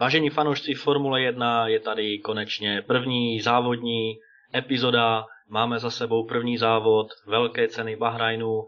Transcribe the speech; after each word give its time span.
Vážení 0.00 0.30
fanoušci 0.30 0.74
Formule 0.74 1.22
1, 1.22 1.68
je 1.68 1.80
tady 1.80 2.18
konečně 2.18 2.82
první 2.82 3.40
závodní 3.40 4.14
epizoda. 4.54 5.24
Máme 5.48 5.78
za 5.78 5.90
sebou 5.90 6.26
první 6.26 6.58
závod, 6.58 7.06
velké 7.26 7.68
ceny 7.68 7.96
Bahrajnu, 7.96 8.64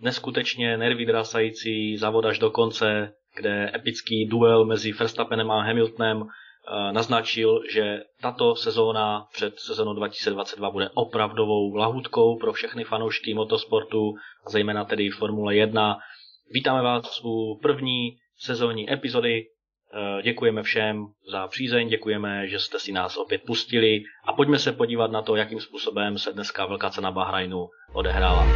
neskutečně 0.00 0.76
nervy 0.76 1.06
drasající 1.06 1.96
závod 1.96 2.24
až 2.24 2.38
do 2.38 2.50
konce, 2.50 3.12
kde 3.36 3.70
epický 3.74 4.26
duel 4.26 4.64
mezi 4.64 4.92
Verstappenem 4.92 5.50
a 5.50 5.62
Hamiltonem 5.62 6.22
eh, 6.22 6.92
naznačil, 6.92 7.60
že 7.72 8.02
tato 8.22 8.54
sezóna 8.54 9.26
před 9.32 9.58
sezónou 9.58 9.94
2022 9.94 10.70
bude 10.70 10.88
opravdovou 10.94 11.74
lahutkou 11.74 12.36
pro 12.36 12.52
všechny 12.52 12.84
fanoušky 12.84 13.34
motosportu, 13.34 14.14
zejména 14.48 14.84
tedy 14.84 15.10
Formule 15.10 15.56
1. 15.56 15.98
Vítáme 16.50 16.82
vás 16.82 17.20
u 17.24 17.58
první 17.62 18.16
sezónní 18.36 18.92
epizody 18.92 19.46
děkujeme 20.22 20.62
všem 20.62 21.06
za 21.30 21.46
přízeň, 21.46 21.88
děkujeme, 21.88 22.48
že 22.48 22.58
jste 22.58 22.78
si 22.78 22.92
nás 22.92 23.16
opět 23.16 23.42
pustili 23.46 24.02
a 24.24 24.32
pojďme 24.32 24.58
se 24.58 24.72
podívat 24.72 25.10
na 25.10 25.22
to, 25.22 25.36
jakým 25.36 25.60
způsobem 25.60 26.18
se 26.18 26.32
dneska 26.32 26.66
Velká 26.66 26.90
cena 26.90 27.10
Bahrajnu 27.10 27.68
odehrála. 27.92 28.46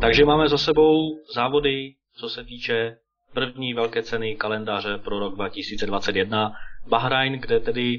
Takže 0.00 0.24
máme 0.24 0.48
za 0.48 0.58
sebou 0.58 1.20
závody, 1.34 1.94
co 2.14 2.28
se 2.28 2.44
týče 2.44 2.96
první 3.34 3.74
velké 3.74 4.02
ceny 4.02 4.36
kalendáře 4.36 4.98
pro 4.98 5.18
rok 5.18 5.34
2021. 5.34 6.52
Bahrajn, 6.88 7.32
kde 7.32 7.60
tedy 7.60 7.98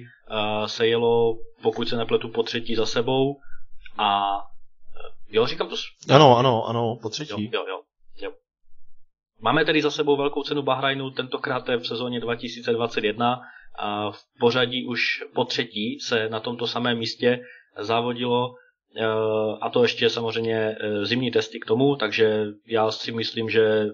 se 0.65 0.87
jelo, 0.87 1.37
pokud 1.61 1.89
se 1.89 1.97
nepletu, 1.97 2.29
po 2.29 2.43
třetí 2.43 2.75
za 2.75 2.85
sebou. 2.85 3.39
A 3.97 4.35
uh, 4.35 4.41
jo, 5.29 5.45
říkám 5.45 5.69
to... 5.69 5.75
Ano, 6.09 6.37
ano, 6.37 6.65
ano, 6.65 6.97
po 7.01 7.09
třetí. 7.09 7.31
Jo, 7.31 7.49
jo, 7.53 7.65
jo, 7.67 7.81
jo. 8.21 8.31
Máme 9.41 9.65
tedy 9.65 9.81
za 9.81 9.91
sebou 9.91 10.17
velkou 10.17 10.43
cenu 10.43 10.61
Bahrajnu, 10.61 11.11
tentokrát 11.11 11.69
je 11.69 11.77
v 11.77 11.87
sezóně 11.87 12.19
2021. 12.19 13.39
A 13.79 14.11
v 14.11 14.19
pořadí 14.39 14.87
už 14.87 15.23
po 15.33 15.45
třetí 15.45 15.99
se 15.99 16.29
na 16.29 16.39
tomto 16.39 16.67
samém 16.67 16.97
místě 16.97 17.39
závodilo 17.79 18.49
uh, 18.49 19.57
a 19.61 19.69
to 19.69 19.83
ještě 19.83 20.09
samozřejmě 20.09 20.75
zimní 21.03 21.31
testy 21.31 21.59
k 21.59 21.65
tomu, 21.65 21.95
takže 21.95 22.45
já 22.67 22.91
si 22.91 23.11
myslím, 23.11 23.49
že 23.49 23.85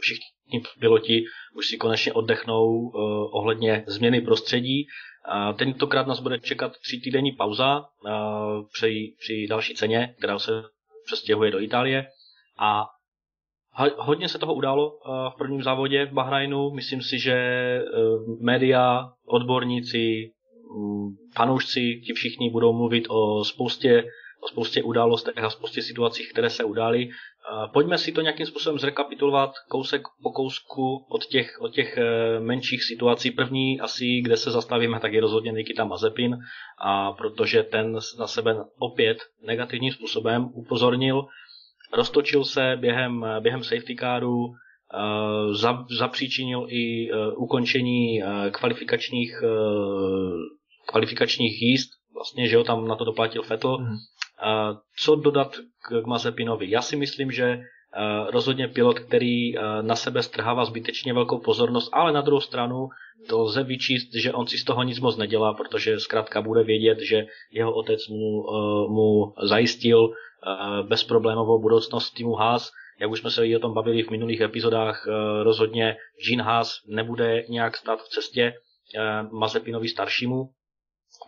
všichni 0.00 0.62
piloti 0.80 1.24
už 1.56 1.66
si 1.66 1.76
konečně 1.76 2.12
oddechnou 2.12 2.88
ohledně 3.32 3.84
změny 3.86 4.20
prostředí. 4.20 4.86
Tentokrát 5.56 6.06
nás 6.06 6.20
bude 6.20 6.38
čekat 6.38 6.72
tři 6.72 7.00
týdenní 7.04 7.32
pauza 7.32 7.84
při, 8.72 9.14
při 9.18 9.46
další 9.50 9.74
ceně, 9.74 10.14
která 10.18 10.38
se 10.38 10.62
přestěhuje 11.06 11.50
do 11.50 11.60
Itálie. 11.60 12.06
A 12.58 12.84
hodně 13.96 14.28
se 14.28 14.38
toho 14.38 14.54
událo 14.54 14.98
v 15.34 15.38
prvním 15.38 15.62
závodě 15.62 16.06
v 16.06 16.12
Bahrajnu. 16.12 16.70
Myslím 16.70 17.02
si, 17.02 17.18
že 17.18 17.36
uh, 17.82 18.42
média, 18.44 19.08
odborníci, 19.26 20.30
um, 20.76 21.16
fanoušci, 21.34 22.00
ti 22.06 22.12
všichni 22.12 22.50
budou 22.50 22.72
mluvit 22.72 23.06
o 23.08 23.44
spoustě 23.44 24.04
o 24.42 24.48
spoustě 24.48 24.82
událostech 24.82 25.44
a 25.44 25.50
spoustě 25.50 25.82
situacích, 25.82 26.30
které 26.32 26.50
se 26.50 26.64
udály. 26.64 27.08
Pojďme 27.72 27.98
si 27.98 28.12
to 28.12 28.20
nějakým 28.20 28.46
způsobem 28.46 28.78
zrekapitulovat 28.78 29.52
kousek 29.68 30.02
po 30.22 30.30
kousku 30.30 31.06
od 31.08 31.26
těch, 31.26 31.60
od 31.60 31.68
těch 31.74 31.98
eh, 31.98 32.40
menších 32.40 32.84
situací. 32.84 33.30
První 33.30 33.80
asi, 33.80 34.20
kde 34.20 34.36
se 34.36 34.50
zastavíme, 34.50 35.00
tak 35.00 35.12
je 35.12 35.20
rozhodně 35.20 35.52
Nikita 35.52 35.84
Mazepin, 35.84 36.38
a 36.78 37.12
protože 37.12 37.62
ten 37.62 37.98
na 38.18 38.26
sebe 38.26 38.56
opět 38.78 39.18
negativním 39.46 39.92
způsobem 39.92 40.48
upozornil, 40.54 41.24
roztočil 41.92 42.44
se 42.44 42.76
během, 42.80 43.26
během 43.40 43.62
safety 43.62 43.96
caru, 43.96 44.46
eh, 44.48 45.94
zapříčinil 45.98 46.66
i 46.68 47.10
eh, 47.10 47.32
ukončení 47.36 48.22
kvalifikačních, 48.50 49.42
kvalifikačních 50.86 51.62
jízd, 51.62 51.90
vlastně, 52.14 52.48
že 52.48 52.56
jo, 52.56 52.64
tam 52.64 52.88
na 52.88 52.96
to 52.96 53.04
doplatil 53.04 53.42
Vettel, 53.42 53.78
mm. 53.78 53.96
Co 54.98 55.16
dodat 55.16 55.56
k 55.84 56.06
Mazepinovi? 56.06 56.70
Já 56.70 56.82
si 56.82 56.96
myslím, 56.96 57.30
že 57.30 57.60
rozhodně 58.28 58.68
pilot, 58.68 58.98
který 58.98 59.52
na 59.80 59.96
sebe 59.96 60.22
strhává 60.22 60.64
zbytečně 60.64 61.14
velkou 61.14 61.38
pozornost, 61.38 61.90
ale 61.92 62.12
na 62.12 62.20
druhou 62.20 62.40
stranu 62.40 62.88
to 63.28 63.40
lze 63.40 63.62
vyčíst, 63.62 64.14
že 64.14 64.32
on 64.32 64.46
si 64.46 64.58
z 64.58 64.64
toho 64.64 64.82
nic 64.82 65.00
moc 65.00 65.16
nedělá, 65.16 65.54
protože 65.54 66.00
zkrátka 66.00 66.42
bude 66.42 66.62
vědět, 66.62 66.98
že 67.00 67.26
jeho 67.52 67.74
otec 67.74 68.08
mu, 68.08 68.42
mu 68.88 69.34
zajistil 69.42 70.12
bezproblémovou 70.88 71.60
budoucnost 71.62 72.10
týmu 72.10 72.34
Haas. 72.34 72.70
Jak 73.00 73.10
už 73.10 73.20
jsme 73.20 73.30
se 73.30 73.42
o 73.56 73.58
tom 73.58 73.74
bavili 73.74 74.02
v 74.02 74.10
minulých 74.10 74.40
epizodách, 74.40 75.06
rozhodně 75.42 75.96
Jean 76.28 76.42
Haas 76.46 76.74
nebude 76.88 77.44
nějak 77.48 77.76
stát 77.76 78.02
v 78.02 78.08
cestě 78.08 78.52
Mazepinovi 79.32 79.88
staršímu, 79.88 80.48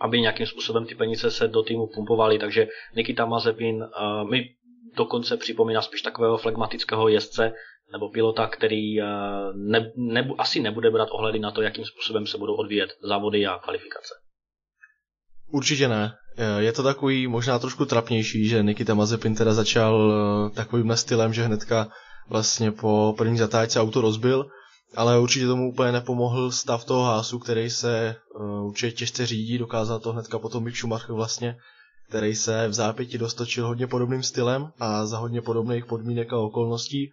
aby 0.00 0.20
nějakým 0.20 0.46
způsobem 0.46 0.86
ty 0.86 0.94
peníze 0.94 1.30
se 1.30 1.48
do 1.48 1.62
týmu 1.62 1.86
pumpovaly, 1.94 2.38
takže 2.38 2.68
Nikita 2.96 3.26
Mazepin 3.26 3.76
uh, 3.76 4.30
mi 4.30 4.44
dokonce 4.96 5.36
připomíná 5.36 5.82
spíš 5.82 6.02
takového 6.02 6.36
flegmatického 6.36 7.08
jezdce 7.08 7.52
nebo 7.92 8.08
pilota, 8.08 8.46
který 8.46 9.00
uh, 9.00 9.06
ne, 9.54 9.92
ne, 9.96 10.28
asi 10.38 10.60
nebude 10.60 10.90
brát 10.90 11.08
ohledy 11.10 11.38
na 11.38 11.50
to, 11.50 11.62
jakým 11.62 11.84
způsobem 11.84 12.26
se 12.26 12.38
budou 12.38 12.54
odvíjet 12.54 12.90
závody 13.02 13.46
a 13.46 13.58
kvalifikace. 13.58 14.14
Určitě 15.52 15.88
ne. 15.88 16.12
Je 16.58 16.72
to 16.72 16.82
takový 16.82 17.26
možná 17.26 17.58
trošku 17.58 17.84
trapnější, 17.84 18.48
že 18.48 18.62
Nikita 18.62 18.94
Mazepin 18.94 19.34
teda 19.34 19.52
začal 19.52 20.12
takovým 20.54 20.96
stylem, 20.96 21.32
že 21.32 21.42
hnedka 21.42 21.88
vlastně 22.28 22.72
po 22.72 23.14
první 23.18 23.38
zatáčce 23.38 23.80
auto 23.80 24.00
rozbil 24.00 24.46
ale 24.96 25.18
určitě 25.18 25.46
tomu 25.46 25.68
úplně 25.72 25.92
nepomohl 25.92 26.52
stav 26.52 26.84
toho 26.84 27.04
hásu, 27.04 27.38
který 27.38 27.70
se 27.70 28.16
uh, 28.34 28.66
určitě 28.66 28.96
těžce 28.96 29.26
řídí, 29.26 29.58
dokázal 29.58 29.98
to 29.98 30.12
hnedka 30.12 30.38
potom 30.38 30.64
Mick 30.64 30.76
Schumacher 30.76 31.12
vlastně, 31.12 31.56
který 32.08 32.34
se 32.34 32.68
v 32.68 32.72
zápěti 32.74 33.18
dostočil 33.18 33.66
hodně 33.66 33.86
podobným 33.86 34.22
stylem 34.22 34.72
a 34.80 35.06
za 35.06 35.18
hodně 35.18 35.42
podobných 35.42 35.86
podmínek 35.86 36.32
a 36.32 36.38
okolností, 36.38 37.12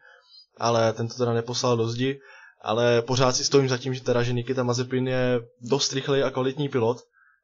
ale 0.57 0.93
ten 0.93 1.07
to 1.07 1.13
teda 1.13 1.33
neposlal 1.33 1.77
do 1.77 1.87
zdi, 1.87 2.19
ale 2.61 3.01
pořád 3.01 3.35
si 3.35 3.43
stojím 3.43 3.69
za 3.69 3.77
tím, 3.77 3.93
že 3.93 4.03
teda, 4.03 4.23
že 4.23 4.33
Nikita 4.33 4.63
Mazepin 4.63 5.07
je 5.07 5.39
dost 5.61 5.93
rychlej 5.93 6.23
a 6.23 6.29
kvalitní 6.29 6.69
pilot, 6.69 6.97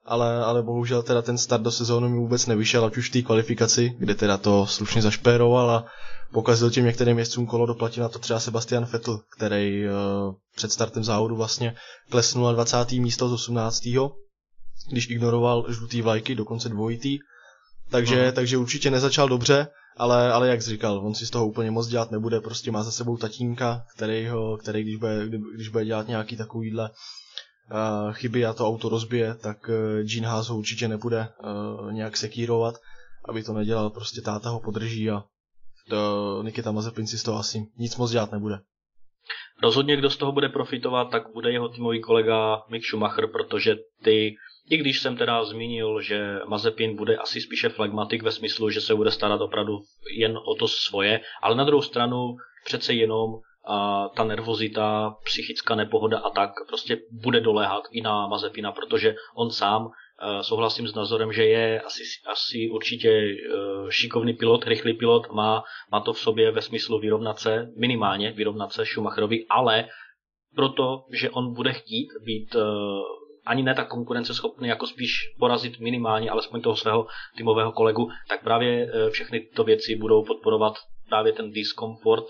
ale, 0.07 0.43
ale 0.43 0.63
bohužel 0.63 1.03
teda 1.03 1.21
ten 1.21 1.37
start 1.37 1.63
do 1.63 1.71
sezónu 1.71 2.09
mi 2.09 2.17
vůbec 2.17 2.45
nevyšel, 2.45 2.85
ať 2.85 2.97
už 2.97 3.09
v 3.09 3.13
té 3.13 3.21
kvalifikaci, 3.21 3.95
kde 3.99 4.15
teda 4.15 4.37
to 4.37 4.65
slušně 4.65 5.01
zašpéroval 5.01 5.71
a 5.71 5.85
pokazil 6.31 6.71
tím 6.71 6.85
některým 6.85 7.19
jezdcům 7.19 7.45
kolo, 7.45 7.65
doplatil 7.65 8.03
na 8.03 8.09
to 8.09 8.19
třeba 8.19 8.39
Sebastian 8.39 8.85
Vettel, 8.85 9.19
který 9.37 9.85
uh, 9.85 9.91
před 10.55 10.71
startem 10.71 11.03
závodu 11.03 11.35
vlastně 11.35 11.75
klesnul 12.09 12.45
na 12.45 12.51
20. 12.51 12.91
místo 12.91 13.29
z 13.29 13.33
18. 13.33 13.81
když 14.91 15.09
ignoroval 15.09 15.65
žlutý 15.69 16.01
vlajky, 16.01 16.35
dokonce 16.35 16.69
dvojitý. 16.69 17.19
Takže, 17.89 18.15
uh-huh. 18.15 18.31
takže 18.31 18.57
určitě 18.57 18.91
nezačal 18.91 19.29
dobře, 19.29 19.67
ale, 19.97 20.31
ale 20.31 20.47
jak 20.47 20.61
jsi 20.61 20.69
říkal, 20.69 21.01
on 21.05 21.15
si 21.15 21.25
z 21.25 21.29
toho 21.29 21.47
úplně 21.47 21.71
moc 21.71 21.87
dělat 21.87 22.11
nebude, 22.11 22.41
prostě 22.41 22.71
má 22.71 22.83
za 22.83 22.91
sebou 22.91 23.17
tatínka, 23.17 23.81
který, 23.95 24.27
ho, 24.27 24.57
který 24.57 24.83
když, 24.83 24.95
bude, 24.95 25.27
když 25.55 25.69
bude 25.69 25.85
dělat 25.85 26.07
nějaký 26.07 26.37
takovýhle 26.37 26.89
uh, 26.89 26.95
chyby 28.11 28.45
a 28.45 28.53
to 28.53 28.67
auto 28.67 28.89
rozbije, 28.89 29.35
tak 29.35 29.69
uh, 29.69 29.75
Gene 30.03 30.27
Haas 30.27 30.49
ho 30.49 30.57
určitě 30.57 30.87
nebude 30.87 31.27
uh, 31.27 31.91
nějak 31.91 32.17
sekírovat, 32.17 32.75
aby 33.29 33.43
to 33.43 33.53
nedělal, 33.53 33.89
prostě 33.89 34.21
táta 34.21 34.49
ho 34.49 34.59
podrží 34.59 35.09
a 35.09 35.23
to 35.89 36.43
Nikita 36.43 36.71
Mazepin 36.71 37.07
si 37.07 37.17
z 37.17 37.23
toho 37.23 37.39
asi 37.39 37.67
nic 37.77 37.97
moc 37.97 38.11
dělat 38.11 38.31
nebude. 38.31 38.59
Rozhodně, 39.63 39.97
kdo 39.97 40.09
z 40.09 40.17
toho 40.17 40.31
bude 40.31 40.49
profitovat, 40.49 41.09
tak 41.11 41.33
bude 41.33 41.51
jeho 41.51 41.69
týmový 41.69 42.01
kolega 42.01 42.61
Mick 42.69 42.85
Schumacher, 42.85 43.27
protože 43.27 43.75
ty, 44.03 44.35
i 44.69 44.77
když 44.77 45.01
jsem 45.01 45.17
teda 45.17 45.45
zmínil, 45.45 46.01
že 46.01 46.39
Mazepin 46.47 46.95
bude 46.95 47.17
asi 47.17 47.41
spíše 47.41 47.69
flagmatik 47.69 48.23
ve 48.23 48.31
smyslu, 48.31 48.69
že 48.69 48.81
se 48.81 48.95
bude 48.95 49.11
starat 49.11 49.41
opravdu 49.41 49.79
jen 50.17 50.37
o 50.37 50.55
to 50.55 50.67
svoje, 50.67 51.19
ale 51.43 51.55
na 51.55 51.63
druhou 51.63 51.81
stranu 51.81 52.35
přece 52.65 52.93
jenom 52.93 53.29
a 53.67 54.09
ta 54.15 54.23
nervozita, 54.23 55.15
psychická 55.23 55.75
nepohoda 55.75 56.19
a 56.19 56.29
tak 56.29 56.49
prostě 56.67 56.97
bude 57.11 57.39
doléhat 57.39 57.83
i 57.91 58.01
na 58.01 58.27
Mazepina, 58.27 58.71
protože 58.71 59.15
on 59.35 59.51
sám 59.51 59.89
souhlasím 60.41 60.87
s 60.87 60.95
názorem, 60.95 61.33
že 61.33 61.45
je 61.45 61.81
asi, 61.81 62.03
asi 62.25 62.69
určitě 62.69 63.09
e, 63.09 63.35
šikovný 63.89 64.33
pilot, 64.33 64.67
rychlý 64.67 64.93
pilot, 64.93 65.31
má, 65.31 65.63
má 65.91 65.99
to 65.99 66.13
v 66.13 66.19
sobě 66.19 66.51
ve 66.51 66.61
smyslu 66.61 66.99
vyrovnat 66.99 67.39
se, 67.39 67.67
minimálně 67.75 68.31
vyrovnat 68.31 68.73
se 68.73 68.85
Schumacherovi, 68.85 69.45
ale 69.49 69.85
proto, 70.55 71.05
že 71.13 71.29
on 71.29 71.53
bude 71.53 71.73
chtít 71.73 72.07
být 72.23 72.55
e, 72.55 72.59
ani 73.45 73.63
ne 73.63 73.75
tak 73.75 73.87
konkurenceschopný, 73.87 74.67
jako 74.67 74.87
spíš 74.87 75.11
porazit 75.39 75.79
minimálně 75.79 76.29
alespoň 76.29 76.61
toho 76.61 76.75
svého 76.75 77.07
týmového 77.37 77.71
kolegu, 77.71 78.09
tak 78.29 78.43
právě 78.43 78.91
všechny 79.09 79.39
tyto 79.39 79.63
věci 79.63 79.95
budou 79.95 80.25
podporovat 80.25 80.73
právě 81.09 81.33
ten 81.33 81.51
diskomfort 81.51 82.25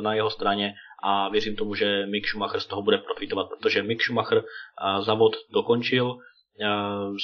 na 0.00 0.14
jeho 0.14 0.30
straně 0.30 0.74
a 1.02 1.28
věřím 1.28 1.56
tomu, 1.56 1.74
že 1.74 2.06
Mick 2.06 2.26
Schumacher 2.26 2.60
z 2.60 2.66
toho 2.66 2.82
bude 2.82 2.98
profitovat, 2.98 3.48
protože 3.48 3.82
Mick 3.82 4.02
Schumacher 4.02 4.44
závod 5.00 5.36
dokončil, 5.52 6.16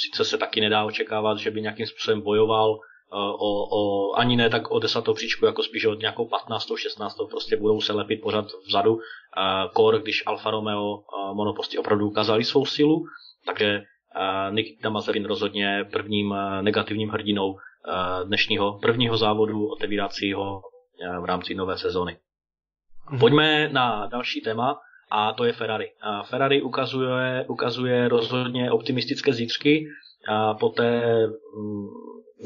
sice 0.05 0.25
se 0.25 0.39
taky 0.39 0.61
nedá 0.61 0.85
očekávat, 0.85 1.39
že 1.39 1.51
by 1.51 1.63
nějakým 1.63 1.87
způsobem 1.87 2.21
bojoval 2.21 2.79
o, 3.13 3.79
o, 3.79 4.13
ani 4.19 4.37
ne 4.37 4.51
tak 4.51 4.71
o 4.71 4.79
desátou 4.79 5.15
příčku, 5.15 5.47
jako 5.47 5.63
spíš 5.63 5.85
o 5.85 5.95
nějakou 5.95 6.29
15. 6.29 6.69
16. 6.77 7.17
prostě 7.31 7.57
budou 7.57 7.81
se 7.81 7.93
lepit 7.93 8.21
pořád 8.23 8.47
vzadu. 8.69 8.99
Kor, 9.73 10.03
když 10.03 10.23
Alfa 10.27 10.51
Romeo 10.51 10.99
monoposty 11.33 11.79
opravdu 11.79 12.07
ukázali 12.07 12.45
svou 12.45 12.67
silu, 12.67 13.05
takže 13.47 13.83
Nikita 14.51 14.91
Mazerin 14.91 15.25
rozhodně 15.25 15.85
prvním 15.93 16.35
negativním 16.61 17.09
hrdinou 17.09 17.57
dnešního 18.25 18.79
prvního 18.83 19.17
závodu 19.17 19.69
otevíracího 19.69 20.63
v 21.21 21.25
rámci 21.25 21.55
nové 21.55 21.79
sezony. 21.79 22.17
Mhm. 23.11 23.19
Pojďme 23.19 23.69
na 23.69 24.07
další 24.07 24.41
téma 24.41 24.81
a 25.11 25.33
to 25.33 25.45
je 25.45 25.53
Ferrari. 25.53 25.91
Ferrari 26.25 26.63
ukazuje, 26.63 27.45
ukazuje 27.49 28.09
rozhodně 28.09 28.71
optimistické 28.71 29.33
zítřky 29.33 29.87
a 30.29 30.55
poté 30.55 31.03
mm, 31.57 31.87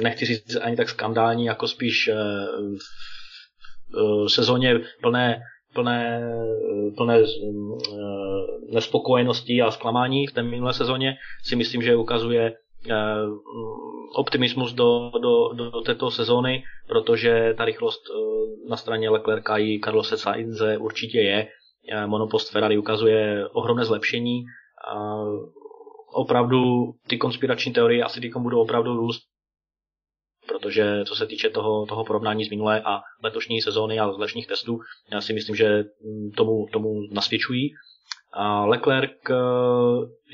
nechci 0.02 0.24
říct 0.24 0.56
ani 0.56 0.76
tak 0.76 0.88
skandální, 0.88 1.44
jako 1.44 1.68
spíš 1.68 2.08
eh, 2.08 2.14
v 3.94 4.28
sezóně 4.28 4.80
plné 5.02 5.40
plné, 5.74 6.20
plné 6.96 7.18
eh, 7.18 7.24
nespokojenosti 8.72 9.62
a 9.62 9.70
zklamání 9.70 10.26
v 10.26 10.32
té 10.32 10.42
minulé 10.42 10.74
sezóně 10.74 11.16
si 11.44 11.56
myslím, 11.56 11.82
že 11.82 11.96
ukazuje 11.96 12.52
eh, 12.52 12.56
optimismus 14.14 14.72
do, 14.72 15.10
do, 15.22 15.52
do 15.52 15.80
této 15.80 16.10
sezóny, 16.10 16.64
protože 16.88 17.54
ta 17.56 17.64
rychlost 17.64 18.00
na 18.69 18.76
straně 18.76 19.10
Leclerca 19.10 19.58
i 19.58 19.80
Carlose 19.84 20.16
Sainze 20.16 20.78
určitě 20.78 21.19
je. 21.19 21.48
Monopost 22.06 22.50
Ferrari 22.50 22.78
ukazuje 22.78 23.48
ohromné 23.48 23.84
zlepšení. 23.84 24.44
Opravdu 26.12 26.90
ty 27.06 27.19
konspirační 27.19 27.72
teorie 27.72 28.04
asi 28.04 28.20
teď 28.20 28.32
budou 28.36 28.60
opravdu 28.60 28.96
růst 28.96 29.22
protože 30.48 31.04
co 31.04 31.16
se 31.16 31.26
týče 31.26 31.50
toho, 31.50 31.86
toho 31.86 32.04
porovnání 32.04 32.44
z 32.44 32.50
minulé 32.50 32.82
a 32.82 33.00
letošní 33.25 33.62
sezóny 33.62 33.98
a 33.98 34.06
letošních 34.06 34.46
testů, 34.46 34.80
já 35.12 35.20
si 35.20 35.32
myslím, 35.32 35.56
že 35.56 35.84
tomu, 36.36 36.66
tomu 36.72 36.88
nasvědčují. 37.12 37.70
A 38.32 38.64
Leclerc, 38.64 39.12
eh, 39.30 39.34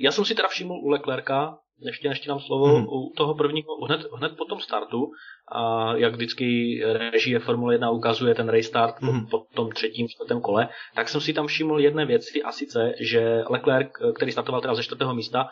já 0.00 0.12
jsem 0.12 0.24
si 0.24 0.34
teda 0.34 0.48
všiml 0.48 0.72
u 0.72 0.88
Leclerca, 0.88 1.58
ještě 1.84 2.08
než 2.08 2.26
nám 2.26 2.40
slovo, 2.40 2.66
hmm. 2.66 2.86
u 2.88 3.12
toho 3.16 3.34
prvního, 3.34 3.76
hned, 3.86 4.00
hned 4.16 4.36
po 4.36 4.44
tom 4.44 4.60
startu, 4.60 5.10
a 5.52 5.92
jak 5.96 6.14
vždycky 6.14 6.80
režie 6.92 7.38
Formule 7.38 7.74
1 7.74 7.90
ukazuje 7.90 8.34
ten 8.34 8.48
restart 8.48 9.00
hmm. 9.00 9.26
po, 9.26 9.38
po 9.38 9.46
tom 9.54 9.70
třetím, 9.70 10.08
čtvrtém 10.08 10.40
kole, 10.40 10.68
tak 10.94 11.08
jsem 11.08 11.20
si 11.20 11.32
tam 11.32 11.46
všiml 11.46 11.80
jedné 11.80 12.06
věci 12.06 12.42
a 12.42 12.52
sice, 12.52 12.92
že 13.00 13.44
Leclerc, 13.50 13.88
který 14.14 14.32
startoval 14.32 14.60
teda 14.60 14.74
ze 14.74 14.82
čtvrtého 14.82 15.14
místa, 15.14 15.48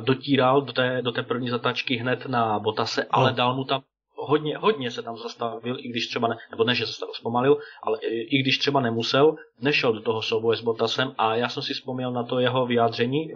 dotíral 0.00 0.62
do 0.62 0.72
té, 0.72 1.02
do 1.02 1.12
té 1.12 1.22
první 1.22 1.48
zatačky 1.48 1.96
hned 1.96 2.26
na 2.26 2.58
Botase, 2.58 3.06
ale 3.10 3.28
hmm. 3.28 3.36
dal 3.36 3.56
mu 3.56 3.64
tam 3.64 3.82
hodně, 4.24 4.58
hodně 4.58 4.90
se 4.90 5.02
tam 5.02 5.16
zastavil, 5.16 5.76
i 5.78 5.88
když 5.88 6.06
třeba, 6.06 6.28
ne, 6.28 6.36
nebo 6.50 6.64
ne, 6.64 6.74
že 6.74 6.86
se 6.86 7.06
zpomalil, 7.12 7.58
ale 7.82 7.98
i, 8.02 8.20
i 8.20 8.42
když 8.42 8.58
třeba 8.58 8.80
nemusel, 8.80 9.36
nešel 9.60 9.92
do 9.92 10.00
toho 10.00 10.22
souboje 10.22 10.56
s 10.56 10.60
Bottasem 10.60 11.14
a 11.18 11.36
já 11.36 11.48
jsem 11.48 11.62
si 11.62 11.74
vzpomněl 11.74 12.12
na 12.12 12.22
to 12.22 12.38
jeho 12.38 12.66
vyjádření 12.66 13.32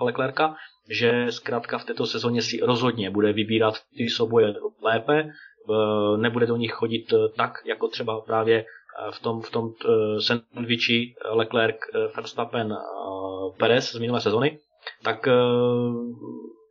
Leclerca, 0.00 0.54
že 0.90 1.26
zkrátka 1.32 1.78
v 1.78 1.84
této 1.84 2.06
sezóně 2.06 2.42
si 2.42 2.60
rozhodně 2.60 3.10
bude 3.10 3.32
vybírat 3.32 3.74
ty 3.96 4.08
souboje 4.08 4.54
lépe, 4.82 5.28
nebude 6.16 6.46
do 6.46 6.56
nich 6.56 6.72
chodit 6.72 7.14
tak, 7.36 7.52
jako 7.66 7.88
třeba 7.88 8.20
právě 8.20 8.64
v 9.10 9.20
tom, 9.20 9.42
v 9.42 9.50
tom 9.50 9.72
eh, 9.84 10.20
sandwichi 10.20 11.14
Leclerc, 11.30 11.76
eh, 11.94 11.98
Verstappen, 12.16 12.76
Perez 13.58 13.92
z 13.92 13.98
minulé 13.98 14.20
sezony, 14.20 14.58
tak 15.02 15.28
eh, 15.28 15.32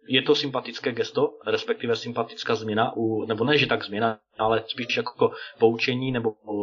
je 0.09 0.21
to 0.21 0.35
sympatické 0.35 0.91
gesto, 0.91 1.37
respektive 1.47 1.95
sympatická 1.95 2.55
změna, 2.55 2.93
u, 2.95 3.25
nebo 3.25 3.43
ne, 3.43 3.57
že 3.57 3.67
tak 3.67 3.85
změna, 3.85 4.17
ale 4.37 4.63
spíš 4.67 4.97
jako 4.97 5.31
poučení 5.59 6.11
nebo 6.11 6.31
uh, 6.31 6.61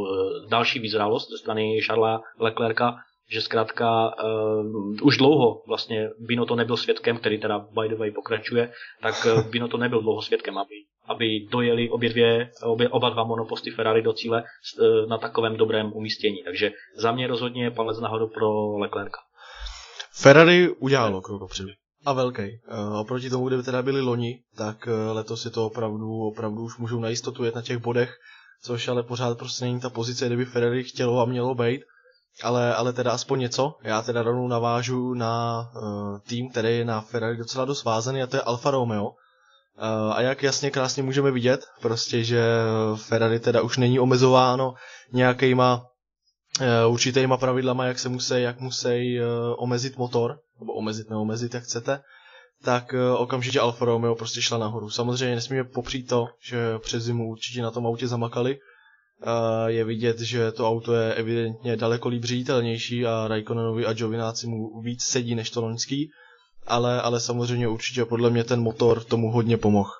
další 0.49 0.79
vyzrálost 0.79 1.31
ze 1.31 1.39
strany 1.39 1.81
Charlesa 1.81 2.23
Leclerca, 2.41 2.97
že 3.31 3.41
zkrátka 3.41 4.15
uh, 4.25 4.97
už 5.03 5.17
dlouho 5.17 5.63
vlastně 5.67 6.11
Bino 6.19 6.47
to 6.47 6.57
nebyl 6.57 6.77
svědkem, 6.77 7.19
který 7.19 7.41
teda 7.41 7.59
by 7.59 7.89
the 7.89 7.97
way 7.97 8.11
pokračuje, 8.11 8.73
tak 9.03 9.15
uh, 9.27 9.43
Bino 9.51 9.69
to 9.69 9.77
nebyl 9.77 10.01
dlouho 10.01 10.23
svědkem, 10.23 10.59
aby, 10.59 10.75
aby 11.09 11.47
dojeli 11.51 11.91
obě 11.91 12.11
dvě, 12.11 12.51
obě, 12.63 12.89
oba 12.89 13.11
dva 13.11 13.25
monoposty 13.25 13.71
Ferrari 13.71 14.03
do 14.03 14.13
cíle 14.13 14.43
uh, 14.43 15.09
na 15.09 15.19
takovém 15.19 15.57
dobrém 15.57 15.93
umístění. 15.93 16.43
Takže 16.45 16.73
za 16.97 17.13
mě 17.13 17.27
rozhodně 17.27 17.71
palec 17.71 18.01
nahoru 18.01 18.29
pro 18.29 18.79
Leclerca. 18.79 19.19
Ferrari 20.13 20.69
udělalo 20.69 21.21
krok 21.21 21.41
dopředu 21.41 21.69
a 22.07 22.13
velký. 22.13 22.43
Uh, 22.43 22.97
oproti 22.97 23.31
tomu, 23.31 23.49
kdyby 23.49 23.63
teda 23.63 23.83
byli 23.83 24.01
loni, 24.01 24.39
tak 24.57 24.87
uh, 24.87 25.17
letos 25.17 25.45
je 25.45 25.51
to 25.51 25.67
opravdu, 25.67 26.23
opravdu 26.23 26.63
už 26.63 26.79
můžou 26.79 27.01
na 27.01 27.09
jistotu 27.09 27.45
jet 27.45 27.55
na 27.55 27.63
těch 27.63 27.79
bodech, 27.79 28.15
což 28.63 28.89
ale 28.89 29.03
pořád 29.03 29.39
prostě 29.39 29.65
není 29.65 29.81
ta 29.81 29.91
pozice, 29.91 30.27
kdyby 30.27 30.45
Ferrari 30.45 30.85
chtělo 30.85 31.21
a 31.21 31.25
mělo 31.25 31.55
být. 31.55 31.83
Ale, 32.43 32.75
ale 32.75 32.93
teda 32.93 33.13
aspoň 33.13 33.41
něco. 33.41 33.75
Já 33.83 34.03
teda 34.03 34.23
rovnou 34.23 34.49
navážu 34.49 35.15
na 35.15 35.65
uh, 35.77 36.19
tým, 36.29 36.51
který 36.51 36.79
je 36.79 36.85
na 36.85 37.01
Ferrari 37.01 37.37
docela 37.37 37.65
dost 37.65 37.85
vázaný 37.85 38.23
a 38.23 38.27
to 38.27 38.37
je 38.37 38.43
Alfa 38.43 38.71
Romeo. 38.71 39.07
Uh, 39.07 39.15
a 40.13 40.21
jak 40.21 40.43
jasně 40.43 40.71
krásně 40.71 41.03
můžeme 41.03 41.31
vidět, 41.31 41.61
prostě, 41.83 42.25
že 42.25 42.45
Ferrari 42.97 43.41
teda 43.41 43.63
už 43.63 43.77
není 43.77 44.01
omezováno 44.01 44.75
nějakýma 45.13 45.83
určitýma 46.89 47.37
pravidlama, 47.37 47.87
jak 47.87 47.99
se 47.99 48.09
musí, 48.09 48.35
jak 48.37 48.61
musí 48.61 49.21
uh, 49.21 49.27
omezit 49.59 49.97
motor, 49.97 50.39
nebo 50.61 50.73
omezit, 50.73 51.11
neomezit, 51.11 51.55
jak 51.55 51.63
chcete, 51.63 52.01
tak 52.63 52.93
uh, 52.93 53.21
okamžitě 53.21 53.61
Alfa 53.61 53.85
Romeo 53.85 54.15
prostě 54.15 54.43
šla 54.43 54.59
nahoru. 54.59 54.91
Samozřejmě 54.91 55.35
nesmíme 55.35 55.65
popřít 55.65 56.09
to, 56.09 56.29
že 56.41 56.79
přes 56.79 57.03
zimu 57.03 57.31
určitě 57.31 57.63
na 57.63 57.71
tom 57.71 57.87
autě 57.87 58.07
zamakali. 58.09 58.59
Je 59.67 59.85
vidět, 59.85 60.21
že 60.21 60.53
to 60.53 60.69
auto 60.69 60.95
je 60.95 61.15
evidentně 61.15 61.77
daleko 61.77 62.09
líp 62.09 62.25
ředitelnější 62.25 63.07
a 63.07 63.29
Raikkonenovi 63.29 63.87
a 63.87 63.93
Giovinazzi 63.93 64.47
mu 64.47 64.81
víc 64.81 65.03
sedí 65.03 65.35
než 65.35 65.51
to 65.51 65.61
loňský, 65.61 66.11
ale, 66.67 67.03
ale 67.03 67.21
samozřejmě 67.21 67.69
určitě 67.69 68.05
podle 68.05 68.31
mě 68.31 68.45
ten 68.45 68.61
motor 68.61 69.05
tomu 69.05 69.31
hodně 69.31 69.57
pomohl, 69.57 69.91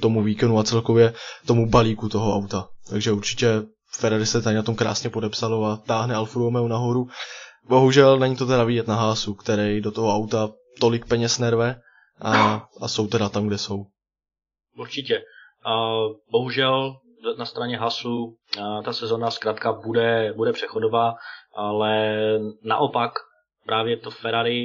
tomu 0.00 0.22
výkonu 0.22 0.58
a 0.58 0.64
celkově 0.64 1.14
tomu 1.46 1.68
balíku 1.68 2.08
toho 2.08 2.34
auta. 2.36 2.68
Takže 2.90 3.12
určitě 3.12 3.62
Ferrari 3.96 4.26
se 4.26 4.42
tady 4.42 4.56
na 4.56 4.62
tom 4.62 4.76
krásně 4.76 5.10
podepsalo 5.10 5.64
a 5.64 5.76
táhne 5.76 6.14
Alfa 6.14 6.38
Romeo 6.38 6.68
nahoru. 6.68 7.06
Bohužel 7.68 8.18
není 8.18 8.36
to 8.36 8.46
teda 8.46 8.64
vidět 8.64 8.88
na 8.88 8.94
Hásu, 8.94 9.34
který 9.34 9.80
do 9.80 9.90
toho 9.90 10.16
auta 10.16 10.48
tolik 10.80 11.06
peněz 11.06 11.38
nerve 11.38 11.80
a, 12.20 12.62
a 12.80 12.88
jsou 12.88 13.06
teda 13.06 13.28
tam, 13.28 13.46
kde 13.46 13.58
jsou. 13.58 13.86
Určitě. 14.78 15.22
A 15.64 15.92
bohužel 16.30 16.96
na 17.38 17.44
straně 17.44 17.78
Hasu 17.78 18.36
ta 18.84 18.92
sezona 18.92 19.30
zkrátka 19.30 19.72
bude, 19.72 20.32
bude 20.36 20.52
přechodová, 20.52 21.14
ale 21.56 22.16
naopak 22.64 23.12
právě 23.66 23.96
to 23.96 24.10
Ferrari 24.10 24.64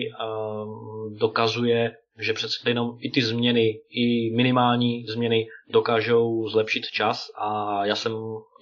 dokazuje 1.20 1.92
že 2.20 2.34
přece 2.34 2.70
jenom 2.70 2.98
i 3.00 3.12
ty 3.12 3.22
změny, 3.22 3.80
i 3.90 4.36
minimální 4.36 5.06
změny 5.08 5.48
dokážou 5.70 6.50
zlepšit 6.50 6.86
čas 6.86 7.32
a 7.38 7.80
já 7.86 7.96
jsem, 7.96 8.14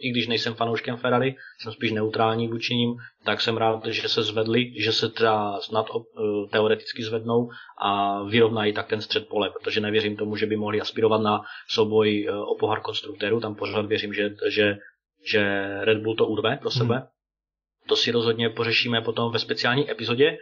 i 0.01 0.09
když 0.09 0.27
nejsem 0.27 0.53
fanouškem 0.53 0.97
Ferrari, 0.97 1.35
jsem 1.61 1.71
spíš 1.71 1.91
neutrální 1.91 2.47
vůči 2.47 2.75
ním, 2.75 2.95
tak 3.23 3.41
jsem 3.41 3.57
rád, 3.57 3.85
že 3.85 4.09
se 4.09 4.23
zvedli, 4.23 4.73
že 4.81 4.91
se 4.91 5.09
třeba 5.09 5.59
snad 5.61 5.85
eh, 5.95 6.21
teoreticky 6.51 7.03
zvednou 7.03 7.49
a 7.81 8.23
vyrovnají 8.23 8.73
tak 8.73 8.87
ten 8.87 9.01
střed 9.01 9.27
pole, 9.27 9.49
protože 9.49 9.81
nevěřím 9.81 10.17
tomu, 10.17 10.35
že 10.35 10.45
by 10.45 10.55
mohli 10.55 10.81
aspirovat 10.81 11.21
na 11.21 11.41
souboj 11.69 12.27
eh, 12.29 12.31
o 12.31 12.55
pohár 12.55 12.81
konstruktérů, 12.81 13.39
tam 13.39 13.55
pořád 13.55 13.85
věřím, 13.85 14.13
že, 14.13 14.29
že, 14.49 14.77
že 15.31 15.69
Red 15.81 15.97
Bull 15.97 16.15
to 16.15 16.27
urve 16.27 16.57
pro 16.61 16.71
sebe. 16.71 16.95
Hmm. 16.95 17.05
To 17.87 17.95
si 17.95 18.11
rozhodně 18.11 18.49
pořešíme 18.49 19.01
potom 19.01 19.31
ve 19.31 19.39
speciální 19.39 19.91
epizodě, 19.91 20.37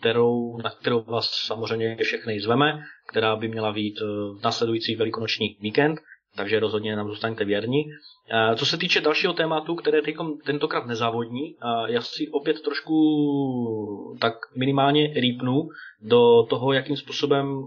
kterou, 0.00 0.56
na 0.62 0.70
kterou 0.70 1.02
vás 1.02 1.30
samozřejmě 1.30 1.96
všechny 2.02 2.40
zveme, 2.40 2.82
která 3.08 3.36
by 3.36 3.48
měla 3.48 3.72
být 3.72 4.00
v 4.00 4.40
nasledující 4.44 4.96
velikonoční 4.96 5.56
víkend, 5.60 6.00
takže 6.36 6.60
rozhodně 6.60 6.96
nám 6.96 7.08
zůstaňte 7.08 7.44
věrní. 7.44 7.84
Co 8.56 8.66
se 8.66 8.78
týče 8.78 9.00
dalšího 9.00 9.32
tématu, 9.32 9.74
které 9.74 10.00
tentokrát 10.44 10.86
nezávodní, 10.86 11.56
já 11.86 12.00
si 12.00 12.28
opět 12.32 12.60
trošku 12.60 12.94
tak 14.20 14.34
minimálně 14.56 15.14
rýpnu 15.14 15.68
do 16.00 16.42
toho, 16.42 16.72
jakým 16.72 16.96
způsobem 16.96 17.62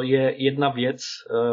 je 0.00 0.34
jedna 0.36 0.68
věc, 0.68 1.00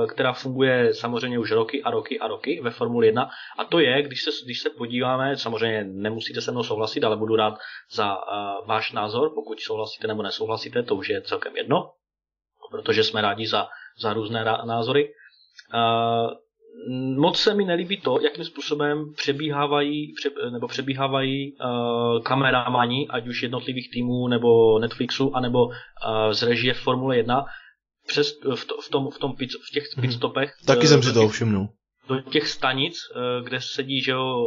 která 0.09 0.33
funguje 0.33 0.93
samozřejmě 0.93 1.39
už 1.39 1.51
roky 1.51 1.83
a 1.83 1.91
roky 1.91 2.19
a 2.19 2.27
roky 2.27 2.61
ve 2.63 2.71
Formuli 2.71 3.07
1, 3.07 3.29
a 3.57 3.65
to 3.65 3.79
je, 3.79 4.01
když 4.01 4.23
se, 4.23 4.31
když 4.45 4.59
se 4.59 4.69
podíváme, 4.69 5.37
samozřejmě 5.37 5.83
nemusíte 5.83 6.41
se 6.41 6.51
mnou 6.51 6.63
souhlasit, 6.63 7.03
ale 7.03 7.17
budu 7.17 7.35
rád 7.35 7.53
za 7.91 8.17
váš 8.67 8.91
názor, 8.91 9.31
pokud 9.35 9.59
souhlasíte 9.59 10.07
nebo 10.07 10.23
nesouhlasíte, 10.23 10.83
to 10.83 10.95
už 10.95 11.09
je 11.09 11.21
celkem 11.21 11.57
jedno, 11.57 11.91
protože 12.71 13.03
jsme 13.03 13.21
rádi 13.21 13.47
za, 13.47 13.67
za 13.99 14.13
různé 14.13 14.43
názory 14.65 15.13
moc 17.17 17.39
se 17.39 17.53
mi 17.53 17.65
nelíbí 17.65 18.01
to, 18.01 18.19
jakým 18.21 18.45
způsobem 18.45 19.13
přebíhávají, 19.17 20.13
pře, 20.13 20.29
nebo 20.51 20.67
přebíhávají 20.67 21.53
uh, 21.53 22.21
kameramani, 22.23 23.07
ať 23.09 23.27
už 23.27 23.43
jednotlivých 23.43 23.89
týmů, 23.93 24.27
nebo 24.27 24.79
Netflixu, 24.79 25.35
anebo 25.35 25.65
uh, 25.65 25.73
z 26.31 26.43
režie 26.43 26.73
Formule 26.73 27.17
1, 27.17 27.45
přes, 28.07 28.33
v, 28.55 28.65
to, 28.65 28.81
v, 28.81 28.89
tom, 28.89 29.09
v, 29.09 29.19
tom 29.19 29.35
pit, 29.35 29.49
v 29.69 29.73
těch 29.73 29.83
mhm. 29.95 30.01
pitstopech. 30.01 30.49
Hmm. 30.49 30.75
Taky 30.75 30.87
jsem 30.87 31.03
si 31.03 31.13
toho 31.13 31.29
všimnul. 31.29 31.67
Do 32.07 32.21
těch 32.21 32.47
stanic, 32.47 32.97
kde 33.43 33.61
sedí, 33.61 34.01
že 34.01 34.11
jo, 34.11 34.45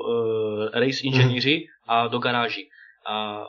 race 0.73 1.01
inženýři 1.03 1.55
hmm. 1.55 1.67
a 1.87 2.09
do 2.09 2.19
garáží. 2.19 2.69
A 3.11 3.45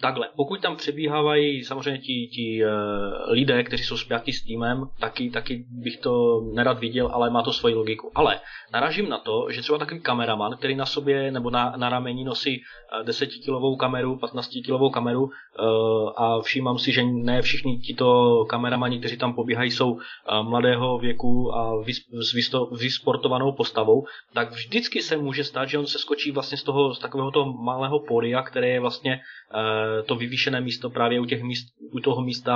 Takhle, 0.00 0.28
pokud 0.36 0.60
tam 0.60 0.76
přebíhávají 0.76 1.64
samozřejmě 1.64 2.00
ti, 2.00 2.28
ti 2.32 2.60
uh, 2.64 3.32
lidé, 3.32 3.62
kteří 3.62 3.84
jsou 3.84 3.96
spjatí 3.96 4.32
s 4.32 4.42
týmem, 4.44 4.88
taky, 5.00 5.30
taky 5.30 5.64
bych 5.70 5.96
to 5.96 6.40
nerad 6.54 6.78
viděl, 6.78 7.10
ale 7.12 7.30
má 7.30 7.42
to 7.42 7.52
svoji 7.52 7.74
logiku. 7.74 8.10
Ale 8.14 8.40
naražím 8.72 9.08
na 9.08 9.18
to, 9.18 9.46
že 9.50 9.62
třeba 9.62 9.78
takový 9.78 10.00
kameraman, 10.00 10.56
který 10.56 10.74
na 10.74 10.86
sobě 10.86 11.30
nebo 11.30 11.50
na, 11.50 11.74
na 11.76 11.88
rameni 11.88 12.24
nosí 12.24 12.62
10-kilovou 13.04 13.76
kameru, 13.76 14.16
15-kilovou 14.16 14.90
kameru 14.90 15.22
uh, 15.22 15.30
a 16.16 16.40
všímám 16.42 16.78
si, 16.78 16.92
že 16.92 17.02
ne 17.02 17.42
všichni 17.42 17.78
tito 17.78 18.44
kameramani, 18.48 18.98
kteří 18.98 19.16
tam 19.16 19.34
pobíhají, 19.34 19.70
jsou 19.70 19.98
mladého 20.42 20.98
věku 20.98 21.54
a 21.54 21.82
vys, 21.82 21.96
s 22.12 22.32
vysportovanou 22.80 23.52
postavou, 23.52 24.06
tak 24.32 24.52
vždycky 24.52 25.02
se 25.02 25.16
může 25.16 25.44
stát, 25.44 25.68
že 25.68 25.78
on 25.78 25.86
se 25.86 25.98
skočí 25.98 26.30
vlastně 26.30 26.58
z 26.58 26.62
toho 26.62 26.94
z 26.94 26.98
takového 26.98 27.30
toho 27.30 27.52
malého 27.52 28.00
poria, 28.00 28.42
které 28.42 28.68
je 28.68 28.80
vlastně 28.80 29.20
to 30.02 30.14
vyvýšené 30.14 30.60
místo 30.60 30.90
právě 30.90 31.20
u, 31.20 31.24
těch 31.24 31.42
míst, 31.42 31.66
u 31.92 32.00
toho 32.00 32.22
místa 32.22 32.54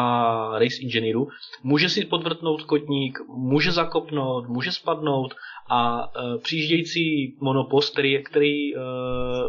race 0.59 0.77
inženýru. 0.83 1.29
Může 1.63 1.89
si 1.89 2.05
podvrtnout 2.05 2.63
kotník, 2.63 3.19
může 3.29 3.73
zakopnout, 3.73 4.49
může 4.49 4.73
spadnout 4.73 5.35
a 5.71 6.07
uh, 6.07 6.41
přijíždějící 6.43 7.37
monopost, 7.41 7.93
který, 7.93 8.25
který 8.25 8.75
uh, 8.75 8.81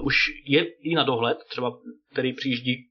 už 0.05 0.15
je 0.45 0.65
i 0.65 0.95
na 0.95 1.03
dohled, 1.03 1.37
třeba 1.49 1.77
který 2.11 2.33
přijíždí 2.33 2.85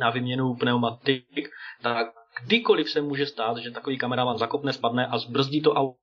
na 0.00 0.10
vyměnu 0.10 0.54
pneumatik, 0.54 1.48
tak 1.82 2.06
kdykoliv 2.44 2.90
se 2.90 3.00
může 3.00 3.26
stát, 3.26 3.56
že 3.56 3.70
takový 3.70 3.98
kameraman 3.98 4.38
zakopne, 4.38 4.72
spadne 4.72 5.06
a 5.06 5.18
zbrzdí 5.18 5.60
to 5.62 5.72
auto, 5.72 5.98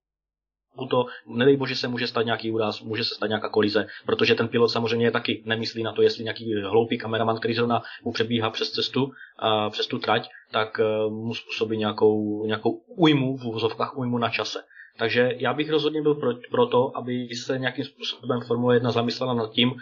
nedej 1.28 1.58
bože 1.58 1.76
se 1.76 1.88
může 1.88 2.08
stát 2.08 2.26
nějaký 2.26 2.52
úraz, 2.52 2.82
může 2.82 3.04
se 3.04 3.16
stát 3.16 3.28
nějaká 3.28 3.50
kolize, 3.50 3.88
protože 4.06 4.36
ten 4.36 4.48
pilot 4.48 4.72
samozřejmě 4.72 5.12
taky 5.12 5.44
nemyslí 5.46 5.84
na 5.84 5.92
to, 5.92 6.02
jestli 6.02 6.24
nějaký 6.24 6.54
hloupý 6.64 6.98
kameraman, 6.98 7.40
který 7.40 7.54
zrovna 7.54 7.82
mu 8.04 8.12
přebíhá 8.12 8.50
přes 8.50 8.72
cestu, 8.72 9.12
a 9.40 9.70
přes 9.70 9.88
tu 9.88 10.00
trať, 10.00 10.30
tak 10.52 10.80
uh, 10.80 11.14
mu 11.14 11.34
způsobí 11.34 11.78
nějakou, 11.78 12.46
nějakou 12.46 12.72
újmu, 12.88 13.38
v 13.38 13.46
uvozovkách 13.46 13.98
újmu 13.98 14.18
na 14.18 14.30
čase. 14.30 14.64
Takže 14.98 15.32
já 15.38 15.54
bych 15.54 15.70
rozhodně 15.70 16.02
byl 16.02 16.16
pro, 16.16 16.32
pro 16.52 16.68
to, 16.68 16.98
aby 16.98 17.36
se 17.36 17.60
nějakým 17.60 17.86
způsobem 17.86 18.42
Formule 18.42 18.76
1 18.76 18.92
zamyslela 18.92 19.34
nad 19.34 19.52
tím, 19.52 19.70
uh, 19.72 19.78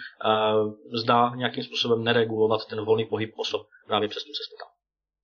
zda 0.94 1.32
nějakým 1.36 1.64
způsobem 1.64 2.04
neregulovat 2.04 2.66
ten 2.66 2.86
volný 2.86 3.06
pohyb 3.06 3.34
osob 3.36 3.68
právě 3.88 4.10
přes 4.10 4.24
tu 4.24 4.32
cestu 4.32 4.56
tam. 4.60 4.75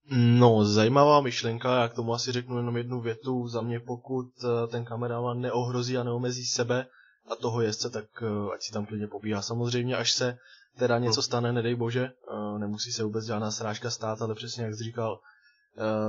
No, 0.09 0.65
zajímavá 0.65 1.21
myšlenka, 1.21 1.81
já 1.81 1.87
k 1.87 1.93
tomu 1.93 2.13
asi 2.13 2.31
řeknu 2.31 2.57
jenom 2.57 2.77
jednu 2.77 3.01
větu. 3.01 3.47
Za 3.47 3.61
mě 3.61 3.79
pokud 3.79 4.25
eh, 4.43 4.67
ten 4.67 4.85
kameraman 4.85 5.41
neohrozí 5.41 5.97
a 5.97 6.03
neomezí 6.03 6.45
sebe 6.45 6.85
a 7.27 7.35
toho 7.35 7.61
jezdce, 7.61 7.89
tak 7.89 8.05
eh, 8.21 8.53
ať 8.53 8.61
si 8.61 8.73
tam 8.73 8.85
klidně 8.85 9.07
pobíhá. 9.07 9.41
Samozřejmě, 9.41 9.97
až 9.97 10.11
se 10.11 10.37
teda 10.77 10.99
něco 10.99 11.21
stane, 11.21 11.53
nedej 11.53 11.75
bože, 11.75 12.09
nemusí 12.57 12.91
se 12.91 13.03
vůbec 13.03 13.25
žádná 13.25 13.51
srážka 13.51 13.89
stát, 13.89 14.21
ale 14.21 14.35
přesně 14.35 14.63
jak 14.63 14.73
jsi 14.75 14.83
říkal, 14.83 15.19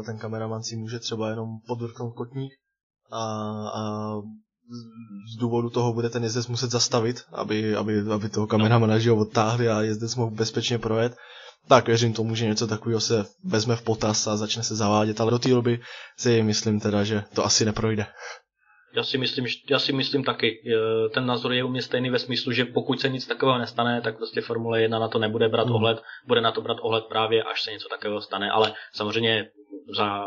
ten 0.06 0.18
kameraman 0.18 0.62
si 0.62 0.76
může 0.76 0.98
třeba 0.98 1.30
jenom 1.30 1.48
podvrknout 1.66 2.14
kotník 2.14 2.52
a, 3.10 3.24
a 3.68 4.14
z 5.34 5.36
důvodu 5.36 5.70
toho 5.70 5.92
bude 5.92 6.10
ten 6.10 6.24
jezdec 6.24 6.46
muset 6.46 6.70
zastavit, 6.70 7.24
aby, 7.32 7.76
aby, 7.76 8.02
aby 8.14 8.28
toho 8.28 8.46
kameramana 8.46 8.94
ho 9.08 9.16
odtáhli 9.16 9.68
a 9.68 9.82
jezdec 9.82 10.16
mohl 10.16 10.30
bezpečně 10.30 10.78
projet. 10.78 11.16
Tak 11.68 11.86
věřím 11.86 12.12
tomu, 12.12 12.34
že 12.34 12.46
něco 12.46 12.66
takového 12.66 13.00
se 13.00 13.26
vezme 13.44 13.76
v 13.76 13.82
potaz 13.82 14.26
a 14.26 14.36
začne 14.36 14.62
se 14.62 14.76
zavádět, 14.76 15.20
ale 15.20 15.30
do 15.30 15.38
té 15.38 15.48
doby 15.48 15.80
si 16.18 16.42
myslím 16.42 16.80
teda, 16.80 17.04
že 17.04 17.22
to 17.34 17.44
asi 17.44 17.64
neprojde. 17.64 18.06
Já 18.94 19.02
si, 19.02 19.18
myslím, 19.18 19.46
já 19.70 19.78
si 19.78 19.92
myslím 19.92 20.24
taky, 20.24 20.58
ten 21.14 21.26
názor 21.26 21.52
je 21.52 21.64
u 21.64 21.68
mě 21.68 21.82
stejný 21.82 22.10
ve 22.10 22.18
smyslu, 22.18 22.52
že 22.52 22.64
pokud 22.64 23.00
se 23.00 23.08
nic 23.08 23.26
takového 23.26 23.58
nestane, 23.58 24.00
tak 24.00 24.16
prostě 24.16 24.40
Formule 24.40 24.82
1 24.82 24.98
na 24.98 25.08
to 25.08 25.18
nebude 25.18 25.48
brát 25.48 25.66
mm. 25.66 25.74
ohled, 25.74 26.02
bude 26.26 26.40
na 26.40 26.52
to 26.52 26.60
brát 26.60 26.76
ohled 26.80 27.04
právě, 27.04 27.42
až 27.42 27.62
se 27.62 27.70
něco 27.70 27.88
takového 27.88 28.20
stane, 28.20 28.50
ale 28.50 28.74
samozřejmě 28.94 29.50
za 29.96 30.26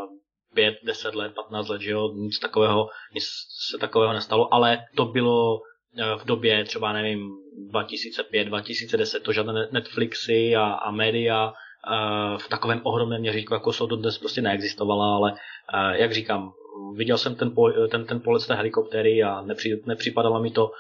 5, 0.56 0.75
10 0.84 1.15
let, 1.15 1.34
15 1.36 1.68
let, 1.68 1.82
že 1.82 1.92
jo, 1.92 2.12
nic 2.15 2.39
takového, 2.39 2.89
nic 3.13 3.24
se 3.70 3.77
takového 3.77 4.13
nestalo, 4.13 4.54
ale 4.54 4.77
to 4.96 5.06
bylo 5.06 5.60
eh, 5.98 6.15
v 6.15 6.25
době 6.25 6.65
třeba, 6.65 6.94
nevím, 6.94 7.32
2005, 7.69 8.45
2010, 8.45 9.24
to 9.24 9.33
žádné 9.33 9.67
Netflixy 9.71 10.55
a, 10.55 10.63
a 10.63 10.91
média 10.91 11.53
eh, 11.53 12.38
v 12.38 12.50
takovém 12.50 12.81
ohromném 12.83 13.21
měřítku, 13.21 13.53
jako 13.53 13.74
jsou 13.74 13.88
to 13.88 13.95
dnes, 13.95 14.17
prostě 14.17 14.41
neexistovala, 14.41 15.15
ale 15.15 15.33
eh, 15.33 16.01
jak 16.01 16.13
říkám, 16.13 16.53
viděl 16.95 17.17
jsem 17.17 17.35
ten, 17.35 17.51
ten, 17.91 18.05
ten 18.05 18.21
polet 18.21 18.39
z 18.39 18.47
té 18.47 18.55
helikoptéry 18.55 19.24
a 19.24 19.41
nepři, 19.41 19.81
nepřipadalo 19.85 20.41
mi 20.41 20.51
to 20.51 20.71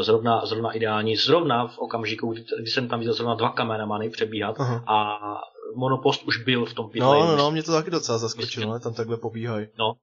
zrovna, 0.00 0.46
zrovna 0.46 0.72
ideální. 0.72 1.16
Zrovna 1.16 1.66
v 1.66 1.78
okamžiku, 1.78 2.32
kdy, 2.32 2.44
kdy 2.60 2.70
jsem 2.70 2.88
tam 2.88 2.98
viděl 2.98 3.14
zrovna 3.14 3.34
dva 3.34 3.50
kameramany 3.50 4.10
přebíhat 4.10 4.56
Aha. 4.58 4.84
a 4.86 5.18
monopost 5.74 6.22
už 6.22 6.44
byl 6.44 6.64
v 6.64 6.74
tom 6.74 6.90
pitlane. 6.90 7.20
No, 7.20 7.26
no, 7.26 7.36
no, 7.36 7.50
mě 7.50 7.62
to 7.62 7.72
taky 7.72 7.90
docela 7.90 8.18
zaskočilo, 8.18 8.72
ne? 8.72 8.80
Tam 8.80 8.94
takhle 8.94 9.16
pobíhají. 9.16 9.66
No, 9.78 9.94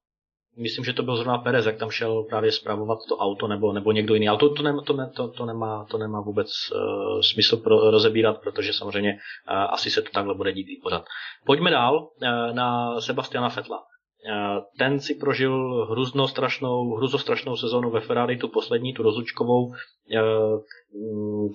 myslím, 0.58 0.86
že 0.86 0.94
to 0.94 1.04
byl 1.04 1.16
zrovna 1.16 1.38
Perez, 1.38 1.66
jak 1.66 1.78
tam 1.78 1.90
šel 1.90 2.24
právě 2.24 2.52
zpravovat 2.52 3.00
to 3.10 3.18
auto 3.18 3.48
nebo, 3.48 3.74
nebo 3.74 3.92
někdo 3.92 4.14
jiný. 4.14 4.30
Ale 4.30 4.38
to, 4.38 4.50
to, 4.50 4.64
ne, 4.64 4.74
to, 4.86 5.08
to, 5.16 5.28
to, 5.28 5.46
nemá, 5.46 5.86
to 5.92 5.98
nemá 5.98 6.22
vůbec 6.22 6.50
uh, 6.76 7.22
smysl 7.22 7.58
pro, 7.58 7.92
rozebírat, 7.92 8.42
protože 8.42 8.74
samozřejmě 8.74 9.14
uh, 9.14 9.56
asi 9.56 9.90
se 9.90 10.02
to 10.02 10.10
takhle 10.14 10.36
bude 10.36 10.54
dít 10.54 10.68
i 10.70 10.80
pořád. 10.84 11.06
Pojďme 11.46 11.72
dál 11.72 12.00
uh, 12.00 12.10
na 12.56 13.02
Sebastiana 13.02 13.50
Fetla. 13.50 13.78
Uh, 13.78 14.64
ten 14.80 15.00
si 15.00 15.16
prožil 15.16 15.86
hruzno 15.90 16.28
strašnou, 16.28 16.96
hruzostrašnou 16.96 17.56
sezónu 17.56 17.90
ve 17.90 18.00
Ferrari, 18.00 18.38
tu 18.38 18.48
poslední, 18.48 18.94
tu 18.94 19.04
rozlučkovou, 19.04 19.66
uh, 19.66 19.74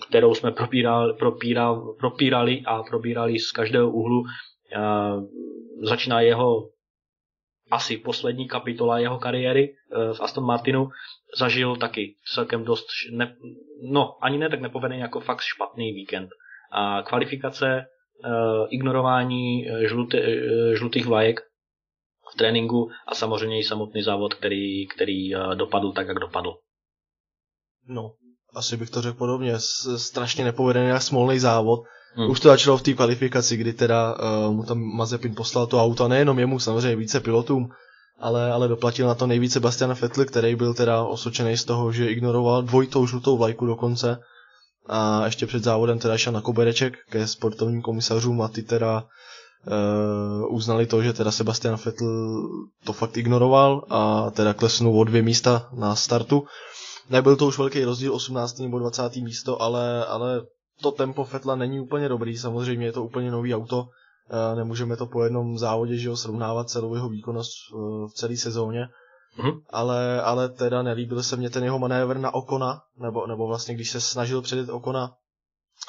kterou 0.08 0.34
jsme 0.34 0.50
propírali, 0.50 1.14
propírali, 1.14 1.80
propírali 1.98 2.62
a 2.66 2.82
probírali 2.82 3.38
z 3.38 3.50
každého 3.52 3.90
úhlu. 3.90 4.22
Začíná 5.82 6.20
jeho 6.20 6.68
asi 7.70 7.96
poslední 7.96 8.48
kapitola 8.48 8.98
jeho 8.98 9.18
kariéry 9.18 9.62
e, 9.62 9.74
v 10.14 10.20
Aston 10.20 10.44
Martinu. 10.44 10.88
Zažil 11.38 11.76
taky 11.76 12.16
celkem 12.34 12.64
dost, 12.64 12.86
ne, 13.12 13.36
no 13.82 14.24
ani 14.24 14.38
ne 14.38 14.48
tak 14.48 14.60
nepovedený 14.60 15.00
jako 15.00 15.20
fakt 15.20 15.40
špatný 15.40 15.92
víkend. 15.92 16.30
A 16.72 17.02
kvalifikace, 17.02 17.66
e, 17.68 17.86
ignorování 18.68 19.68
e, 19.68 19.88
žluty, 19.88 20.22
žlutých 20.74 21.06
vlajek 21.06 21.40
v 22.34 22.36
tréninku 22.36 22.90
a 23.06 23.14
samozřejmě 23.14 23.58
i 23.58 23.64
samotný 23.64 24.02
závod, 24.02 24.34
který, 24.34 24.86
který 24.86 25.30
dopadl 25.54 25.92
tak, 25.92 26.08
jak 26.08 26.18
dopadl. 26.18 26.54
No, 27.86 28.12
asi 28.54 28.76
bych 28.76 28.90
to 28.90 29.02
řekl 29.02 29.18
podobně, 29.18 29.54
strašně 29.96 30.44
nepovedený 30.44 30.90
a 30.90 31.00
smolný 31.00 31.38
závod. 31.38 31.80
Hmm. 32.14 32.30
Už 32.30 32.40
to 32.40 32.48
začalo 32.48 32.78
v 32.78 32.82
té 32.82 32.92
kvalifikaci, 32.92 33.56
kdy 33.56 33.72
teda 33.72 34.14
uh, 34.14 34.54
mu 34.54 34.62
tam 34.64 34.78
Mazepin 34.78 35.34
poslal 35.34 35.66
to 35.66 35.82
auto, 35.82 36.04
a 36.04 36.08
nejenom 36.08 36.38
jemu, 36.38 36.58
samozřejmě 36.58 36.96
více 36.96 37.20
pilotům, 37.20 37.68
ale, 38.20 38.52
ale 38.52 38.68
doplatil 38.68 39.06
na 39.06 39.14
to 39.14 39.26
nejvíce 39.26 39.60
Bastian 39.60 39.94
Vettel, 39.94 40.24
který 40.24 40.56
byl 40.56 40.74
teda 40.74 41.02
osočený 41.02 41.56
z 41.56 41.64
toho, 41.64 41.92
že 41.92 42.10
ignoroval 42.10 42.62
dvojitou 42.62 43.06
žlutou 43.06 43.36
vlajku 43.36 43.66
dokonce. 43.66 44.18
A 44.88 45.24
ještě 45.24 45.46
před 45.46 45.64
závodem 45.64 45.98
teda 45.98 46.18
šel 46.18 46.32
na 46.32 46.40
kobereček 46.40 46.94
ke 47.10 47.26
sportovním 47.26 47.82
komisařům 47.82 48.42
a 48.42 48.48
ty 48.48 48.62
teda 48.62 49.04
uh, 49.66 50.54
uznali 50.54 50.86
to, 50.86 51.02
že 51.02 51.12
teda 51.12 51.30
Sebastian 51.30 51.78
Vettel 51.84 52.42
to 52.84 52.92
fakt 52.92 53.16
ignoroval 53.16 53.84
a 53.90 54.30
teda 54.30 54.54
klesnul 54.54 55.00
o 55.00 55.04
dvě 55.04 55.22
místa 55.22 55.68
na 55.72 55.94
startu. 55.94 56.44
Nebyl 57.10 57.36
to 57.36 57.46
už 57.46 57.58
velký 57.58 57.84
rozdíl, 57.84 58.14
18. 58.14 58.58
nebo 58.58 58.78
20. 58.78 59.16
místo, 59.16 59.62
ale, 59.62 60.06
ale 60.06 60.42
to 60.82 60.90
tempo 60.90 61.24
Fetla 61.24 61.56
není 61.56 61.80
úplně 61.80 62.08
dobrý, 62.08 62.36
samozřejmě 62.38 62.86
je 62.86 62.92
to 62.92 63.04
úplně 63.04 63.30
nový 63.30 63.54
auto, 63.54 63.88
eh, 64.30 64.56
nemůžeme 64.56 64.96
to 64.96 65.06
po 65.06 65.24
jednom 65.24 65.58
závodě 65.58 65.96
že 65.96 66.08
ho, 66.08 66.16
srovnávat 66.16 66.70
celou 66.70 66.94
jeho 66.94 67.08
výkonnost 67.08 67.52
eh, 67.72 67.76
v 68.08 68.12
celé 68.14 68.36
sezóně, 68.36 68.88
mm-hmm. 69.38 69.60
ale, 69.70 70.22
ale 70.22 70.48
teda 70.48 70.82
nelíbil 70.82 71.22
se 71.22 71.36
mně 71.36 71.50
ten 71.50 71.64
jeho 71.64 71.78
manévr 71.78 72.18
na 72.18 72.34
Okona, 72.34 72.82
nebo, 72.98 73.26
nebo 73.26 73.46
vlastně 73.46 73.74
když 73.74 73.90
se 73.90 74.00
snažil 74.00 74.42
předjet 74.42 74.68
Okona, 74.68 75.10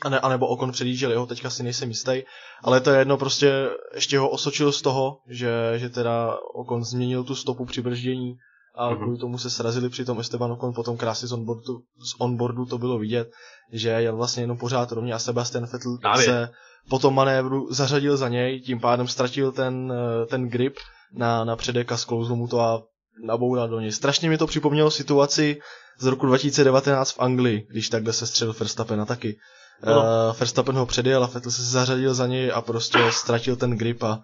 a 0.01 0.10
ne, 0.10 0.19
anebo 0.19 0.48
Okon 0.48 0.72
předjížděl 0.72 1.12
jeho, 1.12 1.25
teďka 1.25 1.50
si 1.50 1.63
nejsem 1.63 1.89
jistý, 1.89 2.22
ale 2.63 2.81
to 2.81 2.91
je 2.91 3.00
jedno, 3.00 3.17
prostě 3.17 3.69
ještě 3.96 4.19
ho 4.19 4.29
osočil 4.29 4.72
z 4.72 4.81
toho, 4.81 5.17
že, 5.27 5.74
že 5.75 5.89
teda 5.89 6.38
Okon 6.53 6.84
změnil 6.84 7.24
tu 7.24 7.36
stopu 7.36 7.65
při 7.65 7.81
brždění, 7.81 8.36
a 8.79 8.89
mm-hmm. 8.89 9.03
kvůli 9.03 9.17
tomu 9.17 9.38
se 9.38 9.50
srazili 9.50 9.89
při 9.89 10.05
tom 10.05 10.19
Esteban 10.19 10.51
Ocon 10.51 10.74
potom 10.74 10.98
krásně 10.98 11.27
z 11.27 11.31
onboardu, 11.31 11.79
z 12.03 12.15
onboardu 12.19 12.65
to 12.65 12.77
bylo 12.77 13.00
vidět, 13.00 13.31
že 13.71 13.89
jel 13.89 14.15
vlastně 14.15 14.43
jenom 14.43 14.57
pořád 14.57 14.91
rovně 14.91 15.13
a 15.13 15.19
Sebastian 15.19 15.65
Vettel 15.65 15.98
Právě. 15.98 16.25
se 16.25 16.50
po 16.89 17.00
tom 17.00 17.15
manévru 17.15 17.74
zařadil 17.74 18.17
za 18.17 18.27
něj, 18.29 18.62
tím 18.62 18.79
pádem 18.79 19.07
ztratil 19.07 19.51
ten, 19.51 19.93
eh, 19.93 20.25
ten 20.25 20.50
grip 20.50 20.75
na, 21.13 21.45
na 21.45 21.55
předek 21.55 21.91
a 21.91 21.98
sklouzl 21.98 22.36
mu 22.36 22.48
to 22.48 22.59
a 22.59 22.83
naboural 23.24 23.67
do 23.67 23.79
něj. 23.79 23.91
Strašně 23.91 24.29
mi 24.29 24.38
to 24.38 24.48
připomnělo 24.48 24.91
situaci 24.91 25.59
z 26.00 26.05
roku 26.05 26.25
2019 26.25 27.12
v 27.12 27.19
Anglii, 27.19 27.67
když 27.69 27.89
takhle 27.89 28.13
se 28.13 28.27
střelil 28.27 28.55
Verstappena 28.59 29.05
taky. 29.05 29.38
No. 29.86 29.98
Uh, 29.98 30.38
Verstappen 30.39 30.75
ho 30.75 30.86
předjel 30.86 31.24
a 31.24 31.27
Vettel 31.27 31.51
se 31.51 31.63
zařadil 31.63 32.13
za 32.13 32.27
něj 32.27 32.51
a 32.53 32.62
prostě 32.62 33.00
ztratil 33.12 33.55
ten 33.55 33.77
grip 33.77 34.03
a 34.03 34.19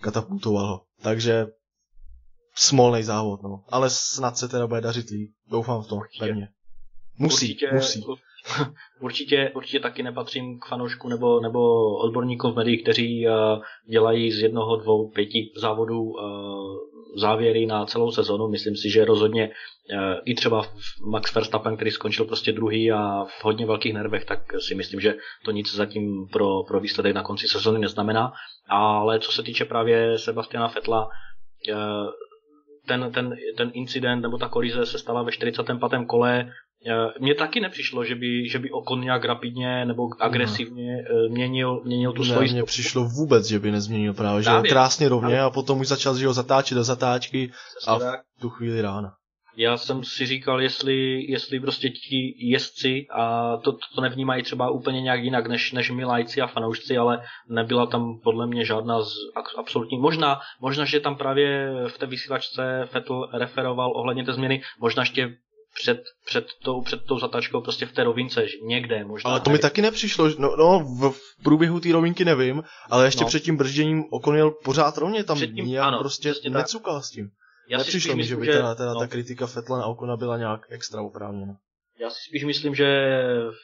katapultoval 0.00 0.66
ho. 0.66 0.80
Takže 1.02 1.46
smolný 2.58 3.02
závod, 3.02 3.42
no. 3.42 3.64
Ale 3.68 3.90
snad 3.90 4.36
se 4.36 4.48
teda 4.48 4.66
bude 4.66 4.80
dařit 4.80 5.10
líp. 5.10 5.30
Doufám 5.50 5.82
v 5.82 5.88
tom, 5.88 5.98
určitě. 5.98 6.24
pevně. 6.24 6.48
Musí, 7.18 7.46
určitě, 7.46 7.70
musí. 7.74 8.04
Určitě, 9.00 9.52
určitě 9.54 9.80
taky 9.80 10.02
nepatřím 10.02 10.58
k 10.60 10.66
fanoušku 10.68 11.08
nebo, 11.08 11.40
nebo 11.40 11.60
odborníkům 11.96 12.52
v 12.52 12.56
médiích, 12.56 12.82
kteří 12.82 13.26
uh, 13.28 13.34
dělají 13.90 14.32
z 14.32 14.38
jednoho, 14.42 14.76
dvou, 14.76 15.10
pěti 15.10 15.52
závodů 15.56 16.02
uh, 16.02 16.76
závěry 17.16 17.66
na 17.66 17.86
celou 17.86 18.12
sezonu. 18.12 18.48
Myslím 18.48 18.76
si, 18.76 18.90
že 18.90 19.04
rozhodně 19.04 19.48
uh, 19.48 20.00
i 20.24 20.34
třeba 20.34 20.66
Max 21.10 21.34
Verstappen, 21.34 21.76
který 21.76 21.90
skončil 21.90 22.24
prostě 22.24 22.52
druhý 22.52 22.92
a 22.92 23.24
v 23.24 23.44
hodně 23.44 23.66
velkých 23.66 23.94
nervech, 23.94 24.24
tak 24.24 24.40
si 24.58 24.74
myslím, 24.74 25.00
že 25.00 25.14
to 25.44 25.50
nic 25.50 25.74
zatím 25.74 26.28
pro, 26.32 26.62
pro 26.62 26.80
výsledek 26.80 27.14
na 27.14 27.22
konci 27.22 27.48
sezony 27.48 27.78
neznamená. 27.78 28.32
Ale 28.68 29.20
co 29.20 29.32
se 29.32 29.42
týče 29.42 29.64
právě 29.64 30.18
Sebastiana 30.18 30.68
Fetla, 30.68 31.08
ten, 32.88 33.10
ten, 33.14 33.36
ten 33.56 33.70
incident 33.74 34.22
nebo 34.22 34.38
ta 34.38 34.48
kolize 34.48 34.86
se 34.86 34.98
stala 34.98 35.22
ve 35.22 35.32
45. 35.32 35.78
kole, 36.06 36.52
mně 37.20 37.34
taky 37.34 37.60
nepřišlo, 37.60 38.04
že 38.04 38.14
by, 38.14 38.48
že 38.48 38.58
by 38.58 38.70
Okon 38.70 39.00
nějak 39.00 39.24
rapidně 39.24 39.84
nebo 39.84 40.08
agresivně 40.20 40.96
no. 40.96 41.28
měnil, 41.28 41.82
měnil 41.84 42.12
tu 42.12 42.24
svoji 42.24 42.52
Mně 42.52 42.62
přišlo 42.62 43.04
vůbec, 43.04 43.46
že 43.46 43.58
by 43.58 43.70
nezměnil 43.70 44.14
právě, 44.14 44.42
že 44.42 44.50
právě, 44.50 44.70
krásně 44.70 45.08
rovně 45.08 45.26
právě. 45.26 45.40
a 45.40 45.50
potom 45.50 45.80
už 45.80 45.88
začal 45.88 46.16
že 46.16 46.26
ho 46.26 46.32
zatáčet 46.32 46.74
do 46.74 46.84
zatáčky 46.84 47.52
a 47.86 47.98
v 47.98 48.02
tu 48.40 48.50
chvíli 48.50 48.82
rána. 48.82 49.12
Já 49.60 49.76
jsem 49.76 50.04
si 50.04 50.26
říkal, 50.26 50.62
jestli, 50.62 51.24
jestli 51.28 51.60
prostě 51.60 51.90
ti 51.90 52.34
jezdci 52.38 53.06
a 53.10 53.56
to, 53.56 53.72
to 53.72 54.00
nevnímají 54.00 54.42
třeba 54.42 54.70
úplně 54.70 55.00
nějak 55.00 55.22
jinak 55.22 55.46
než, 55.46 55.72
než 55.72 55.90
my 55.90 56.04
lajci 56.04 56.40
a 56.40 56.46
fanoušci, 56.46 56.98
ale 56.98 57.24
nebyla 57.48 57.86
tam 57.86 58.20
podle 58.24 58.46
mě 58.46 58.64
žádná 58.64 59.02
z 59.02 59.12
absolutní. 59.58 59.98
Možná, 59.98 60.40
možná, 60.60 60.84
že 60.84 61.00
tam 61.00 61.16
právě 61.16 61.72
v 61.88 61.98
té 61.98 62.06
vysílačce 62.06 62.82
Fettel 62.86 63.28
referoval 63.32 63.92
ohledně 63.94 64.24
té 64.24 64.32
změny, 64.32 64.62
možná 64.80 65.02
ještě 65.02 65.36
před, 65.74 66.02
před, 66.26 66.46
tou, 66.62 66.82
před 66.82 67.04
tou 67.04 67.18
zatačkou 67.18 67.60
prostě 67.60 67.86
v 67.86 67.92
té 67.92 68.04
rovince, 68.04 68.46
někde 68.66 69.04
možná. 69.04 69.30
Ale 69.30 69.40
to 69.40 69.50
mi 69.50 69.58
taky 69.58 69.82
nepřišlo, 69.82 70.28
no, 70.38 70.56
no 70.56 70.80
v, 70.80 71.10
v 71.10 71.42
průběhu 71.42 71.80
té 71.80 71.92
rovinky 71.92 72.24
nevím, 72.24 72.62
ale 72.90 73.04
ještě 73.04 73.24
no. 73.24 73.28
před 73.28 73.40
tím 73.40 73.56
bržděním 73.56 74.04
Okon 74.10 74.36
jel 74.36 74.50
pořád 74.50 74.98
rovně, 74.98 75.24
tam 75.24 75.36
předtím, 75.36 75.66
nějak 75.66 75.86
ano, 75.86 75.98
prostě 75.98 76.34
necukal 76.48 77.02
s 77.02 77.10
tím. 77.10 77.30
Já 77.68 77.78
Nepřišlo 77.78 78.16
mi, 78.16 78.24
že 78.24 78.36
by 78.36 78.46
teda, 78.46 78.74
teda 78.74 78.94
no. 78.94 79.00
ta 79.00 79.06
kritika 79.06 79.46
Fetla 79.46 79.78
na 79.78 79.86
Okona 79.86 80.16
byla 80.16 80.38
nějak 80.38 80.60
extra 80.68 81.02
oprávněna. 81.02 81.56
Já 82.00 82.10
si 82.10 82.16
spíš 82.28 82.44
myslím, 82.44 82.74
že 82.74 82.86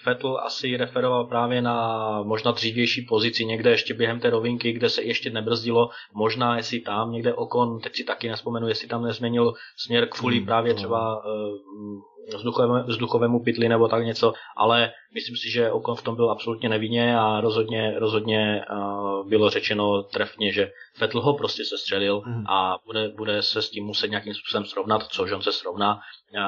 Vettel 0.06 0.38
asi 0.38 0.76
referoval 0.76 1.26
právě 1.26 1.62
na 1.62 2.22
možná 2.22 2.52
dřívější 2.52 3.02
pozici 3.02 3.44
někde 3.44 3.70
ještě 3.70 3.94
během 3.94 4.20
té 4.20 4.30
rovinky, 4.30 4.72
kde 4.72 4.90
se 4.90 5.02
ještě 5.02 5.30
nebrzdilo. 5.30 5.88
Možná 6.14 6.56
jestli 6.56 6.80
tam 6.80 7.12
někde 7.12 7.34
Okon, 7.34 7.80
teď 7.80 7.96
si 7.96 8.04
taky 8.04 8.28
nespomenu, 8.28 8.68
jestli 8.68 8.88
tam 8.88 9.02
nezměnil 9.02 9.54
směr 9.76 10.08
kvůli 10.08 10.36
hmm, 10.36 10.46
právě 10.46 10.74
třeba 10.74 11.24
uh, 11.24 12.00
vzduchovému, 12.36 12.74
vzduchovému 12.86 13.44
pytli 13.44 13.68
nebo 13.68 13.88
tak 13.88 14.04
něco, 14.04 14.32
ale 14.56 14.92
myslím 15.14 15.36
si, 15.36 15.50
že 15.50 15.70
Okon 15.70 15.94
v 15.94 16.02
tom 16.02 16.16
byl 16.16 16.30
absolutně 16.30 16.68
nevinně 16.68 17.18
a 17.18 17.40
rozhodně, 17.40 17.94
rozhodně 17.98 18.64
uh, 18.70 19.28
bylo 19.28 19.50
řečeno 19.50 20.02
trefně, 20.02 20.52
že 20.52 20.70
Vettel 21.00 21.20
ho 21.20 21.34
prostě 21.34 21.64
sestřelil 21.64 22.22
mm. 22.26 22.44
a 22.48 22.78
bude, 22.86 23.08
bude 23.08 23.42
se 23.42 23.62
s 23.62 23.70
tím 23.70 23.84
muset 23.84 24.08
nějakým 24.08 24.34
způsobem 24.34 24.64
srovnat, 24.64 25.02
což 25.06 25.32
on 25.32 25.42
se 25.42 25.52
srovná. 25.52 25.94
Uh, 25.94 26.40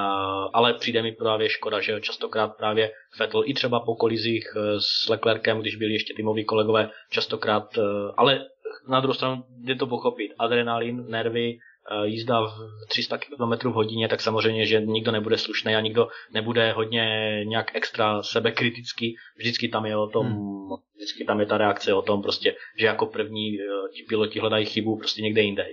ale 0.52 0.74
přijde 0.74 1.02
mi 1.02 1.12
právě 1.12 1.48
škoda, 1.48 1.80
že 1.80 2.00
častokrát 2.00 2.56
právě 2.56 2.90
Vettel 3.18 3.42
i 3.46 3.54
třeba 3.54 3.80
po 3.80 3.94
kolizích 3.94 4.46
e, 4.56 4.80
s 4.80 5.08
Leclerkem, 5.08 5.60
když 5.60 5.76
byli 5.76 5.92
ještě 5.92 6.14
týmoví 6.14 6.44
kolegové, 6.44 6.90
častokrát, 7.10 7.78
uh, 7.78 7.84
ale 8.16 8.44
na 8.88 9.00
druhou 9.00 9.14
stranu 9.14 9.44
jde 9.48 9.74
to 9.74 9.86
pochopit. 9.86 10.32
Adrenalin, 10.38 11.04
nervy, 11.08 11.58
Eh, 11.58 11.75
jízda 12.04 12.46
v 12.46 12.86
300 12.88 13.18
km 13.18 13.70
v 13.70 13.74
hodině, 13.74 14.08
tak 14.08 14.20
samozřejmě, 14.20 14.66
že 14.66 14.80
nikdo 14.80 15.12
nebude 15.12 15.38
slušný 15.38 15.76
a 15.76 15.80
nikdo 15.80 16.08
nebude 16.32 16.72
hodně 16.72 17.04
nějak 17.44 17.76
extra 17.76 18.22
sebekritický. 18.22 19.16
Vždycky 19.36 19.68
tam 19.68 19.86
je 19.86 19.96
o 19.96 20.06
tom, 20.06 20.26
hmm. 20.26 20.68
vždycky 20.96 21.24
tam 21.24 21.40
je 21.40 21.46
ta 21.46 21.58
reakce 21.58 21.94
o 21.94 22.02
tom 22.02 22.22
prostě, 22.22 22.56
že 22.78 22.86
jako 22.86 23.06
první 23.06 23.58
eh, 23.60 23.64
ti 23.94 24.02
piloti 24.02 24.40
hledají 24.40 24.66
chybu 24.66 24.98
prostě 24.98 25.22
někde 25.22 25.42
jinde. 25.42 25.66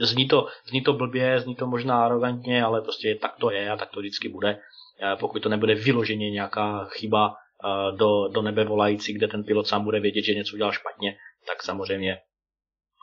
Zní 0.00 0.28
to, 0.28 0.46
zní 0.68 0.82
to 0.82 0.92
blbě, 0.92 1.40
zní 1.40 1.54
to 1.54 1.66
možná 1.66 2.04
arrogantně, 2.04 2.62
ale 2.62 2.82
prostě 2.82 3.14
tak 3.14 3.36
to 3.40 3.50
je 3.50 3.70
a 3.70 3.76
tak 3.76 3.90
to 3.90 4.00
vždycky 4.00 4.28
bude. 4.28 4.58
Eh, 5.02 5.16
pokud 5.20 5.42
to 5.42 5.48
nebude 5.48 5.74
vyloženě 5.74 6.30
nějaká 6.30 6.84
chyba 6.84 7.34
do, 7.96 8.28
do 8.28 8.42
nebe 8.42 8.64
volající, 8.64 9.12
kde 9.12 9.28
ten 9.28 9.44
pilot 9.44 9.66
sám 9.66 9.84
bude 9.84 10.00
vědět, 10.00 10.22
že 10.22 10.34
něco 10.34 10.54
udělal 10.54 10.72
špatně, 10.72 11.16
tak 11.46 11.62
samozřejmě 11.62 12.18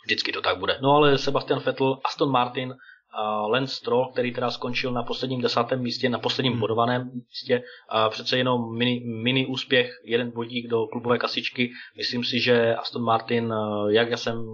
Vždycky 0.05 0.31
to 0.31 0.41
tak 0.41 0.57
bude. 0.57 0.77
No 0.81 0.91
ale 0.91 1.17
Sebastian 1.17 1.59
Vettel, 1.59 1.99
Aston 2.05 2.31
Martin, 2.31 2.69
uh, 2.69 3.51
Lance 3.51 3.75
Stroll, 3.75 4.11
který 4.11 4.33
teda 4.33 4.51
skončil 4.51 4.91
na 4.91 5.03
posledním 5.03 5.41
desátém 5.41 5.81
místě, 5.81 6.09
na 6.09 6.19
posledním 6.19 6.53
hmm. 6.53 6.59
bodovaném 6.59 7.11
místě, 7.13 7.63
a 7.89 8.09
přece 8.09 8.37
jenom 8.37 8.77
mini, 8.77 9.01
mini 9.05 9.45
úspěch, 9.45 9.91
jeden 10.05 10.31
bodík 10.31 10.67
do 10.67 10.87
klubové 10.87 11.17
kasičky. 11.17 11.71
Myslím 11.97 12.23
si, 12.23 12.39
že 12.39 12.75
Aston 12.75 13.03
Martin, 13.03 13.53
uh, 13.53 13.89
jak 13.89 14.09
já 14.09 14.17
jsem 14.17 14.45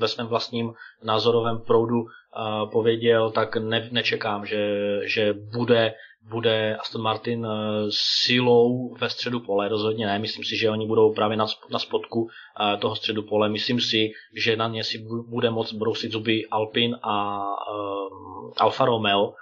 ve 0.00 0.08
svém 0.08 0.26
vlastním 0.26 0.72
názorovém 1.04 1.58
proudu 1.66 2.00
uh, 2.00 2.70
pověděl, 2.70 3.30
tak 3.30 3.56
ne, 3.56 3.88
nečekám, 3.92 4.46
že, 4.46 5.00
že 5.04 5.32
bude 5.32 5.94
bude 6.30 6.76
Aston 6.76 7.02
Martin 7.02 7.46
eh, 7.46 7.86
silou 7.90 8.94
ve 8.94 9.10
středu 9.10 9.40
pole, 9.40 9.68
rozhodně 9.68 10.06
ne. 10.06 10.18
Myslím 10.18 10.44
si, 10.44 10.56
že 10.56 10.70
oni 10.70 10.86
budou 10.86 11.14
právě 11.14 11.36
na, 11.36 11.46
spodku 11.78 12.28
eh, 12.28 12.76
toho 12.76 12.96
středu 12.96 13.22
pole. 13.22 13.48
Myslím 13.48 13.80
si, 13.80 14.10
že 14.36 14.56
na 14.56 14.68
ně 14.68 14.84
si 14.84 15.04
bude 15.28 15.50
moc 15.50 15.72
brousit 15.72 16.12
zuby 16.12 16.46
Alpin 16.50 16.96
a 17.02 17.44
uh, 17.72 18.52
Alfa 18.56 18.84
Romeo. 18.84 19.32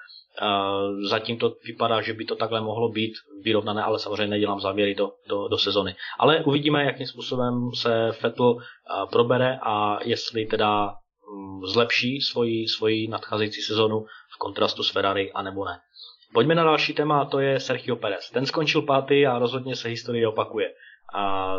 Zatím 1.09 1.38
to 1.38 1.55
vypadá, 1.64 2.03
že 2.03 2.12
by 2.12 2.25
to 2.25 2.37
takhle 2.37 2.61
mohlo 2.61 2.88
být 2.88 3.12
vyrovnané, 3.42 3.83
ale 3.83 3.99
samozřejmě 3.99 4.27
nedělám 4.27 4.61
závěry 4.61 4.95
do, 4.95 5.12
do, 5.29 5.49
do 5.49 5.59
sezony. 5.59 5.95
Ale 6.18 6.45
uvidíme, 6.45 6.85
jakým 6.85 7.07
způsobem 7.07 7.71
se 7.75 8.11
Vettel 8.23 8.57
probere 9.11 9.59
a 9.62 9.99
jestli 10.05 10.47
teda 10.47 10.95
um, 11.33 11.66
zlepší 11.66 12.21
svoji, 12.21 12.68
svoji 12.68 13.09
nadcházející 13.09 13.62
sezonu 13.62 14.01
v 14.35 14.38
kontrastu 14.38 14.83
s 14.83 14.90
Ferrari, 14.90 15.33
anebo 15.33 15.64
ne. 15.64 15.79
Pojďme 16.35 16.55
na 16.55 16.64
další 16.64 16.95
téma, 16.95 17.21
a 17.21 17.25
to 17.25 17.40
je 17.40 17.61
Sergio 17.61 17.97
Perez. 17.97 18.31
Ten 18.31 18.47
skončil 18.47 18.83
pátý 18.83 19.27
a 19.27 19.38
rozhodně 19.38 19.77
se 19.77 19.88
historie 19.88 20.29
opakuje. 20.29 20.68
A 21.14 21.55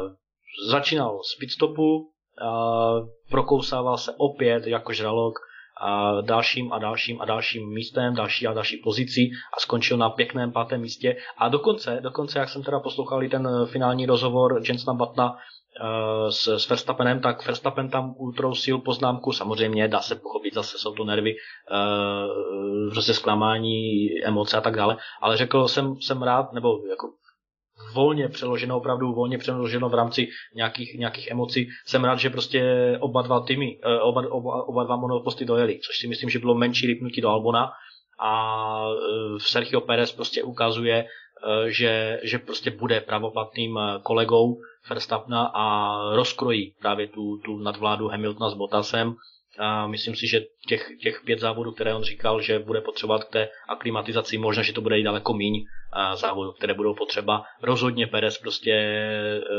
začínal 0.69 1.19
z 1.23 1.39
pitstopu, 1.39 2.09
a 2.41 2.93
prokousával 3.29 3.97
se 3.97 4.11
opět 4.17 4.67
jako 4.67 4.93
žralok 4.93 5.39
a 5.81 6.21
dalším 6.21 6.73
a 6.73 6.79
dalším 6.79 7.21
a 7.21 7.25
dalším 7.25 7.73
místem, 7.73 8.15
další 8.15 8.47
a 8.47 8.53
další 8.53 8.77
pozicí 8.77 9.31
a 9.57 9.59
skončil 9.59 9.97
na 9.97 10.09
pěkném 10.09 10.51
pátém 10.51 10.81
místě. 10.81 11.15
A 11.37 11.49
dokonce, 11.49 11.99
dokonce 12.03 12.39
jak 12.39 12.49
jsem 12.49 12.63
teda 12.63 12.79
poslouchal 12.79 13.23
i 13.23 13.29
ten 13.29 13.49
finální 13.65 14.05
rozhovor 14.05 14.61
Jensna 14.67 14.93
Batna 14.93 15.35
s, 16.29 16.47
s 16.47 16.69
Verstappenem, 16.69 17.19
tak 17.19 17.45
Verstappen 17.45 17.89
tam 17.89 18.15
utrousil 18.17 18.77
poznámku, 18.77 19.31
samozřejmě 19.31 19.87
dá 19.87 20.01
se 20.01 20.15
pochopit, 20.15 20.53
zase 20.53 20.77
jsou 20.77 20.93
to 20.93 21.03
nervy, 21.03 21.35
uh, 21.35 22.91
prostě 22.91 23.13
zklamání, 23.13 24.07
emoce 24.23 24.57
a 24.57 24.61
tak 24.61 24.75
dále, 24.75 24.97
ale 25.21 25.37
řekl 25.37 25.67
jsem, 25.67 25.95
jsem 26.01 26.23
rád, 26.23 26.53
nebo 26.53 26.69
jako 26.89 27.07
volně 27.93 28.29
přeloženo, 28.29 28.77
opravdu 28.77 29.13
volně 29.13 29.37
přeloženo 29.37 29.89
v 29.89 29.93
rámci 29.93 30.27
nějakých, 30.55 30.93
nějakých 30.99 31.31
emocí. 31.31 31.69
Jsem 31.85 32.03
rád, 32.03 32.19
že 32.19 32.29
prostě 32.29 32.63
oba 32.99 33.21
dva 33.21 33.39
týmy, 33.39 33.79
eh, 33.83 33.99
oba, 33.99 34.23
oba, 34.31 34.67
oba 34.67 34.83
dva 34.83 34.95
monoposty 34.95 35.45
dojeli, 35.45 35.79
což 35.79 35.97
si 35.97 36.07
myslím, 36.07 36.29
že 36.29 36.39
bylo 36.39 36.55
menší 36.55 36.87
rypnutí 36.87 37.21
do 37.21 37.29
Albona 37.29 37.71
a 38.19 38.85
Sergio 39.37 39.81
Perez 39.81 40.11
prostě 40.11 40.43
ukazuje, 40.43 41.05
že, 41.67 42.19
že 42.23 42.39
prostě 42.39 42.71
bude 42.71 43.01
pravoplatným 43.01 43.79
kolegou 44.03 44.57
Verstappena 44.89 45.51
a 45.53 45.97
rozkrojí 46.15 46.73
právě 46.81 47.07
tu, 47.07 47.37
tu 47.37 47.57
nadvládu 47.57 48.07
Hamiltona 48.07 48.49
s 48.49 48.53
Bottasem. 48.53 49.15
A 49.59 49.87
myslím 49.87 50.15
si, 50.15 50.27
že 50.27 50.41
těch, 50.67 50.89
těch 51.01 51.21
pět 51.25 51.39
závodů, 51.39 51.71
které 51.71 51.93
on 51.93 52.03
říkal, 52.03 52.41
že 52.41 52.59
bude 52.59 52.81
potřebovat 52.81 53.23
k 53.23 53.31
té 53.31 53.49
aklimatizaci, 53.67 54.37
možná, 54.37 54.63
že 54.63 54.73
to 54.73 54.81
bude 54.81 54.99
i 54.99 55.03
daleko 55.03 55.33
míň 55.33 55.65
závodů, 56.13 56.51
které 56.51 56.73
budou 56.73 56.95
potřeba. 56.95 57.43
Rozhodně 57.61 58.07
Perez 58.07 58.37
prostě 58.37 59.05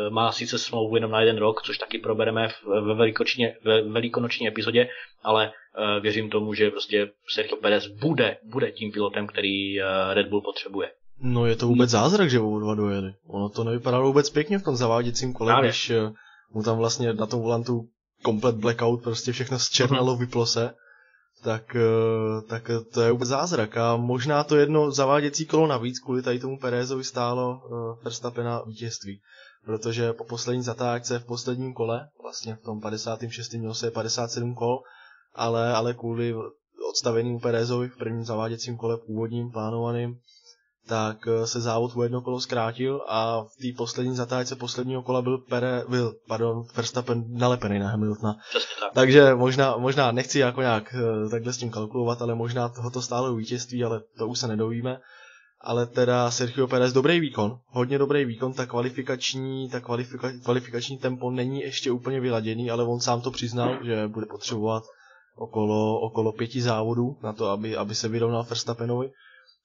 má 0.09 0.33
sice 0.33 0.59
smlouvu 0.59 0.95
jenom 0.95 1.11
na 1.11 1.21
jeden 1.21 1.37
rok, 1.37 1.63
což 1.63 1.79
taky 1.79 1.99
probereme 1.99 2.49
ve, 2.67 2.95
velikonoční, 2.95 3.47
ve 3.65 3.83
velikonoční 3.83 4.49
epizodě, 4.49 4.89
ale 5.23 5.53
věřím 6.01 6.31
tomu, 6.31 6.55
že 6.55 6.71
prostě 6.71 7.11
Sergio 7.29 7.57
Perez 7.57 7.87
bude, 7.87 8.37
bude 8.45 8.73
tím 8.73 8.93
pilotem, 8.93 9.27
který 9.27 9.79
Red 10.13 10.29
Bull 10.29 10.41
potřebuje. 10.41 10.91
No 11.19 11.47
je 11.47 11.57
to 11.57 11.67
vůbec 11.67 11.91
zázrak, 11.91 12.31
že 12.31 12.41
oba 12.41 12.61
dva 12.61 12.75
dojeli. 12.75 13.15
Ono 13.27 13.49
to 13.49 13.65
nevypadalo 13.65 14.07
vůbec 14.07 14.31
pěkně 14.31 14.59
v 14.59 14.63
tom 14.63 14.77
zaváděcím 14.77 15.33
kole, 15.33 15.53
Právě. 15.53 15.71
když 15.71 15.91
eh, 15.91 16.13
mu 16.53 16.63
tam 16.63 16.79
vlastně 16.79 17.13
na 17.13 17.27
tom 17.27 17.41
volantu 17.41 17.89
komplet 18.23 18.57
blackout, 18.57 19.03
prostě 19.03 19.33
všechno 19.33 19.59
zčernalo, 19.59 20.15
uh-huh. 20.15 20.19
vyplo 20.19 20.47
se. 20.47 20.75
Tak, 21.43 21.77
eh, 21.77 22.43
tak 22.49 22.71
to 22.93 23.03
je 23.03 23.13
vůbec 23.13 23.29
zázrak. 23.29 23.77
A 23.77 23.97
možná 23.97 24.45
to 24.45 24.57
jedno 24.57 24.91
zaváděcí 24.91 25.47
kolo 25.47 25.67
navíc 25.67 25.99
kvůli 25.99 26.23
tady 26.23 26.39
tomu 26.39 26.59
Perezovi 26.59 27.05
stálo 27.05 27.51
uh, 27.51 28.03
Verstappena 28.05 28.63
vítězství. 28.63 29.21
Protože 29.65 30.13
po 30.13 30.25
poslední 30.25 30.63
zatáčce 30.63 31.19
v 31.19 31.25
posledním 31.25 31.75
kole, 31.75 32.09
vlastně 32.23 32.55
v 32.55 32.61
tom 32.61 32.81
56. 32.81 33.53
mělo 33.53 33.75
se 33.75 33.91
57 33.91 34.55
kol, 34.55 34.79
ale, 35.35 35.75
ale 35.75 35.95
kvůli 35.95 36.35
odstavenému 36.91 37.41
Perezovi 37.41 37.89
v 37.89 37.97
prvním 37.97 38.25
zaváděcím 38.25 38.77
kole 38.77 38.97
původním 39.07 39.51
plánovaným, 39.51 40.19
tak 40.87 41.17
eh, 41.29 41.47
se 41.47 41.61
závod 41.61 41.97
o 41.97 42.03
jedno 42.03 42.21
kolo 42.21 42.41
zkrátil 42.41 43.05
a 43.09 43.43
v 43.43 43.57
té 43.57 43.77
poslední 43.77 44.17
zatáčce 44.17 44.57
posledního 44.57 45.03
kola 45.03 45.23
byl, 45.23 45.39
Pere, 45.39 45.83
byl 45.89 46.15
pardon, 46.29 46.65
Verstappen 46.77 47.25
nalepený 47.29 47.79
na 47.79 47.89
Hamiltona. 47.89 48.37
tak. 48.81 48.93
Takže 48.95 49.35
možná, 49.35 49.77
možná 49.77 50.13
nechci 50.13 50.39
jako 50.39 50.61
nějak 50.61 50.95
eh, 50.95 51.29
takhle 51.29 51.53
s 51.53 51.59
tím 51.59 51.71
kalkulovat, 51.71 52.23
ale 52.23 52.35
možná 52.35 52.69
tohoto 52.69 53.03
stálo 53.03 53.35
vítězství, 53.35 53.85
ale 53.85 54.01
to 54.19 54.29
už 54.29 54.39
se 54.39 54.49
nedovíme. 54.49 55.01
Ale 55.61 55.87
teda 55.87 56.31
Sergio 56.31 56.67
Perez 56.67 56.93
dobrý 56.93 57.21
výkon, 57.21 57.59
hodně 57.67 57.99
dobrý 57.99 58.25
výkon, 58.25 58.53
ta 58.53 58.67
kvalifikační, 58.67 59.71
ta 59.71 59.81
kvalifika, 59.81 60.33
kvalifikační 60.45 60.99
tempo 60.99 61.31
není 61.31 61.61
ještě 61.61 61.91
úplně 61.91 62.21
vyladěný, 62.21 62.71
ale 62.71 62.85
on 62.85 63.01
sám 63.01 63.21
to 63.21 63.31
přiznal, 63.31 63.79
že 63.85 64.09
bude 64.09 64.27
potřebovat 64.27 64.85
okolo, 65.37 66.01
okolo 66.01 66.33
pěti 66.33 66.63
závodů 66.63 67.17
na 67.23 67.33
to, 67.33 67.49
aby, 67.49 67.77
aby 67.77 67.95
se 67.95 68.09
vyrovnal 68.09 68.43
Verstappenovi 68.43 69.11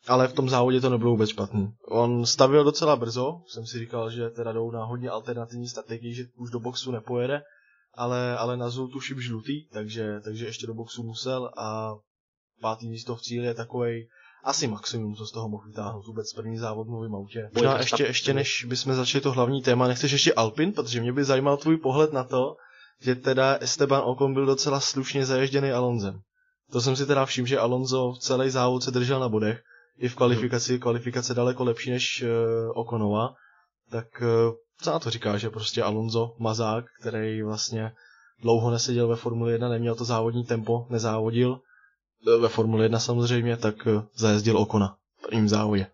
ale 0.07 0.27
v 0.27 0.33
tom 0.33 0.49
závodě 0.49 0.81
to 0.81 0.89
nebylo 0.89 1.12
vůbec 1.12 1.29
špatný. 1.29 1.73
On 1.88 2.25
stavil 2.25 2.63
docela 2.63 2.95
brzo, 2.95 3.41
jsem 3.47 3.65
si 3.65 3.79
říkal, 3.79 4.12
že 4.12 4.29
teda 4.29 4.51
jdou 4.51 4.71
na 4.71 4.83
hodně 4.83 5.09
alternativní 5.09 5.67
strategii, 5.67 6.13
že 6.13 6.25
už 6.35 6.51
do 6.51 6.59
boxu 6.59 6.91
nepojede, 6.91 7.41
ale, 7.93 8.38
ale 8.38 8.57
nazul 8.57 8.88
tuším 8.88 9.21
žlutý, 9.21 9.69
takže, 9.69 10.19
takže 10.23 10.45
ještě 10.45 10.67
do 10.67 10.73
boxu 10.73 11.03
musel 11.03 11.51
a 11.57 11.93
pátý 12.62 12.89
místo 12.89 13.15
v 13.15 13.21
cíli 13.21 13.45
je 13.45 13.53
takovej 13.53 14.07
asi 14.43 14.67
maximum, 14.67 15.15
co 15.15 15.25
z 15.25 15.31
toho 15.31 15.49
mohl 15.49 15.67
vytáhnout 15.67 16.05
vůbec 16.05 16.33
první 16.33 16.57
závod 16.57 16.88
v 16.88 16.91
novém 16.91 17.15
autě. 17.15 17.49
Možná 17.53 17.77
ještě, 17.77 18.03
ještě 18.03 18.33
než 18.33 18.65
bychom 18.65 18.93
začali 18.93 19.21
to 19.21 19.31
hlavní 19.31 19.62
téma, 19.62 19.88
nechceš 19.88 20.12
ještě 20.12 20.33
Alpin, 20.33 20.73
protože 20.73 21.01
mě 21.01 21.13
by 21.13 21.23
zajímal 21.23 21.57
tvůj 21.57 21.77
pohled 21.77 22.13
na 22.13 22.23
to, 22.23 22.55
že 23.01 23.15
teda 23.15 23.57
Esteban 23.62 24.01
Ocon 24.05 24.33
byl 24.33 24.45
docela 24.45 24.79
slušně 24.79 25.25
zaježděný 25.25 25.71
Alonzem. 25.71 26.21
To 26.71 26.81
jsem 26.81 26.95
si 26.95 27.05
teda 27.05 27.25
všiml, 27.25 27.47
že 27.47 27.59
Alonso 27.59 28.13
celý 28.19 28.49
závod 28.49 28.83
se 28.83 28.91
držel 28.91 29.19
na 29.19 29.29
bodech, 29.29 29.62
i 29.99 30.07
v 30.07 30.15
kvalifikaci, 30.15 30.79
kvalifikace 30.79 31.33
daleko 31.33 31.63
lepší 31.63 31.91
než 31.91 32.23
uh, 32.23 32.29
Okonova, 32.75 33.33
tak 33.91 34.05
uh, 34.21 34.53
co 34.81 34.91
na 34.91 34.99
to 34.99 35.09
říká, 35.09 35.38
že 35.38 35.49
prostě 35.49 35.83
Alonso, 35.83 36.35
mazák, 36.39 36.85
který 37.01 37.43
vlastně 37.43 37.91
dlouho 38.41 38.71
neseděl 38.71 39.07
ve 39.07 39.15
Formuli 39.15 39.51
1, 39.51 39.69
neměl 39.69 39.95
to 39.95 40.05
závodní 40.05 40.45
tempo, 40.45 40.88
nezávodil, 40.89 41.59
eh, 42.27 42.38
ve 42.38 42.49
Formuli 42.49 42.83
1 42.85 42.99
samozřejmě, 42.99 43.57
tak 43.57 43.75
zajezdil 44.15 44.57
Okona 44.57 44.97
v 45.17 45.27
prvním 45.27 45.49
závodě. 45.49 45.88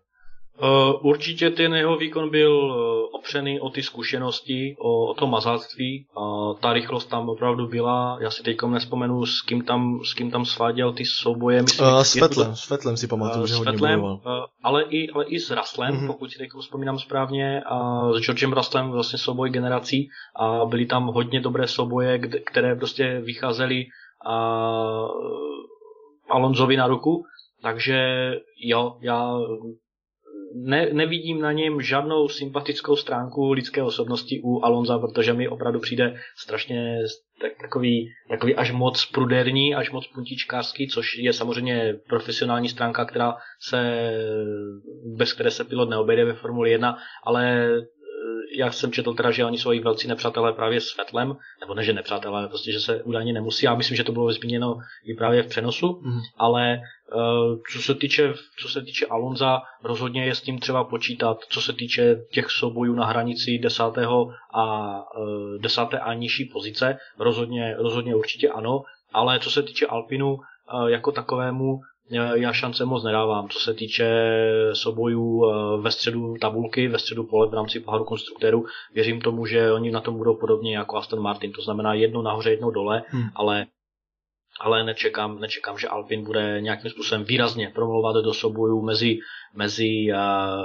Uh, 0.62 1.06
určitě 1.06 1.50
ten 1.50 1.74
jeho 1.74 1.96
výkon 1.96 2.30
byl 2.30 2.72
opřený 3.12 3.60
o 3.60 3.70
ty 3.70 3.82
zkušenosti, 3.82 4.76
o, 4.78 5.06
o 5.06 5.14
to 5.14 5.26
mazáctví. 5.26 6.06
A 6.16 6.54
ta 6.60 6.72
rychlost 6.72 7.06
tam 7.06 7.28
opravdu 7.28 7.66
byla. 7.66 8.18
Já 8.20 8.30
si 8.30 8.42
teď 8.42 8.56
nespomenu, 8.62 9.26
s 9.26 9.42
kým 9.42 9.64
tam, 9.64 10.00
s 10.04 10.14
kým 10.14 10.30
tam 10.30 10.44
sváděl 10.44 10.92
ty 10.92 11.04
souboje. 11.04 11.62
Myslím, 11.62 11.86
uh, 11.86 12.00
s 12.00 12.12
Fetlem, 12.12 12.50
to, 12.50 12.56
s 12.56 12.66
Fetlem 12.66 12.96
si 12.96 13.06
pamatuju, 13.06 13.40
uh, 13.40 13.46
že 13.46 13.54
hodně 13.54 13.72
Fetlem, 13.72 14.02
uh, 14.04 14.18
ale, 14.62 14.82
i, 14.82 15.10
ale 15.10 15.24
i 15.24 15.40
s 15.40 15.50
Raslem, 15.50 15.94
mm-hmm. 15.94 16.06
pokud 16.06 16.30
si 16.30 16.38
teď 16.38 16.48
vzpomínám 16.60 16.98
správně, 16.98 17.62
a 17.66 18.00
s 18.12 18.20
Georgem 18.20 18.52
Raslem 18.52 18.90
vlastně 18.90 19.18
souboj 19.18 19.50
generací 19.50 20.08
a 20.36 20.64
byly 20.64 20.86
tam 20.86 21.06
hodně 21.06 21.40
dobré 21.40 21.68
souboje, 21.68 22.18
které 22.18 22.76
prostě 22.76 23.20
vycházely 23.20 23.84
a, 24.26 24.34
Alonzovi 26.30 26.76
na 26.76 26.86
ruku. 26.86 27.24
Takže 27.62 28.32
jo, 28.64 28.96
já 29.00 29.38
ne, 30.54 30.88
nevidím 30.92 31.40
na 31.40 31.52
něm 31.52 31.80
žádnou 31.80 32.28
sympatickou 32.28 32.96
stránku 32.96 33.52
lidské 33.52 33.82
osobnosti 33.82 34.40
u 34.44 34.64
Alonza, 34.64 34.98
protože 34.98 35.32
mi 35.32 35.48
opravdu 35.48 35.80
přijde 35.80 36.16
strašně 36.36 36.98
tak, 37.40 37.52
takový, 37.60 38.08
takový 38.30 38.54
až 38.54 38.72
moc 38.72 39.06
pruderní, 39.06 39.74
až 39.74 39.90
moc 39.90 40.06
puntičkářský, 40.06 40.88
což 40.88 41.18
je 41.18 41.32
samozřejmě 41.32 41.94
profesionální 42.08 42.68
stránka, 42.68 43.04
která 43.04 43.36
se, 43.60 44.10
bez 45.16 45.32
které 45.32 45.50
se 45.50 45.64
pilot 45.64 45.88
neobejde 45.90 46.24
ve 46.24 46.34
Formuli 46.34 46.70
1, 46.70 46.98
ale 47.24 47.68
já 48.54 48.72
jsem 48.72 48.92
četl 48.92 49.14
teda, 49.14 49.30
že 49.30 49.44
oni 49.44 49.58
jsou 49.58 49.82
velcí 49.82 50.08
nepřátelé 50.08 50.52
právě 50.52 50.80
s 50.80 50.92
Fetlem, 50.92 51.36
nebo 51.60 51.74
ne, 51.74 51.84
že 51.84 51.92
nepřátelé, 51.92 52.38
ale 52.38 52.48
prostě, 52.48 52.72
že 52.72 52.80
se 52.80 53.02
údajně 53.02 53.32
nemusí. 53.32 53.66
Já 53.66 53.74
myslím, 53.74 53.96
že 53.96 54.04
to 54.04 54.12
bylo 54.12 54.32
zmíněno 54.32 54.78
i 55.04 55.14
právě 55.14 55.42
v 55.42 55.48
přenosu, 55.48 56.00
mm. 56.02 56.20
ale 56.36 56.80
uh, 57.14 57.58
co 57.72 57.82
se 57.82 57.94
týče, 57.94 58.34
co 58.58 58.68
se 58.68 58.82
týče 58.82 59.06
Alonza, 59.06 59.62
rozhodně 59.84 60.24
je 60.24 60.34
s 60.34 60.40
tím 60.40 60.58
třeba 60.58 60.84
počítat, 60.84 61.38
co 61.48 61.60
se 61.60 61.72
týče 61.72 62.16
těch 62.30 62.50
soubojů 62.50 62.94
na 62.94 63.06
hranici 63.06 63.58
desátého 63.58 64.28
a 64.54 64.96
uh, 64.96 65.58
desáté 65.60 65.98
a 65.98 66.14
nižší 66.14 66.44
pozice, 66.44 66.96
rozhodně, 67.18 67.74
rozhodně 67.78 68.14
určitě 68.14 68.48
ano, 68.48 68.82
ale 69.12 69.40
co 69.40 69.50
se 69.50 69.62
týče 69.62 69.86
Alpinu, 69.86 70.34
uh, 70.34 70.86
jako 70.86 71.12
takovému, 71.12 71.80
já 72.34 72.52
šance 72.52 72.84
moc 72.84 73.04
nedávám. 73.04 73.48
Co 73.48 73.58
se 73.58 73.74
týče 73.74 74.08
soubojů 74.72 75.42
eh, 75.44 75.82
ve 75.82 75.90
středu 75.90 76.34
tabulky, 76.40 76.88
ve 76.88 76.98
středu 76.98 77.24
pole 77.24 77.48
v 77.48 77.54
rámci 77.54 77.80
poháru 77.80 78.04
konstruktérů, 78.04 78.66
věřím 78.94 79.20
tomu, 79.20 79.46
že 79.46 79.72
oni 79.72 79.90
na 79.90 80.00
tom 80.00 80.16
budou 80.16 80.34
podobně 80.36 80.76
jako 80.76 80.96
Aston 80.96 81.20
Martin. 81.20 81.52
To 81.52 81.62
znamená 81.62 81.94
jedno 81.94 82.22
nahoře, 82.22 82.50
jedno 82.50 82.70
dole, 82.70 83.02
hmm. 83.08 83.28
ale 83.34 83.66
ale 84.60 84.84
nečekám, 84.84 85.40
nečekám, 85.40 85.78
že 85.78 85.88
Alpin 85.88 86.24
bude 86.24 86.60
nějakým 86.60 86.90
způsobem 86.90 87.24
výrazně 87.24 87.72
promlouvat 87.74 88.24
do 88.24 88.34
soubojů 88.34 88.82
mezi, 88.82 89.18
mezi 89.54 90.06
uh, 90.12 90.64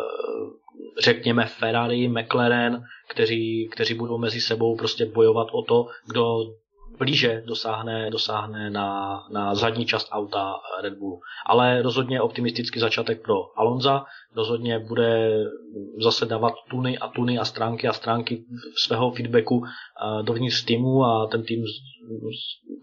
řekněme 0.99 1.45
Ferrari, 1.45 2.07
McLaren, 2.07 2.83
kteří, 3.09 3.69
kteří 3.71 3.93
budou 3.93 4.17
mezi 4.17 4.41
sebou 4.41 4.77
prostě 4.77 5.05
bojovat 5.05 5.47
o 5.51 5.61
to, 5.61 5.87
kdo 6.07 6.37
blíže 6.97 7.43
dosáhne, 7.45 8.09
dosáhne 8.09 8.69
na, 8.69 9.23
na 9.31 9.55
zadní 9.55 9.85
část 9.85 10.07
auta 10.11 10.55
Red 10.83 10.97
Bullu. 10.97 11.21
Ale 11.45 11.81
rozhodně 11.81 12.21
optimistický 12.21 12.79
začátek 12.79 13.21
pro 13.21 13.59
Alonza, 13.59 14.05
rozhodně 14.35 14.79
bude 14.79 15.43
zase 16.03 16.25
dávat 16.25 16.53
tuny 16.69 16.97
a 16.97 17.07
tuny 17.07 17.37
a 17.37 17.45
stránky 17.45 17.87
a 17.87 17.93
stránky 17.93 18.43
svého 18.75 19.11
feedbacku 19.11 19.63
eh, 19.65 20.23
dovnitř 20.23 20.65
týmu 20.65 21.03
a 21.03 21.27
ten 21.27 21.43
tým 21.43 21.63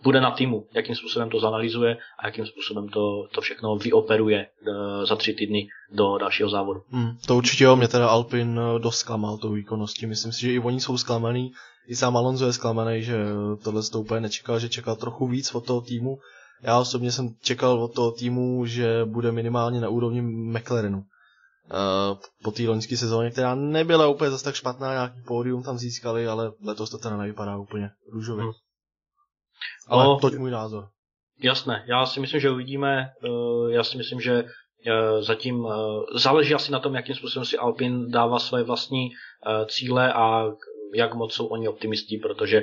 bude 0.02 0.20
na 0.20 0.30
týmu, 0.30 0.66
jakým 0.74 0.94
způsobem 0.94 1.30
to 1.30 1.40
zanalizuje 1.40 1.96
a 2.18 2.26
jakým 2.26 2.46
způsobem 2.46 2.88
to, 2.88 3.28
to 3.34 3.40
všechno 3.40 3.76
vyoperuje 3.76 4.46
eh, 4.46 5.06
za 5.06 5.16
tři 5.16 5.34
týdny 5.34 5.68
do 5.92 6.18
dalšího 6.18 6.48
závodu. 6.48 6.80
Hmm, 6.90 7.10
to 7.26 7.36
určitě 7.36 7.64
jo, 7.64 7.76
mě 7.76 7.88
teda 7.88 8.08
Alpin 8.08 8.60
eh, 8.60 8.78
dost 8.78 8.98
zklamal 8.98 9.38
tou 9.38 9.52
výkonností. 9.52 10.06
Myslím 10.06 10.32
si, 10.32 10.40
že 10.40 10.52
i 10.52 10.58
oni 10.58 10.80
jsou 10.80 10.98
zklamaný 10.98 11.52
i 11.88 11.96
sám 11.96 12.16
Alonso 12.16 12.46
je 12.46 12.52
zklamaný, 12.52 13.02
že 13.02 13.16
tohle 13.64 13.82
to 13.82 14.00
úplně 14.00 14.20
nečekal, 14.20 14.58
že 14.58 14.68
čekal 14.68 14.96
trochu 14.96 15.26
víc 15.26 15.54
od 15.54 15.66
toho 15.66 15.80
týmu. 15.80 16.18
Já 16.62 16.78
osobně 16.78 17.12
jsem 17.12 17.34
čekal 17.42 17.82
od 17.82 17.94
toho 17.94 18.10
týmu, 18.12 18.66
že 18.66 19.04
bude 19.04 19.32
minimálně 19.32 19.80
na 19.80 19.88
úrovni 19.88 20.22
McLarenu. 20.22 21.04
Uh, 21.70 22.18
po 22.42 22.50
té 22.50 22.62
loňské 22.62 22.96
sezóně, 22.96 23.30
která 23.30 23.54
nebyla 23.54 24.08
úplně 24.08 24.30
zase 24.30 24.44
tak 24.44 24.54
špatná, 24.54 24.92
nějaký 24.92 25.22
pódium 25.26 25.62
tam 25.62 25.78
získali, 25.78 26.26
ale 26.26 26.52
letos 26.64 26.90
to 26.90 26.98
teda 26.98 27.16
nevypadá 27.16 27.56
úplně 27.56 27.90
růžově. 28.12 28.44
Hmm. 28.44 28.52
Ale 29.88 30.04
no, 30.04 30.18
toť 30.18 30.34
můj 30.34 30.50
názor. 30.50 30.88
Jasné, 31.42 31.84
já 31.88 32.06
si 32.06 32.20
myslím, 32.20 32.40
že 32.40 32.50
uvidíme, 32.50 33.06
uh, 33.28 33.70
já 33.70 33.84
si 33.84 33.96
myslím, 33.96 34.20
že 34.20 34.42
uh, 34.42 35.20
zatím 35.20 35.66
záleží 36.14 36.54
asi 36.54 36.72
na 36.72 36.80
tom, 36.80 36.94
jakým 36.94 37.14
způsobem 37.14 37.46
si 37.46 37.58
Alpin 37.58 38.10
dává 38.10 38.38
své 38.38 38.62
vlastní 38.62 39.08
cíle 39.66 40.12
a 40.12 40.44
jak 40.94 41.14
moc 41.14 41.34
jsou 41.34 41.46
oni 41.46 41.68
optimistí, 41.68 42.18
protože 42.18 42.62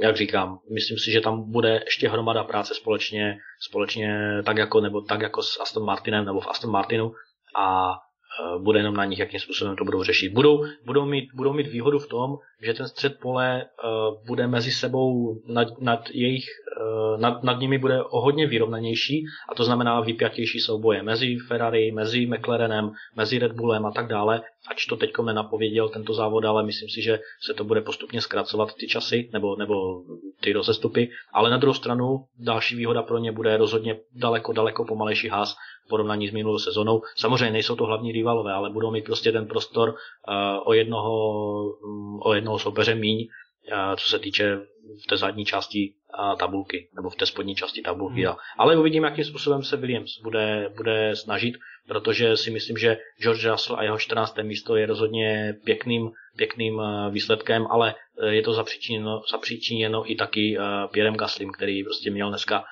jak 0.00 0.16
říkám, 0.16 0.58
myslím 0.74 0.98
si, 0.98 1.12
že 1.12 1.20
tam 1.20 1.50
bude 1.50 1.80
ještě 1.84 2.08
hromada 2.08 2.44
práce 2.44 2.74
společně, 2.74 3.38
společně 3.60 4.18
tak 4.46 4.56
jako, 4.56 4.80
nebo 4.80 5.00
tak 5.00 5.20
jako 5.20 5.42
s 5.42 5.60
Aston 5.60 5.84
Martinem 5.84 6.24
nebo 6.24 6.40
v 6.40 6.48
Aston 6.48 6.70
Martinu 6.70 7.12
a 7.54 7.90
uh, 7.90 8.62
bude 8.62 8.78
jenom 8.78 8.94
na 8.94 9.04
nich, 9.04 9.18
jakým 9.18 9.40
způsobem 9.40 9.76
to 9.76 9.84
budou 9.84 10.02
řešit. 10.02 10.32
Budou, 10.32 10.64
budou, 10.84 11.04
mít, 11.04 11.28
budou 11.34 11.52
mít 11.52 11.66
výhodu 11.66 11.98
v 11.98 12.08
tom, 12.08 12.36
že 12.62 12.74
ten 12.74 12.88
střed 12.88 13.20
pole 13.20 13.64
uh, 13.64 14.26
bude 14.26 14.46
mezi 14.46 14.72
sebou 14.72 15.40
nad, 15.46 15.68
nad 15.80 16.00
jejich 16.10 16.44
Eh, 16.76 17.18
nad, 17.18 17.42
nad 17.42 17.60
nimi 17.60 17.78
bude 17.78 18.02
o 18.02 18.20
hodně 18.20 18.46
vyrovnanější 18.46 19.24
a 19.48 19.54
to 19.54 19.64
znamená 19.64 20.00
vypjatější 20.00 20.60
souboje 20.60 21.02
mezi 21.02 21.36
Ferrari, 21.36 21.92
mezi 21.92 22.26
McLarenem, 22.26 22.92
mezi 23.16 23.38
Red 23.38 23.52
Bullem 23.52 23.86
a 23.86 23.90
tak 23.90 24.06
dále. 24.06 24.42
Ač 24.70 24.86
to 24.86 24.96
teďko 24.96 25.22
nenapověděl 25.22 25.88
tento 25.88 26.14
závod, 26.14 26.44
ale 26.44 26.62
myslím 26.62 26.88
si, 26.88 27.02
že 27.02 27.20
se 27.40 27.54
to 27.54 27.64
bude 27.64 27.80
postupně 27.80 28.20
zkracovat 28.20 28.74
ty 28.74 28.88
časy 28.88 29.30
nebo, 29.32 29.56
nebo 29.56 30.02
ty 30.40 30.52
rozestupy. 30.52 31.10
Ale 31.32 31.50
na 31.50 31.56
druhou 31.56 31.74
stranu 31.74 32.24
další 32.38 32.76
výhoda 32.76 33.02
pro 33.02 33.18
ně 33.18 33.32
bude 33.32 33.56
rozhodně 33.56 34.00
daleko, 34.12 34.52
daleko 34.52 34.84
pomalejší 34.84 35.28
ház 35.28 35.54
v 35.86 35.88
porovnání 35.88 36.28
s 36.28 36.32
minulou 36.32 36.58
sezónou. 36.58 37.02
Samozřejmě 37.16 37.50
nejsou 37.50 37.76
to 37.76 37.86
hlavní 37.86 38.12
rivalové, 38.12 38.52
ale 38.52 38.70
budou 38.70 38.90
mít 38.90 39.04
prostě 39.04 39.32
ten 39.32 39.46
prostor 39.46 39.88
uh, 39.88 40.68
o 40.68 40.72
jednoho, 40.72 41.64
um, 41.64 42.20
o 42.22 42.34
jednoho 42.34 42.58
soupeře 42.58 42.94
míň, 42.94 43.28
uh, 43.72 43.96
co 43.96 44.08
se 44.08 44.18
týče 44.18 44.56
v 45.04 45.06
té 45.08 45.16
zadní 45.16 45.44
části 45.44 45.94
tabulky, 46.38 46.88
nebo 46.96 47.10
v 47.10 47.16
té 47.16 47.26
spodní 47.26 47.54
části 47.54 47.82
tabulky. 47.82 48.24
Hmm. 48.24 48.34
Ale 48.58 48.76
uvidím, 48.76 49.04
jakým 49.04 49.24
způsobem 49.24 49.62
se 49.62 49.76
Williams 49.76 50.20
bude, 50.22 50.70
bude 50.76 51.16
snažit, 51.16 51.54
protože 51.88 52.36
si 52.36 52.50
myslím, 52.50 52.76
že 52.76 52.98
George 53.22 53.44
Russell 53.44 53.78
a 53.78 53.82
jeho 53.82 53.98
14. 53.98 54.38
místo 54.42 54.76
je 54.76 54.86
rozhodně 54.86 55.54
pěkným, 55.64 56.10
pěkným 56.36 56.80
eh, 56.80 57.10
výsledkem, 57.10 57.66
ale 57.70 57.94
eh, 58.22 58.34
je 58.34 58.42
to 58.42 58.52
zapříčiněno, 58.52 59.22
zapříčiněno 59.32 60.12
i 60.12 60.16
taky 60.16 60.58
uh, 60.58 60.64
Pierrem 60.92 61.14
Gaslym, 61.14 61.52
který 61.52 61.84
prostě 61.84 62.10
měl 62.10 62.28
dneska 62.28 62.64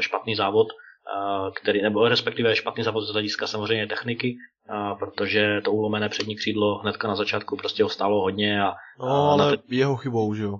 špatný 0.00 0.34
závod, 0.34 0.68
který, 1.54 1.82
nebo 1.82 2.08
respektive 2.08 2.56
špatný 2.56 2.84
závod 2.84 3.04
z 3.04 3.12
hlediska 3.12 3.46
samozřejmě 3.46 3.86
techniky, 3.86 4.36
protože 4.98 5.60
to 5.64 5.72
ulomené 5.72 6.08
přední 6.08 6.36
křídlo 6.36 6.78
hnedka 6.78 7.08
na 7.08 7.16
začátku 7.16 7.56
prostě 7.56 7.82
ho 7.82 7.88
stálo 7.88 8.20
hodně. 8.20 8.62
A, 8.62 8.74
no, 8.98 9.30
ale 9.30 9.56
te... 9.56 9.62
jeho 9.74 9.96
chybou, 9.96 10.34
že 10.34 10.42
jo? 10.42 10.58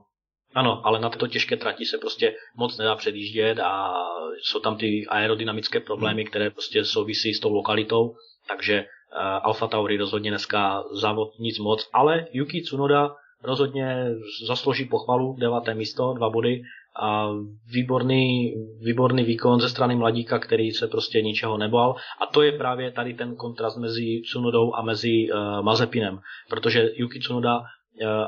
Ano, 0.54 0.86
ale 0.86 1.00
na 1.00 1.10
této 1.10 1.26
těžké 1.26 1.56
trati 1.56 1.84
se 1.84 1.98
prostě 1.98 2.34
moc 2.56 2.78
nedá 2.78 2.96
předjíždět 2.96 3.58
a 3.60 3.94
jsou 4.42 4.60
tam 4.60 4.76
ty 4.76 5.06
aerodynamické 5.08 5.80
problémy, 5.80 6.24
které 6.24 6.50
prostě 6.50 6.84
souvisí 6.84 7.34
s 7.34 7.40
tou 7.40 7.52
lokalitou, 7.52 8.14
takže 8.48 8.80
uh, 8.80 9.18
Alfa 9.42 9.66
Tauri 9.66 9.96
rozhodně 9.96 10.30
dneska 10.30 10.84
závod 10.92 11.38
nic 11.38 11.58
moc, 11.58 11.88
ale 11.92 12.26
Yuki 12.32 12.62
Tsunoda 12.62 13.14
rozhodně 13.42 14.06
zaslouží 14.46 14.84
pochvalu, 14.84 15.36
deváté 15.38 15.74
místo, 15.74 16.12
dva 16.12 16.30
body 16.30 16.62
a 16.96 17.28
výborný, 17.72 18.54
výborný 18.80 19.24
výkon 19.24 19.60
ze 19.60 19.68
strany 19.68 19.96
mladíka, 19.96 20.38
který 20.38 20.70
se 20.70 20.86
prostě 20.88 21.22
ničeho 21.22 21.58
nebal 21.58 21.94
a 22.20 22.26
to 22.26 22.42
je 22.42 22.52
právě 22.52 22.90
tady 22.90 23.14
ten 23.14 23.36
kontrast 23.36 23.76
mezi 23.76 24.22
Tsunodou 24.24 24.74
a 24.74 24.82
mezi 24.82 25.28
uh, 25.32 25.62
Mazepinem, 25.62 26.20
protože 26.48 26.90
Yuki 26.94 27.20
Tsunoda 27.20 27.60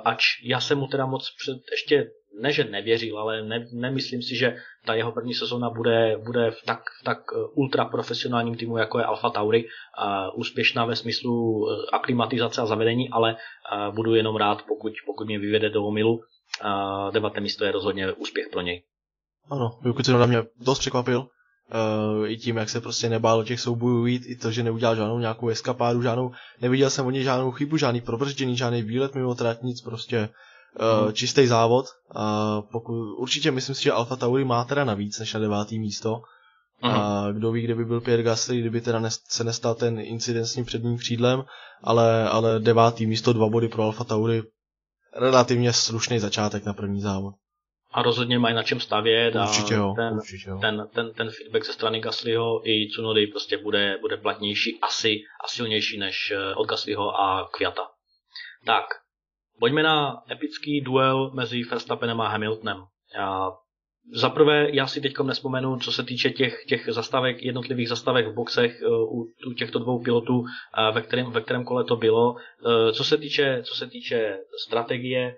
ač 0.05 0.25
já 0.45 0.61
jsem 0.61 0.79
mu 0.79 0.87
teda 0.87 1.07
moc 1.07 1.31
před, 1.41 1.57
ještě 1.71 2.11
ne, 2.41 2.53
že 2.53 2.65
nevěřil, 2.65 3.19
ale 3.19 3.43
ne, 3.43 3.67
nemyslím 3.73 4.23
si, 4.23 4.37
že 4.37 4.57
ta 4.87 4.95
jeho 4.95 5.13
první 5.13 5.35
sezóna 5.35 5.71
bude, 5.71 6.19
bude 6.25 6.51
v 6.51 6.63
tak, 6.67 6.81
tak 7.05 7.19
eh, 7.33 7.39
ultra 7.55 7.85
profesionálním 7.85 8.57
týmu, 8.57 8.77
jako 8.77 8.99
je 8.99 9.05
Alfa 9.05 9.31
Tauri, 9.31 9.65
uh, 9.65 10.41
úspěšná 10.41 10.85
ve 10.85 10.97
smyslu 10.97 11.67
aklimatizace 11.93 12.61
a 12.61 12.67
zavedení, 12.67 13.11
ale 13.11 13.37
budu 13.91 14.15
jenom 14.15 14.37
rád, 14.37 14.63
pokud, 14.69 14.93
pokud 15.07 15.27
mě 15.27 15.39
vyvede 15.39 15.71
do 15.71 15.85
omilu. 15.85 16.15
Uh, 16.15 17.13
deváté 17.13 17.41
místo 17.41 17.65
je 17.65 17.73
rozhodně 17.73 18.13
úspěch 18.13 18.47
pro 18.53 18.61
něj. 18.61 18.83
Ano, 19.51 19.79
Jukic 19.85 20.09
na 20.09 20.27
mě 20.27 20.43
dost 20.61 20.79
překvapil. 20.79 21.29
Uh, 21.73 22.31
I 22.31 22.37
tím, 22.37 22.57
jak 22.57 22.71
se 22.71 22.81
prostě 22.81 23.09
nebál 23.09 23.45
těch 23.45 23.61
soubojů 23.61 24.07
jít, 24.07 24.23
i 24.27 24.37
to, 24.37 24.51
že 24.51 24.63
neudělal 24.63 24.97
žádnou 24.97 25.19
nějakou 25.19 25.49
eskapádu, 25.49 26.03
žádnou, 26.03 26.31
neviděl 26.61 26.91
jsem 26.91 27.07
o 27.07 27.11
něj 27.11 27.23
žádnou 27.23 27.51
chybu, 27.51 27.77
žádný 27.77 28.01
probrždění, 28.01 28.57
žádný 28.57 28.83
výlet 28.83 29.15
mimo 29.15 29.35
trať, 29.35 29.63
nic, 29.63 29.81
prostě 29.81 30.29
uh, 31.05 31.13
čistý 31.13 31.47
závod. 31.47 31.87
A 32.15 32.61
pokud, 32.73 33.15
určitě 33.15 33.51
myslím 33.51 33.75
si, 33.75 33.83
že 33.83 33.93
Alfa 33.93 34.17
Tauri 34.17 34.45
má 34.45 34.65
teda 34.65 34.85
navíc 34.85 35.19
než 35.19 35.35
na 35.35 35.41
devátý 35.41 35.79
místo. 35.79 36.23
A 36.83 37.27
kdo 37.33 37.53
ví, 37.53 37.63
kde 37.63 37.75
by 37.75 37.85
byl 37.85 38.01
Pierre 38.01 38.23
Gasly, 38.23 38.61
kdyby 38.61 38.81
teda 38.81 39.03
se 39.29 39.45
nestal 39.45 39.75
ten 39.75 40.01
incident 40.01 40.47
s 40.47 40.55
tím 40.55 40.65
předním 40.65 40.99
křídlem, 40.99 41.45
ale, 41.83 42.29
ale 42.29 42.61
devátý 42.61 43.07
místo, 43.07 43.33
dva 43.33 43.49
body 43.49 43.69
pro 43.69 43.83
Alfa 43.83 44.05
Tauri, 44.05 44.43
relativně 45.17 45.73
slušný 45.73 46.19
začátek 46.19 46.65
na 46.65 46.73
první 46.73 47.01
závod. 47.01 47.35
A 47.95 48.03
rozhodně 48.03 48.39
mají 48.39 48.55
na 48.55 48.63
čem 48.63 48.81
stavět 48.81 49.35
určitě 49.35 49.75
jo, 49.75 49.95
ten, 49.97 50.15
určitě 50.15 50.51
jo. 50.51 50.59
Ten, 50.61 50.89
ten, 50.95 51.13
ten 51.13 51.31
feedback 51.31 51.65
ze 51.65 51.73
strany 51.73 52.01
Gaslyho 52.01 52.69
i 52.69 52.89
Tsunody 52.89 53.27
prostě 53.27 53.59
bude, 53.59 53.99
bude 54.01 54.17
platnější 54.17 54.79
asi 54.83 55.21
a 55.45 55.49
silnější 55.49 55.99
než 55.99 56.33
eh, 56.37 56.55
od 56.55 56.67
Gaslyho 56.67 57.21
a 57.21 57.49
Kviata. 57.53 57.83
Tak, 58.65 58.85
Pojďme 59.59 59.83
na 59.83 60.23
epický 60.31 60.81
duel 60.81 61.31
mezi 61.35 61.63
Verstappenem 61.63 62.21
a 62.21 62.29
Hamiltonem. 62.29 62.85
Já, 63.15 63.51
za 64.13 64.31
prvé, 64.31 64.69
já 64.73 64.87
si 64.87 65.01
teď 65.01 65.13
nespomenu, 65.23 65.79
co 65.79 65.93
se 65.93 66.03
týče 66.03 66.31
těch, 66.31 66.65
těch 66.69 66.89
zastavek, 66.89 67.43
jednotlivých 67.43 67.89
zastavek 67.89 68.27
v 68.27 68.35
boxech 68.35 68.83
uh, 68.83 69.19
u, 69.19 69.27
u 69.47 69.53
těchto 69.53 69.79
dvou 69.79 70.03
pilotů, 70.03 70.39
uh, 70.39 70.47
ve, 70.95 71.03
kterém, 71.03 71.31
ve 71.31 71.41
kterém 71.41 71.65
kole 71.65 71.85
to 71.85 71.97
bylo. 71.97 72.37
Co, 72.93 73.05
se 73.05 73.19
týče, 73.19 73.63
co 73.63 73.75
se 73.75 73.87
týče 73.87 74.39
strategie, 74.67 75.37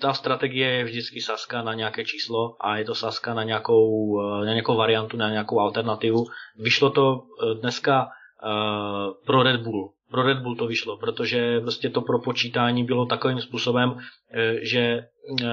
ta 0.00 0.14
strategie 0.14 0.70
je 0.70 0.84
vždycky 0.84 1.20
saska 1.20 1.62
na 1.62 1.74
nějaké 1.74 2.04
číslo 2.04 2.56
a 2.60 2.76
je 2.76 2.84
to 2.84 2.94
saska 2.94 3.34
na 3.34 3.42
nějakou, 3.42 4.20
na 4.44 4.52
nějakou 4.52 4.76
variantu, 4.76 5.16
na 5.16 5.30
nějakou 5.30 5.60
alternativu. 5.60 6.26
Vyšlo 6.58 6.90
to 6.90 7.22
dneska 7.60 8.04
uh, 8.04 9.14
pro 9.26 9.42
Red 9.42 9.60
Bull 9.60 9.92
pro 10.10 10.22
Red 10.22 10.38
Bull 10.38 10.56
to 10.56 10.66
vyšlo, 10.66 10.96
protože 10.96 11.60
prostě 11.60 11.90
to 11.90 12.02
propočítání 12.02 12.84
bylo 12.84 13.06
takovým 13.06 13.40
způsobem, 13.40 13.98
eh, 14.32 14.54
že 14.62 14.80
eh, 14.80 15.46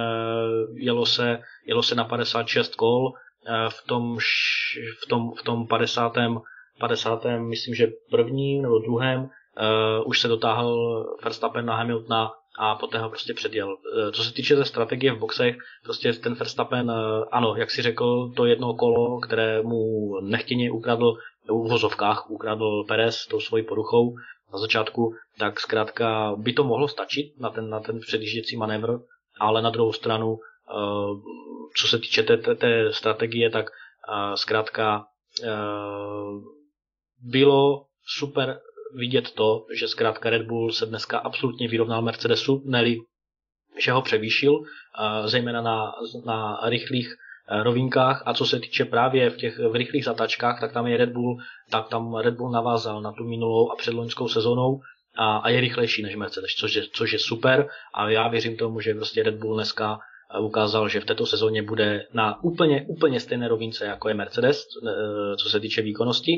jelo 0.74 1.06
se, 1.06 1.40
jelo 1.66 1.84
se 1.84 1.96
na 1.96 2.04
56 2.04 2.76
kol, 2.76 3.14
eh, 3.48 3.70
v 3.70 3.88
tom, 3.88 4.18
v 5.04 5.10
tom, 5.10 5.32
v 5.40 5.44
tom 5.44 5.68
50. 5.68 6.14
50. 6.80 7.40
myslím, 7.40 7.76
že 7.76 7.88
prvním 8.12 8.62
nebo 8.62 8.80
druhém 8.80 9.30
už 10.06 10.20
se 10.20 10.28
dotáhl 10.28 11.06
Verstappen 11.24 11.66
na 11.66 11.76
Hamiltona 11.76 12.32
a 12.60 12.76
poté 12.76 12.98
ho 12.98 13.10
prostě 13.10 13.34
předjel. 13.34 13.78
Co 14.14 14.24
se 14.24 14.34
týče 14.34 14.56
té 14.56 14.66
strategie 14.66 15.14
v 15.14 15.20
boxech, 15.20 15.56
prostě 15.84 16.14
ten 16.14 16.34
Verstappen, 16.34 16.92
ano, 17.32 17.56
jak 17.58 17.72
si 17.72 17.82
řekl, 17.82 18.32
to 18.36 18.46
jedno 18.46 18.74
kolo, 18.74 19.20
které 19.20 19.62
mu 19.62 20.12
nechtěně 20.22 20.72
ukradl, 20.72 21.14
v 21.48 21.52
uvozovkách 21.52 22.30
ukradl 22.30 22.84
Perez 22.88 23.28
tou 23.28 23.40
svojí 23.40 23.64
poruchou, 23.64 24.16
na 24.54 24.60
začátku, 24.60 25.14
tak 25.40 25.60
zkrátka 25.60 26.36
by 26.38 26.54
to 26.54 26.64
mohlo 26.64 26.88
stačit 26.88 27.40
na 27.40 27.50
ten, 27.50 27.70
na 27.70 27.80
ten 27.80 28.00
předjížděcí 28.00 28.58
manévr, 28.58 29.00
ale 29.40 29.62
na 29.62 29.70
druhou 29.70 29.94
stranu, 29.94 30.38
eh, 30.40 30.74
co 31.78 31.88
se 31.88 32.00
týče 32.00 32.24
té, 32.24 32.38
té, 32.38 32.56
té 32.56 32.94
strategie, 32.94 33.50
tak 33.50 33.66
zkrátka 34.36 35.06
bylo 37.20 37.86
super 38.18 38.60
vidět 38.96 39.32
to, 39.32 39.66
že 39.80 39.88
zkrátka 39.88 40.30
Red 40.30 40.48
Bull 40.48 40.72
se 40.72 40.86
dneska 40.86 41.18
absolutně 41.18 41.68
vyrovnal 41.68 42.02
Mercedesu, 42.02 42.64
neli 42.66 42.98
že 43.80 43.92
ho 43.92 44.02
převýšil, 44.02 44.60
zejména 45.26 45.62
na, 45.62 45.94
na 46.26 46.60
rychlých 46.64 47.16
Eh, 47.48 47.64
rovinkách. 47.64 48.24
A 48.26 48.34
co 48.34 48.46
se 48.46 48.60
týče 48.60 48.86
právě 48.86 49.30
v 49.30 49.38
těch 49.38 49.60
v 49.60 49.76
rychlých 49.76 50.06
zatačkách, 50.06 50.60
tak 50.60 50.74
tam 50.74 50.88
je 50.88 50.98
Red 50.98 51.10
Bull, 51.10 51.38
tak 51.70 51.88
tam 51.88 52.16
Red 52.16 52.34
Bull 52.34 52.52
navázal 52.52 53.02
na 53.02 53.12
tu 53.12 53.24
minulou 53.24 53.72
a 53.72 53.76
předloňskou 53.76 54.28
sezónou 54.28 54.80
a, 55.18 55.38
a 55.38 55.50
je 55.50 55.62
rychlejší 55.62 56.04
než 56.04 56.16
Mercedes, 56.16 56.52
což 56.52 56.76
je, 56.76 56.84
což 56.94 57.14
je 57.14 57.20
super. 57.20 57.68
A 57.94 58.10
já 58.10 58.28
věřím 58.28 58.58
tomu, 58.58 58.80
že 58.80 58.94
prostě 58.94 59.24
Red 59.24 59.36
Bull 59.36 59.56
dneska 59.56 59.98
eh, 60.36 60.40
ukázal, 60.40 60.90
že 60.90 61.00
v 61.00 61.06
této 61.06 61.26
sezóně 61.26 61.64
bude 61.64 62.08
na 62.14 62.44
úplně, 62.44 62.86
úplně 62.88 63.20
stejné 63.20 63.48
rovince, 63.48 63.86
jako 63.86 64.10
je 64.10 64.16
Mercedes, 64.16 64.64
eh, 64.88 65.36
co 65.38 65.50
se 65.50 65.60
týče 65.60 65.82
výkonnosti, 65.82 66.32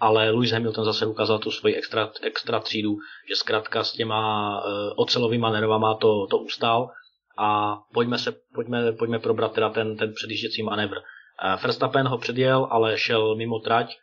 ale 0.00 0.30
Lewis 0.30 0.52
Hamilton 0.52 0.84
zase 0.84 1.06
ukázal 1.06 1.38
tu 1.38 1.50
svoji 1.50 1.74
extra, 1.74 2.10
extra 2.22 2.60
třídu, 2.60 2.96
že 3.28 3.36
zkrátka 3.36 3.84
s 3.84 3.92
těma 3.92 4.62
ocelovými 4.96 5.46
nervama 5.52 5.94
to, 5.94 6.26
to 6.26 6.38
ustál 6.38 6.90
a 7.38 7.78
pojďme, 7.92 8.18
se, 8.18 8.32
pojďme, 8.54 8.92
pojďme 8.92 9.18
probrat 9.18 9.52
teda 9.52 9.70
ten, 9.70 9.96
ten 9.96 10.12
předjížděcí 10.12 10.62
manévr. 10.62 10.96
Eh, 10.98 11.56
Verstappen 11.62 12.08
ho 12.08 12.18
předjel, 12.18 12.68
ale 12.70 12.98
šel 12.98 13.36
mimo 13.36 13.58
trať. 13.58 13.96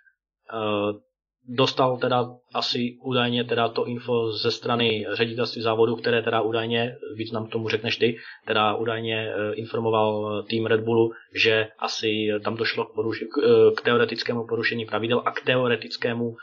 Dostal 1.48 1.98
teda 1.98 2.30
asi 2.54 2.98
údajně 3.04 3.44
teda 3.44 3.70
to 3.70 3.86
info 3.86 4.32
ze 4.32 4.52
strany 4.52 5.06
ředitelství 5.14 5.62
závodu, 5.62 5.96
které 5.96 6.22
teda 6.22 6.42
údajně, 6.42 6.96
víc 7.16 7.32
nám 7.32 7.48
tomu 7.48 7.70
řekneš 7.70 7.98
ty, 7.98 8.18
teda 8.48 8.76
údajně 8.76 9.30
eh, 9.30 9.54
informoval 9.54 10.44
tým 10.44 10.66
Red 10.66 10.82
Bullu, 10.82 11.12
že 11.36 11.68
asi 11.80 12.28
tam 12.44 12.56
došlo 12.56 12.86
k, 12.86 12.94
poruši, 12.96 13.26
k 13.78 13.82
teoretickému 13.82 14.48
porušení 14.48 14.86
pravidel 14.86 15.22
a 15.26 15.32
k 15.32 15.42
teoretickému, 15.46 16.36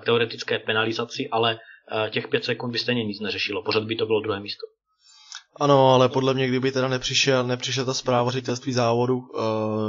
k 0.00 0.04
teoretické 0.04 0.58
penalizaci, 0.58 1.28
ale 1.28 1.58
těch 2.10 2.28
pět 2.28 2.44
sekund 2.44 2.72
by 2.72 2.78
stejně 2.78 3.04
nic 3.04 3.20
neřešilo, 3.20 3.62
pořád 3.62 3.84
by 3.84 3.96
to 3.96 4.06
bylo 4.06 4.20
druhé 4.20 4.40
místo. 4.40 4.66
Ano, 5.60 5.94
ale 5.94 6.08
podle 6.08 6.34
mě, 6.34 6.48
kdyby 6.48 6.72
teda 6.72 6.88
nepřišel, 6.88 7.44
nepřišel 7.44 7.84
ta 7.84 7.94
zpráva 7.94 8.30
ředitelství 8.30 8.72
závodu 8.72 9.22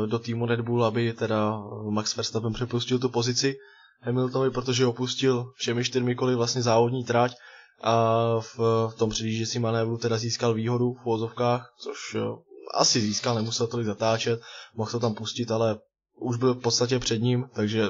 do 0.05 0.19
týmu 0.19 0.45
Red 0.45 0.61
Bull, 0.61 0.85
aby 0.85 1.13
teda 1.13 1.63
Max 1.89 2.15
Verstappen 2.15 2.53
přepustil 2.53 2.99
tu 2.99 3.09
pozici 3.09 3.55
Hamiltonovi, 4.05 4.51
protože 4.51 4.85
opustil 4.85 5.51
všemi 5.55 5.83
čtyřmi 5.83 6.15
koly 6.15 6.35
vlastně 6.35 6.61
závodní 6.61 7.03
trať 7.03 7.35
a 7.83 8.15
v, 8.39 8.57
v 8.87 8.93
tom 8.97 9.09
předjížděcím 9.09 9.61
manévru 9.61 9.97
teda 9.97 10.17
získal 10.17 10.53
výhodu 10.53 10.93
v 10.93 11.05
vozovkách, 11.05 11.73
což 11.83 12.15
uh, 12.15 12.21
asi 12.73 13.01
získal, 13.01 13.35
nemusel 13.35 13.67
tolik 13.67 13.85
zatáčet, 13.85 14.41
mohl 14.75 14.91
to 14.91 14.99
tam 14.99 15.13
pustit, 15.13 15.51
ale 15.51 15.79
už 16.19 16.37
byl 16.37 16.53
v 16.53 16.61
podstatě 16.61 16.99
před 16.99 17.17
ním, 17.17 17.49
takže 17.53 17.87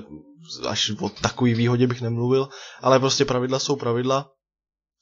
až 0.68 0.92
o 1.02 1.10
takový 1.10 1.54
výhodě 1.54 1.88
bych 1.88 2.02
nemluvil, 2.02 2.50
ale 2.82 3.00
prostě 3.00 3.26
pravidla 3.26 3.60
jsou 3.60 3.76
pravidla. 3.76 4.32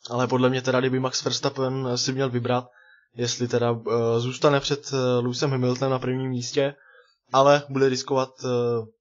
Ale 0.09 0.27
podle 0.27 0.49
mě 0.49 0.61
teda, 0.61 0.79
kdyby 0.79 0.99
Max 0.99 1.23
Verstappen 1.23 1.97
si 1.97 2.13
měl 2.13 2.29
vybrat, 2.29 2.67
jestli 3.15 3.47
teda 3.47 3.71
uh, 3.71 3.81
zůstane 4.17 4.59
před 4.59 4.91
Lewisem 5.19 5.51
Hamiltonem 5.51 5.91
na 5.91 5.99
prvním 5.99 6.29
místě, 6.29 6.75
ale 7.33 7.63
bude 7.69 7.89
riskovat 7.89 8.29
uh, 8.43 8.49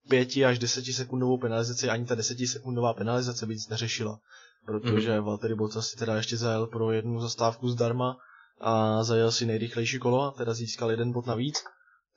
pěti 0.09 0.45
až 0.45 0.59
deseti 0.59 0.93
sekundovou 0.93 1.39
penalizaci, 1.39 1.89
ani 1.89 2.05
ta 2.05 2.15
desetisekundová 2.15 2.95
penalizace 2.95 3.47
by 3.47 3.55
nic 3.55 3.69
neřešila, 3.69 4.19
protože 4.67 5.21
mm. 5.21 5.27
Valtteri 5.27 5.55
Bottas 5.55 5.87
si 5.87 5.97
teda 5.97 6.17
ještě 6.17 6.37
zajel 6.37 6.67
pro 6.67 6.93
jednu 6.93 7.21
zastávku 7.21 7.69
zdarma 7.69 8.17
a 8.61 9.05
zajel 9.05 9.33
si 9.33 9.47
nejrychlejší 9.47 9.99
kolo, 9.99 10.23
a 10.23 10.31
teda 10.31 10.55
získal 10.55 10.91
jeden 10.91 11.13
bod 11.13 11.27
navíc, 11.27 11.65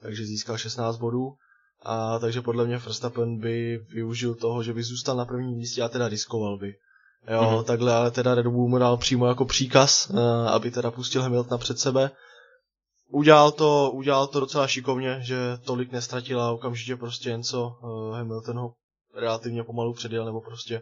takže 0.01 0.25
získal 0.25 0.58
16 0.58 0.97
bodů. 0.97 1.34
A 1.84 2.19
takže 2.19 2.41
podle 2.41 2.65
mě 2.65 2.78
Verstappen 2.78 3.39
by 3.39 3.86
využil 3.93 4.36
toho, 4.36 4.63
že 4.63 4.73
by 4.73 4.84
zůstal 4.84 5.17
na 5.17 5.25
prvním 5.25 5.58
místě 5.58 5.82
a 5.82 5.89
teda 5.89 6.08
riskoval 6.08 6.58
by. 6.58 6.75
Jo, 7.30 7.41
mm-hmm. 7.41 7.63
takhle, 7.63 7.93
ale 7.93 8.12
teda 8.12 8.36
Red 8.36 8.47
Bull 8.47 8.67
mu 8.67 8.78
dal 8.78 8.97
přímo 8.97 9.28
jako 9.28 9.45
příkaz, 9.45 10.10
uh, 10.10 10.19
aby 10.47 10.71
teda 10.71 10.91
pustil 10.91 11.21
Hamiltona 11.21 11.58
před 11.58 11.80
sebe. 11.80 12.12
Udělal 13.09 13.51
to, 13.51 13.91
udělal 13.93 14.27
to 14.27 14.39
docela 14.39 14.67
šikovně, 14.67 15.19
že 15.21 15.37
tolik 15.65 15.91
nestratila 15.91 16.51
okamžitě 16.51 16.95
prostě 16.95 17.29
jen 17.29 17.43
co 17.43 17.67
uh, 17.67 18.15
Hamilton 18.15 18.57
ho 18.57 18.73
relativně 19.15 19.63
pomalu 19.63 19.93
předjel, 19.93 20.25
nebo 20.25 20.41
prostě 20.41 20.81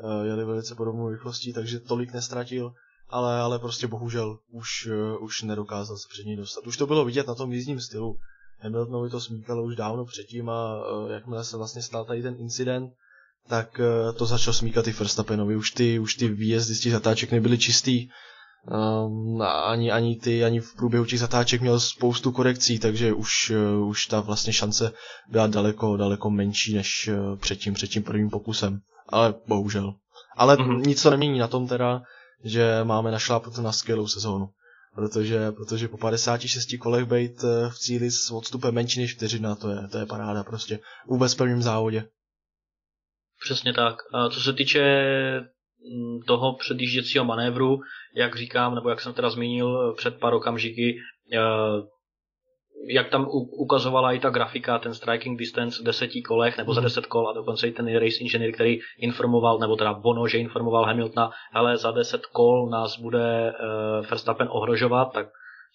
uh, 0.00 0.26
jeli 0.26 0.44
velice 0.44 0.74
podobnou 0.74 1.08
rychlostí, 1.08 1.52
takže 1.52 1.80
tolik 1.80 2.12
nestratil, 2.12 2.72
ale, 3.08 3.40
ale 3.40 3.58
prostě 3.58 3.86
bohužel 3.86 4.38
už, 4.52 4.86
uh, 4.86 5.24
už 5.24 5.42
nedokázal 5.42 5.96
se 5.96 6.08
před 6.10 6.26
ní 6.26 6.36
dostat. 6.36 6.66
Už 6.66 6.76
to 6.76 6.86
bylo 6.86 7.04
vidět 7.04 7.26
na 7.26 7.34
tom 7.34 7.52
jízdním 7.52 7.80
stylu, 7.80 8.16
Hamiltonovi 8.60 9.10
to 9.10 9.20
smíkalo 9.20 9.62
už 9.62 9.76
dávno 9.76 10.04
předtím 10.04 10.48
a 10.50 10.90
uh, 10.90 11.10
jakmile 11.10 11.44
se 11.44 11.56
vlastně 11.56 11.82
stal 11.82 12.04
tady 12.04 12.22
ten 12.22 12.36
incident, 12.38 12.92
tak 13.48 13.80
uh, 13.80 14.16
to 14.16 14.26
začal 14.26 14.52
smíkat 14.52 14.88
i 14.88 14.92
Verstappenovi. 14.92 15.56
Už 15.56 15.70
ty, 15.70 15.98
už 15.98 16.14
ty 16.14 16.28
výjezdy 16.28 16.74
z 16.74 16.80
těch 16.80 16.92
zatáček 16.92 17.32
nebyly 17.32 17.58
čistý, 17.58 18.08
um, 18.70 19.42
ani, 19.42 19.92
ani 19.92 20.16
ty, 20.16 20.44
ani 20.44 20.60
v 20.60 20.76
průběhu 20.76 21.04
těch 21.04 21.18
zatáček 21.20 21.60
měl 21.60 21.80
spoustu 21.80 22.32
korekcí, 22.32 22.78
takže 22.78 23.12
už, 23.12 23.50
uh, 23.50 23.88
už 23.88 24.06
ta 24.06 24.20
vlastně 24.20 24.52
šance 24.52 24.92
byla 25.28 25.46
daleko, 25.46 25.96
daleko 25.96 26.30
menší 26.30 26.74
než 26.74 27.08
uh, 27.08 27.38
před 27.38 27.56
tím, 27.56 27.74
před 27.74 27.86
tím 27.86 28.02
prvním 28.02 28.30
pokusem. 28.30 28.80
Ale 29.08 29.34
bohužel. 29.46 29.94
Ale 30.36 30.56
mm-hmm. 30.56 30.86
nic 30.86 31.02
to 31.02 31.10
nemění 31.10 31.38
na 31.38 31.48
tom 31.48 31.68
teda, 31.68 32.02
že 32.44 32.80
máme 32.84 33.10
našlápnuto 33.10 33.62
na 33.62 33.72
skvělou 33.72 34.06
sezónu 34.06 34.48
protože, 34.94 35.52
protože 35.52 35.88
po 35.88 35.96
56 35.96 36.68
kolech 36.80 37.04
být 37.04 37.44
eh, 37.44 37.70
v 37.70 37.78
cíli 37.78 38.10
s 38.10 38.30
odstupem 38.30 38.74
menší 38.74 39.00
než 39.00 39.14
vteřina, 39.14 39.54
to 39.54 39.70
je, 39.70 39.88
to 39.88 39.98
je 39.98 40.06
paráda 40.06 40.44
prostě. 40.44 40.78
Vůbec 41.06 41.34
v 41.34 41.36
prvním 41.36 41.62
závodě. 41.62 42.08
Přesně 43.44 43.72
tak. 43.72 43.94
A 44.14 44.28
co 44.28 44.40
se 44.40 44.52
týče 44.52 44.80
toho 46.26 46.54
předjížděcího 46.54 47.24
manévru, 47.24 47.80
jak 48.14 48.36
říkám, 48.36 48.74
nebo 48.74 48.90
jak 48.90 49.00
jsem 49.00 49.14
teda 49.14 49.30
zmínil 49.30 49.94
před 49.96 50.18
pár 50.20 50.34
okamžiky, 50.34 50.96
eh, 51.32 51.38
jak 52.88 53.08
tam 53.08 53.26
ukazovala 53.58 54.12
i 54.12 54.18
ta 54.18 54.30
grafika, 54.30 54.78
ten 54.78 54.94
striking 54.94 55.38
distance 55.38 55.82
v 55.82 55.84
deseti 55.84 56.22
kolech, 56.22 56.58
nebo 56.58 56.74
za 56.74 56.80
mhm. 56.80 56.86
deset 56.86 57.06
kol 57.06 57.28
a 57.28 57.32
dokonce 57.32 57.68
i 57.68 57.72
ten 57.72 57.86
race 57.86 58.16
engineer, 58.20 58.52
který 58.52 58.78
informoval, 58.98 59.58
nebo 59.58 59.76
teda 59.76 59.92
Bono, 59.92 60.28
že 60.28 60.38
informoval 60.38 60.84
Hamiltona, 60.84 61.30
ale 61.52 61.76
za 61.76 61.90
deset 61.90 62.26
kol 62.26 62.68
nás 62.70 62.98
bude 62.98 63.52
uh, 63.52 64.06
Verstappen 64.06 64.48
ohrožovat, 64.50 65.12
tak 65.12 65.26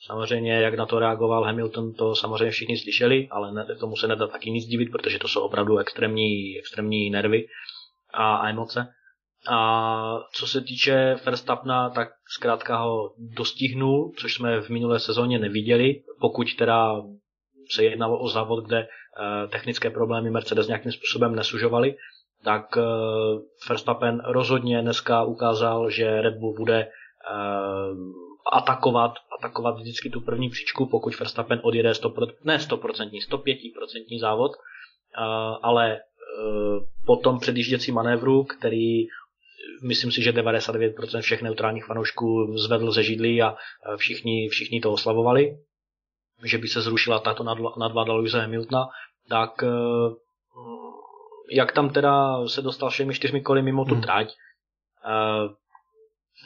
samozřejmě 0.06 0.54
jak 0.54 0.74
na 0.74 0.86
to 0.86 1.00
reagoval 1.00 1.44
Hamilton, 1.44 1.94
to 1.94 2.16
samozřejmě 2.16 2.52
všichni 2.52 2.78
slyšeli, 2.78 3.28
ale 3.32 3.52
ne, 3.52 3.66
tomu 3.80 3.96
se 3.96 4.08
nedá 4.08 4.28
taky 4.28 4.52
nic 4.52 4.66
divit, 4.66 4.92
protože 4.92 5.20
to 5.20 5.28
jsou 5.28 5.42
opravdu 5.42 5.78
extrémní, 5.78 6.60
extrémní 6.60 7.10
nervy 7.10 7.46
a, 8.14 8.36
a 8.36 8.50
emoce. 8.50 8.88
A 9.48 10.20
co 10.34 10.48
se 10.48 10.62
týče 10.62 11.16
Verstappena, 11.26 11.90
tak 11.90 12.10
zkrátka 12.30 12.78
ho 12.78 13.14
dostihnul, 13.18 14.12
což 14.18 14.34
jsme 14.34 14.62
v 14.62 14.70
minulé 14.70 15.00
sezóně 15.00 15.40
neviděli, 15.40 16.04
pokud 16.20 16.56
teda 16.58 17.02
se 17.72 17.84
jednalo 17.84 18.20
o 18.20 18.30
závod, 18.30 18.66
kde 18.66 18.80
eh, 18.80 19.48
technické 19.48 19.90
problémy 19.90 20.30
Mercedes 20.32 20.68
nějakým 20.68 20.92
způsobem 20.92 21.36
nesužovaly, 21.36 21.96
tak 22.44 22.78
eh, 22.78 22.82
Verstappen 23.70 24.22
rozhodně 24.26 24.82
dneska 24.82 25.24
ukázal, 25.24 25.90
že 25.90 26.22
Red 26.22 26.38
Bull 26.38 26.56
bude 26.58 26.80
eh, 26.80 26.90
atakovat, 28.52 29.12
atakovat 29.40 29.76
vždycky 29.76 30.10
tu 30.10 30.22
první 30.22 30.50
příčku, 30.50 30.86
pokud 30.86 31.20
Verstappen 31.20 31.60
odjede 31.64 31.92
100%, 31.92 32.34
ne 32.44 32.58
100%, 32.58 33.10
105% 33.30 34.20
závod, 34.20 34.52
ale 35.62 36.00
po 37.06 37.16
tom 37.16 37.40
předjížděcí 37.40 37.92
manévru, 37.92 38.44
který 38.44 39.08
myslím 39.84 40.12
si, 40.12 40.22
že 40.22 40.32
99% 40.32 41.22
všech 41.22 41.42
neutrálních 41.42 41.86
fanoušků 41.86 42.58
zvedl 42.58 42.92
ze 42.92 43.04
židlí 43.04 43.42
a 43.42 43.56
všichni, 43.98 44.50
všichni 44.50 44.82
to 44.82 44.94
oslavovali, 44.94 45.58
že 46.44 46.58
by 46.58 46.68
se 46.68 46.82
zrušila 46.82 47.20
tato 47.20 47.44
nadvláda 47.80 48.14
Louise 48.14 48.42
Hamiltona, 48.42 48.88
tak 49.30 49.64
eh, 49.64 49.68
jak 51.52 51.72
tam 51.72 51.90
teda 51.90 52.48
se 52.48 52.62
dostal 52.62 52.90
všemi 52.90 53.14
čtyřmi 53.14 53.42
koly 53.42 53.62
mimo 53.62 53.86
tu 53.86 53.94
hmm. 53.94 54.04
trať, 54.04 54.28
eh, 54.28 55.50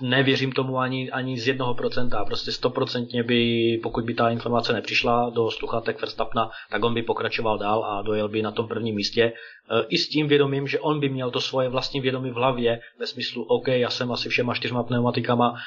nevěřím 0.01 0.51
tomu 0.51 0.77
ani, 0.77 1.11
ani 1.11 1.39
z 1.39 1.47
jednoho 1.47 1.73
procenta. 1.73 2.25
Prostě 2.25 2.51
stoprocentně 2.51 3.23
by, 3.23 3.79
pokud 3.83 4.05
by 4.05 4.13
ta 4.13 4.29
informace 4.29 4.73
nepřišla 4.73 5.29
do 5.29 5.51
sluchátek 5.51 6.01
Verstappena, 6.01 6.49
tak 6.71 6.85
on 6.85 6.93
by 6.93 7.03
pokračoval 7.03 7.57
dál 7.57 7.85
a 7.85 8.01
dojel 8.01 8.29
by 8.29 8.41
na 8.41 8.51
tom 8.51 8.67
prvním 8.67 8.95
místě. 8.95 9.23
E, 9.23 9.33
I 9.89 9.97
s 9.97 10.09
tím 10.09 10.27
vědomím, 10.27 10.67
že 10.67 10.79
on 10.79 10.99
by 10.99 11.09
měl 11.09 11.31
to 11.31 11.41
svoje 11.41 11.69
vlastní 11.69 12.01
vědomí 12.01 12.31
v 12.31 12.35
hlavě, 12.35 12.79
ve 12.99 13.07
smyslu, 13.07 13.43
OK, 13.43 13.67
já 13.67 13.89
jsem 13.89 14.11
asi 14.11 14.29
všema 14.29 14.53
čtyřma 14.53 14.83
pneumatikama 14.83 15.51
uh, 15.51 15.57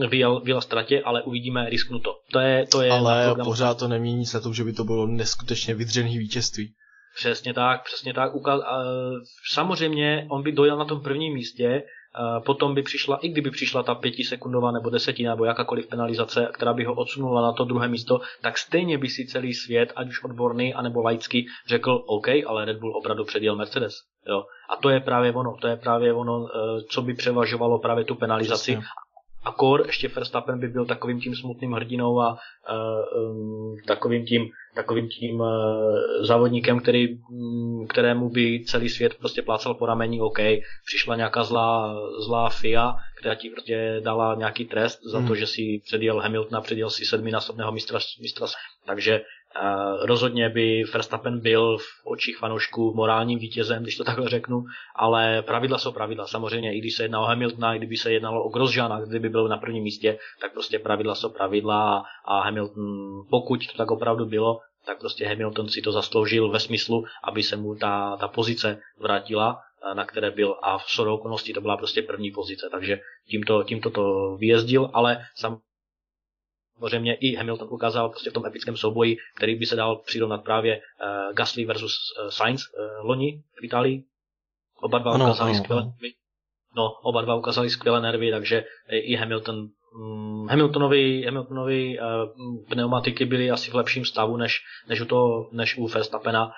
uh, 0.00 0.06
vyjel, 0.06 0.40
vyjel 0.40 0.60
ztratě, 0.60 1.02
ale 1.02 1.22
uvidíme, 1.22 1.70
risknu 1.70 1.98
to. 1.98 2.16
To 2.32 2.38
je, 2.38 2.66
to 2.66 2.82
je 2.82 2.90
ale 2.90 3.34
pořád 3.44 3.78
to 3.78 3.88
nemění 3.88 4.18
nic 4.18 4.32
na 4.32 4.40
tom, 4.40 4.54
že 4.54 4.64
by 4.64 4.72
to 4.72 4.84
bylo 4.84 5.06
neskutečně 5.06 5.74
vydřený 5.74 6.18
vítězství. 6.18 6.74
Přesně 7.16 7.54
tak, 7.54 7.84
přesně 7.84 8.14
tak. 8.14 8.32
Samozřejmě 9.52 10.26
on 10.30 10.42
by 10.42 10.52
dojel 10.52 10.76
na 10.76 10.84
tom 10.84 11.00
prvním 11.00 11.34
místě, 11.34 11.82
potom 12.46 12.74
by 12.74 12.82
přišla, 12.82 13.16
i 13.16 13.28
kdyby 13.28 13.50
přišla 13.50 13.82
ta 13.82 13.94
pětisekundová 13.94 14.70
nebo 14.70 14.90
desetina 14.90 15.30
nebo 15.30 15.44
jakákoliv 15.44 15.86
penalizace, 15.86 16.48
která 16.52 16.72
by 16.72 16.84
ho 16.84 16.94
odsunula 16.94 17.42
na 17.42 17.52
to 17.52 17.64
druhé 17.64 17.88
místo, 17.88 18.20
tak 18.42 18.58
stejně 18.58 18.98
by 18.98 19.08
si 19.08 19.26
celý 19.26 19.54
svět, 19.54 19.92
ať 19.96 20.08
už 20.08 20.24
odborný 20.24 20.74
anebo 20.74 21.02
laický, 21.02 21.46
řekl 21.66 22.04
OK, 22.06 22.28
ale 22.46 22.64
Red 22.64 22.78
Bull 22.78 22.96
opravdu 22.96 23.24
předjel 23.24 23.56
Mercedes. 23.56 23.94
Jo. 24.26 24.44
A 24.70 24.76
to 24.76 24.90
je 24.90 25.00
právě 25.00 25.32
ono, 25.32 25.56
to 25.60 25.68
je 25.68 25.76
právě 25.76 26.12
ono, 26.12 26.46
eh, 26.46 26.82
co 26.90 27.02
by 27.02 27.14
převažovalo 27.14 27.78
právě 27.78 28.04
tu 28.04 28.14
penalizaci. 28.14 28.72
Přesně. 28.72 28.86
A 29.44 29.52
kor 29.52 29.82
ještě 29.86 30.08
Verstappen 30.08 30.60
by 30.60 30.68
byl 30.68 30.86
takovým 30.86 31.20
tím 31.20 31.36
smutným 31.36 31.72
hrdinou 31.72 32.20
a 32.20 32.32
uh, 32.32 33.30
um, 33.30 33.76
takovým 33.86 34.26
tím, 34.26 34.48
takovým 34.74 35.08
tím 35.08 35.40
uh, 35.40 35.48
závodníkem, 36.20 36.80
který, 36.80 37.08
um, 37.30 37.86
kterému 37.86 38.30
by 38.30 38.64
celý 38.66 38.88
svět 38.88 39.14
prostě 39.14 39.42
plácal 39.42 39.74
po 39.74 39.86
ramení, 39.86 40.20
OK, 40.20 40.38
přišla 40.86 41.16
nějaká 41.16 41.44
zlá, 41.44 41.96
zlá 42.26 42.50
FIA, 42.50 42.94
která 43.18 43.34
ti 43.34 43.50
prostě 43.50 44.00
dala 44.04 44.34
nějaký 44.34 44.64
trest 44.64 45.00
za 45.12 45.18
hmm. 45.18 45.28
to, 45.28 45.34
že 45.34 45.46
si 45.46 45.82
předjel 45.84 46.20
Hamiltona, 46.20 46.60
předjel 46.60 46.90
si 46.90 47.04
sedminásobného 47.04 47.72
mistra, 47.72 47.98
mistra 48.20 48.46
takže 48.86 49.20
rozhodně 50.02 50.48
by 50.48 50.84
Verstappen 50.92 51.40
byl 51.40 51.78
v 51.78 51.84
očích 52.04 52.38
fanoušků 52.38 52.94
morálním 52.94 53.38
vítězem, 53.38 53.82
když 53.82 53.96
to 53.96 54.04
takhle 54.04 54.28
řeknu, 54.28 54.64
ale 54.96 55.42
pravidla 55.42 55.78
jsou 55.78 55.92
pravidla. 55.92 56.26
Samozřejmě, 56.26 56.74
i 56.74 56.78
když 56.78 56.94
se 56.94 57.02
jedná 57.02 57.20
o 57.20 57.24
Hamiltona, 57.24 57.74
i 57.74 57.78
kdyby 57.78 57.96
se 57.96 58.12
jednalo 58.12 58.44
o 58.44 58.48
Grosjeana, 58.48 59.00
kdyby 59.00 59.28
byl 59.28 59.48
na 59.48 59.56
prvním 59.56 59.82
místě, 59.82 60.18
tak 60.40 60.52
prostě 60.52 60.78
pravidla 60.78 61.14
jsou 61.14 61.28
pravidla 61.28 62.04
a 62.24 62.40
Hamilton, 62.40 62.84
pokud 63.30 63.66
to 63.66 63.76
tak 63.76 63.90
opravdu 63.90 64.26
bylo, 64.26 64.58
tak 64.86 64.98
prostě 65.00 65.26
Hamilton 65.26 65.68
si 65.68 65.82
to 65.82 65.92
zasloužil 65.92 66.50
ve 66.50 66.60
smyslu, 66.60 67.04
aby 67.24 67.42
se 67.42 67.56
mu 67.56 67.74
ta, 67.74 68.16
ta 68.16 68.28
pozice 68.28 68.80
vrátila, 68.98 69.60
na 69.94 70.04
které 70.04 70.30
byl 70.30 70.56
a 70.62 70.78
v 70.78 70.84
shodou 70.94 71.14
okolností 71.14 71.52
to 71.52 71.60
byla 71.60 71.76
prostě 71.76 72.02
první 72.02 72.30
pozice, 72.30 72.68
takže 72.70 73.00
tímto, 73.28 73.62
tímto 73.62 73.90
to 73.90 74.36
vyjezdil, 74.36 74.90
ale 74.92 75.24
sam, 75.34 75.58
samozřejmě 76.78 77.14
i 77.14 77.34
Hamilton 77.34 77.68
ukázal 77.70 78.08
prostě 78.08 78.30
v 78.30 78.32
tom 78.32 78.46
epickém 78.46 78.76
souboji, 78.76 79.16
který 79.36 79.54
by 79.54 79.66
se 79.66 79.76
dal 79.76 79.96
přirovnat 79.96 80.44
právě 80.44 80.76
uh, 80.76 81.34
Gasly 81.34 81.64
versus 81.64 81.94
uh, 82.22 82.28
Sainz 82.28 82.62
uh, 82.62 83.06
loni 83.06 83.42
v 83.60 83.64
Itálii. 83.64 84.04
Oba 84.80 84.98
dva 84.98 85.12
ano, 85.12 85.24
ukázali 85.24 85.50
ano, 85.50 85.58
skvělé 85.64 85.82
nervy. 85.82 86.12
No, 86.76 86.92
oba 87.02 87.22
dva 87.22 87.34
ukázali 87.34 87.70
skvělé 87.70 88.00
nervy, 88.00 88.30
takže 88.30 88.64
i 88.90 89.14
Hamilton 89.14 89.68
um, 89.94 90.48
Hamiltonovi, 90.48 91.22
Hamiltonovi 91.24 91.98
uh, 91.98 92.64
pneumatiky 92.68 93.24
byly 93.24 93.50
asi 93.50 93.70
v 93.70 93.74
lepším 93.74 94.04
stavu 94.04 94.36
než, 94.36 94.60
než, 94.88 95.00
u, 95.00 95.04
toho, 95.04 95.48
než 95.52 95.76
u 95.76 95.86
Verstappena 95.86 96.52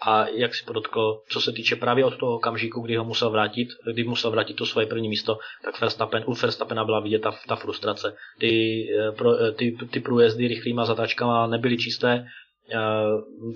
a 0.00 0.28
jak 0.28 0.54
si 0.54 0.64
podotkl, 0.64 1.20
co 1.28 1.40
se 1.40 1.52
týče 1.52 1.76
právě 1.76 2.04
od 2.04 2.16
toho 2.16 2.34
okamžiku, 2.34 2.80
kdy 2.80 2.96
ho 2.96 3.04
musel 3.04 3.30
vrátit, 3.30 3.68
kdy 3.92 4.04
musel 4.04 4.30
vrátit 4.30 4.54
to 4.54 4.66
svoje 4.66 4.86
první 4.86 5.08
místo, 5.08 5.38
tak 5.64 5.80
Verstappen, 5.80 6.24
u 6.26 6.34
Verstappena 6.34 6.84
byla 6.84 7.00
vidět 7.00 7.18
ta, 7.18 7.34
ta 7.48 7.56
frustrace. 7.56 8.16
Ty, 8.38 8.84
eh, 8.98 9.12
pro, 9.12 9.40
eh, 9.40 9.52
ty, 9.52 9.76
ty 9.90 10.00
průjezdy 10.00 10.48
rychlýma 10.48 10.84
zatáčkama 10.84 11.46
nebyly 11.46 11.76
čisté, 11.76 12.26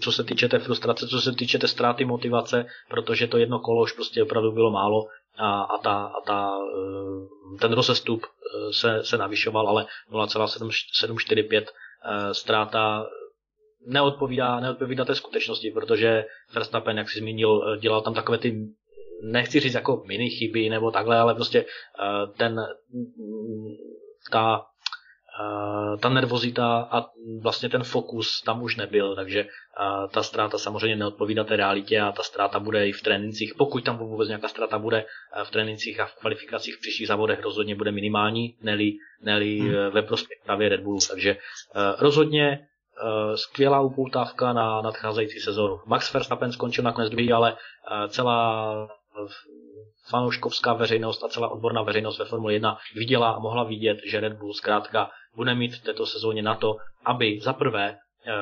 co 0.00 0.12
se 0.12 0.24
týče 0.24 0.48
té 0.48 0.58
frustrace, 0.58 1.08
co 1.08 1.20
se 1.20 1.32
týče 1.32 1.58
té 1.58 1.68
ztráty 1.68 2.04
motivace, 2.04 2.66
protože 2.88 3.26
to 3.26 3.38
jedno 3.38 3.58
kolo 3.58 3.82
už 3.82 3.92
prostě 3.92 4.22
opravdu 4.22 4.52
bylo 4.52 4.70
málo 4.70 5.06
a, 5.38 5.62
a, 5.62 5.78
ta, 5.78 5.92
a 5.92 6.20
ta, 6.26 6.58
ten 7.60 7.72
rozestup 7.72 8.26
se, 8.70 9.04
se 9.04 9.18
navyšoval, 9.18 9.68
ale 9.68 9.86
0,745 10.10 11.70
ztráta 12.32 13.06
neodpovídá, 13.86 14.60
neodpovídá 14.60 15.04
té 15.04 15.14
skutečnosti, 15.14 15.70
protože 15.70 16.24
Verstappen, 16.54 16.98
jak 16.98 17.10
si 17.10 17.18
zmínil, 17.18 17.74
eh, 17.74 17.78
dělal 17.78 18.00
tam 18.00 18.14
takové 18.14 18.38
ty 18.38 18.68
nechci 19.22 19.60
říct 19.60 19.74
jako 19.74 20.02
mini 20.06 20.30
chyby 20.30 20.68
nebo 20.68 20.90
takhle, 20.90 21.18
ale 21.18 21.34
prostě 21.34 21.64
eh, 21.64 22.26
ten 22.36 22.60
ta 24.30 24.64
ta 26.00 26.08
nervozita 26.08 26.88
a 26.90 27.06
vlastně 27.40 27.68
ten 27.68 27.82
fokus 27.82 28.42
tam 28.42 28.62
už 28.62 28.76
nebyl, 28.76 29.16
takže 29.16 29.46
ta 30.12 30.22
ztráta 30.22 30.58
samozřejmě 30.58 30.96
neodpovídá 30.96 31.44
té 31.44 31.56
realitě 31.56 32.00
a 32.00 32.12
ta 32.12 32.22
ztráta 32.22 32.58
bude 32.58 32.88
i 32.88 32.92
v 32.92 33.02
trénincích, 33.02 33.54
pokud 33.54 33.84
tam 33.84 33.98
vůbec 33.98 34.28
nějaká 34.28 34.48
ztráta 34.48 34.78
bude 34.78 35.04
v 35.44 35.50
trénincích 35.50 36.00
a 36.00 36.06
v 36.06 36.14
kvalifikacích 36.14 36.76
v 36.76 36.80
příštích 36.80 37.08
závodech 37.08 37.42
rozhodně 37.42 37.74
bude 37.74 37.92
minimální, 37.92 38.56
neli, 38.62 38.92
neli 39.22 39.58
hmm. 39.58 39.72
ve 39.90 40.02
prospěch 40.02 40.38
právě 40.44 40.68
Red 40.68 40.80
Bullu, 40.80 40.98
takže 41.10 41.36
rozhodně 41.98 42.66
skvělá 43.34 43.80
upoutávka 43.80 44.52
na 44.52 44.80
nadcházející 44.82 45.40
sezónu. 45.40 45.80
Max 45.86 46.12
Verstappen 46.12 46.52
skončil 46.52 46.84
nakonec 46.84 47.10
druhý, 47.10 47.32
ale 47.32 47.56
celá 48.08 48.88
fanouškovská 50.08 50.72
veřejnost 50.72 51.24
a 51.24 51.28
celá 51.28 51.48
odborná 51.48 51.82
veřejnost 51.82 52.18
ve 52.18 52.24
Formule 52.24 52.52
1 52.52 52.78
viděla 52.94 53.30
a 53.30 53.38
mohla 53.38 53.64
vidět, 53.64 53.98
že 54.04 54.20
Red 54.20 54.32
Bull 54.32 54.52
zkrátka 54.52 55.10
bude 55.34 55.54
mít 55.54 55.74
v 55.74 55.82
této 55.82 56.06
sezóně 56.06 56.42
na 56.42 56.54
to, 56.54 56.76
aby 57.04 57.40
za 57.42 57.52
prvé 57.52 57.96
eh, 58.26 58.32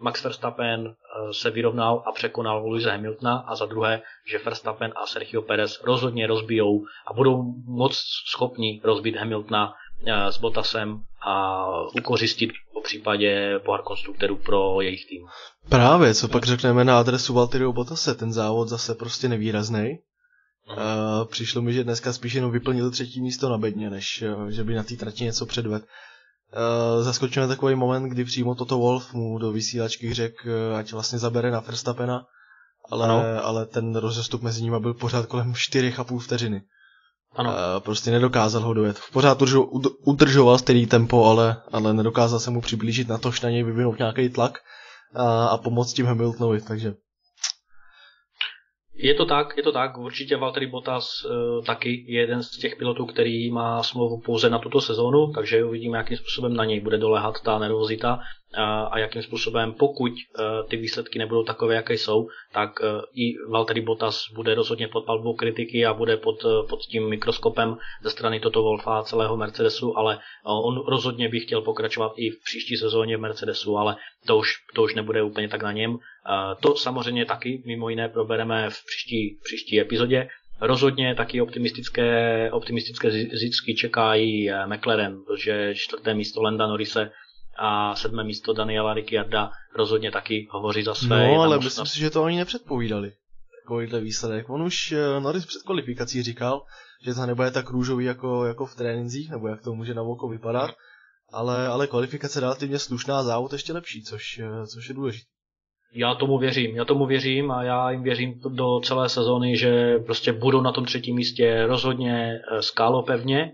Max 0.00 0.24
Verstappen 0.24 0.86
eh, 0.86 1.32
se 1.32 1.50
vyrovnal 1.50 2.02
a 2.06 2.12
překonal 2.12 2.66
Louise 2.66 2.90
Hamiltona 2.90 3.44
a 3.46 3.54
za 3.54 3.66
druhé, 3.66 4.02
že 4.30 4.38
Verstappen 4.38 4.92
a 4.96 5.06
Sergio 5.06 5.42
Perez 5.42 5.82
rozhodně 5.84 6.26
rozbijou 6.26 6.84
a 7.06 7.12
budou 7.12 7.42
moc 7.66 7.96
schopni 8.30 8.80
rozbít 8.84 9.16
Hamiltona 9.16 9.74
eh, 10.06 10.32
s 10.32 10.38
Bottasem 10.38 11.02
a 11.28 11.66
ukořistit 11.98 12.50
po 12.72 12.80
případě 12.80 13.58
pohár 13.64 13.82
konstruktorů 13.82 14.36
pro 14.36 14.80
jejich 14.80 15.06
tým. 15.08 15.22
Právě, 15.68 16.14
co 16.14 16.28
pak 16.28 16.44
řekneme 16.44 16.84
na 16.84 16.98
adresu 16.98 17.34
Valtteri 17.34 17.64
Bottase, 17.72 18.14
ten 18.14 18.32
závod 18.32 18.68
zase 18.68 18.94
prostě 18.94 19.28
nevýrazný. 19.28 19.98
Uh, 20.68 20.74
přišlo 21.24 21.62
mi, 21.62 21.72
že 21.72 21.84
dneska 21.84 22.12
spíš 22.12 22.32
jenom 22.32 22.50
vyplnil 22.50 22.90
třetí 22.90 23.22
místo 23.22 23.48
na 23.48 23.58
bedně, 23.58 23.90
než 23.90 24.24
uh, 24.36 24.48
že 24.48 24.64
by 24.64 24.74
na 24.74 24.82
té 24.82 24.96
trati 24.96 25.24
něco 25.24 25.46
předvedl. 25.46 25.84
Uh, 25.84 27.04
zaskočil 27.04 27.42
mě 27.42 27.54
takový 27.54 27.74
moment, 27.74 28.08
kdy 28.08 28.24
přímo 28.24 28.54
toto 28.54 28.78
Wolf 28.78 29.14
mu 29.14 29.38
do 29.38 29.52
vysílačky 29.52 30.14
řekl, 30.14 30.48
uh, 30.48 30.76
ať 30.76 30.92
vlastně 30.92 31.18
zabere 31.18 31.50
na 31.50 31.60
Verstappena, 31.60 32.24
ale, 32.90 33.40
ale 33.40 33.66
ten 33.66 33.96
rozestup 33.96 34.42
mezi 34.42 34.62
nimi 34.62 34.76
byl 34.80 34.94
pořád 34.94 35.26
kolem 35.26 35.52
4,5 35.52 36.18
vteřiny. 36.18 36.62
Ano. 37.36 37.50
Uh, 37.50 37.82
prostě 37.82 38.10
nedokázal 38.10 38.62
ho 38.62 38.74
dojet. 38.74 39.00
Pořád 39.12 39.42
udržoval 40.06 40.58
stejný 40.58 40.86
tempo, 40.86 41.24
ale, 41.24 41.56
ale 41.72 41.94
nedokázal 41.94 42.38
se 42.38 42.50
mu 42.50 42.60
přiblížit 42.60 43.08
na 43.08 43.18
to, 43.18 43.30
že 43.30 43.40
na 43.42 43.50
něj 43.50 43.62
vyvinout 43.62 43.98
nějaký 43.98 44.28
tlak 44.28 44.58
a, 45.14 45.46
a 45.46 45.58
pomoct 45.58 45.92
tím 45.92 46.06
Hamiltonovi, 46.06 46.60
takže 46.60 46.94
je 49.00 49.14
to 49.14 49.26
tak, 49.26 49.56
je 49.56 49.62
to 49.62 49.72
tak. 49.72 49.98
Určitě 49.98 50.36
Valtteri 50.36 50.66
Bottas 50.66 51.24
uh, 51.24 51.64
taky 51.64 52.04
je 52.08 52.20
jeden 52.20 52.42
z 52.42 52.50
těch 52.50 52.76
pilotů, 52.76 53.06
který 53.06 53.50
má 53.50 53.82
smlouvu 53.82 54.20
pouze 54.20 54.50
na 54.50 54.58
tuto 54.58 54.80
sezónu, 54.80 55.32
takže 55.34 55.64
uvidíme, 55.64 55.98
jakým 55.98 56.16
způsobem 56.16 56.54
na 56.54 56.64
něj 56.64 56.80
bude 56.80 56.98
dolehat 56.98 57.34
ta 57.44 57.58
nervozita 57.58 58.20
a 58.56 58.98
jakým 58.98 59.22
způsobem, 59.22 59.72
pokud 59.72 60.12
e, 60.12 60.42
ty 60.68 60.76
výsledky 60.76 61.18
nebudou 61.18 61.42
takové, 61.42 61.74
jaké 61.74 61.94
jsou, 61.94 62.28
tak 62.52 62.70
e, 62.82 62.84
i 63.14 63.34
Valtteri 63.50 63.80
Bottas 63.80 64.22
bude 64.34 64.54
rozhodně 64.54 64.88
pod 64.88 65.04
palbou 65.04 65.34
kritiky 65.34 65.86
a 65.86 65.94
bude 65.94 66.16
pod, 66.16 66.44
e, 66.44 66.68
pod 66.68 66.80
tím 66.80 67.08
mikroskopem 67.08 67.76
ze 68.02 68.10
strany 68.10 68.40
Toto 68.40 68.62
Wolfa 68.62 68.98
a 68.98 69.02
celého 69.02 69.36
Mercedesu, 69.36 69.98
ale 69.98 70.18
on 70.44 70.84
rozhodně 70.86 71.28
by 71.28 71.40
chtěl 71.40 71.62
pokračovat 71.62 72.12
i 72.16 72.30
v 72.30 72.42
příští 72.44 72.76
sezóně 72.76 73.16
v 73.16 73.20
Mercedesu, 73.20 73.76
ale 73.76 73.96
to 74.26 74.36
už, 74.36 74.52
to 74.74 74.82
už 74.82 74.94
nebude 74.94 75.22
úplně 75.22 75.48
tak 75.48 75.62
na 75.62 75.72
něm. 75.72 75.98
To 76.60 76.76
samozřejmě 76.76 77.24
taky 77.24 77.62
mimo 77.66 77.88
jiné 77.88 78.08
probereme 78.08 78.70
v 78.70 78.84
příští, 78.86 79.38
příští 79.44 79.80
epizodě. 79.80 80.28
Rozhodně 80.60 81.14
taky 81.14 81.40
optimistické, 81.40 82.50
optimistické 82.52 83.10
zítřky 83.10 83.74
čekají 83.74 84.50
McLaren, 84.66 85.24
protože 85.26 85.74
čtvrté 85.74 86.14
místo 86.14 86.42
Lenda 86.42 86.66
Norise 86.66 87.10
a 87.58 87.94
sedmé 87.96 88.24
místo 88.24 88.52
Daniela 88.52 88.94
Ricciarda 88.94 89.50
rozhodně 89.76 90.10
taky 90.10 90.48
hovoří 90.50 90.82
za 90.82 90.94
své. 90.94 91.28
No, 91.28 91.40
ale 91.42 91.58
myslím 91.58 91.86
si, 91.86 91.98
že 91.98 92.10
to 92.10 92.22
oni 92.22 92.36
nepředpovídali. 92.36 93.12
Takovýhle 93.64 94.00
výsledek. 94.00 94.50
On 94.50 94.62
už 94.62 94.92
eh, 94.92 95.20
Norris 95.20 95.46
před 95.46 95.62
kvalifikací 95.62 96.22
říkal, 96.22 96.62
že 97.04 97.14
to 97.14 97.26
nebude 97.26 97.50
tak 97.50 97.70
růžový 97.70 98.04
jako, 98.04 98.44
jako 98.44 98.66
v 98.66 98.74
trénincích, 98.74 99.30
nebo 99.30 99.48
jak 99.48 99.62
to 99.62 99.74
může 99.74 99.94
na 99.94 100.02
oko 100.02 100.28
vypadat, 100.28 100.70
ale, 101.32 101.66
ale 101.66 101.86
kvalifikace 101.86 102.40
relativně 102.40 102.78
slušná, 102.78 103.22
závod 103.22 103.52
ještě 103.52 103.72
lepší, 103.72 104.02
což, 104.02 104.38
eh, 104.38 104.66
což 104.66 104.88
je 104.88 104.94
důležité. 104.94 105.26
Já 105.94 106.14
tomu 106.14 106.38
věřím, 106.38 106.76
já 106.76 106.84
tomu 106.84 107.06
věřím 107.06 107.50
a 107.50 107.62
já 107.62 107.90
jim 107.90 108.02
věřím 108.02 108.40
do 108.48 108.80
celé 108.80 109.08
sezóny, 109.08 109.56
že 109.56 109.98
prostě 109.98 110.32
budou 110.32 110.60
na 110.60 110.72
tom 110.72 110.84
třetím 110.84 111.16
místě 111.16 111.66
rozhodně 111.66 112.32
eh, 112.52 112.62
skálo 112.62 113.02
pevně 113.02 113.52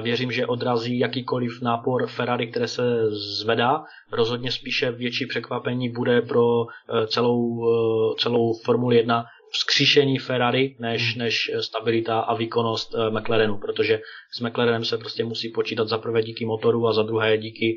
věřím, 0.00 0.32
že 0.32 0.46
odrazí 0.46 0.98
jakýkoliv 0.98 1.62
nápor 1.62 2.06
Ferrari, 2.06 2.46
které 2.46 2.68
se 2.68 3.10
zvedá. 3.40 3.84
Rozhodně 4.12 4.52
spíše 4.52 4.90
větší 4.90 5.26
překvapení 5.26 5.88
bude 5.88 6.22
pro 6.22 6.66
eh, 6.66 7.06
celou, 7.06 7.64
eh, 7.64 8.14
celou 8.18 8.54
Formuli 8.64 8.96
1 8.96 9.24
vzkříšení 9.52 10.18
Ferrari 10.18 10.76
než, 10.78 11.12
hmm. 11.12 11.18
než 11.18 11.50
stabilita 11.60 12.20
a 12.20 12.34
výkonnost 12.34 12.94
McLarenu, 13.10 13.58
protože 13.58 14.00
s 14.32 14.40
McLarenem 14.40 14.84
se 14.84 14.98
prostě 14.98 15.24
musí 15.24 15.48
počítat 15.48 15.88
za 15.88 15.98
prvé 15.98 16.22
díky 16.22 16.44
motoru 16.44 16.86
a 16.86 16.92
za 16.92 17.02
druhé 17.02 17.38
díky, 17.38 17.76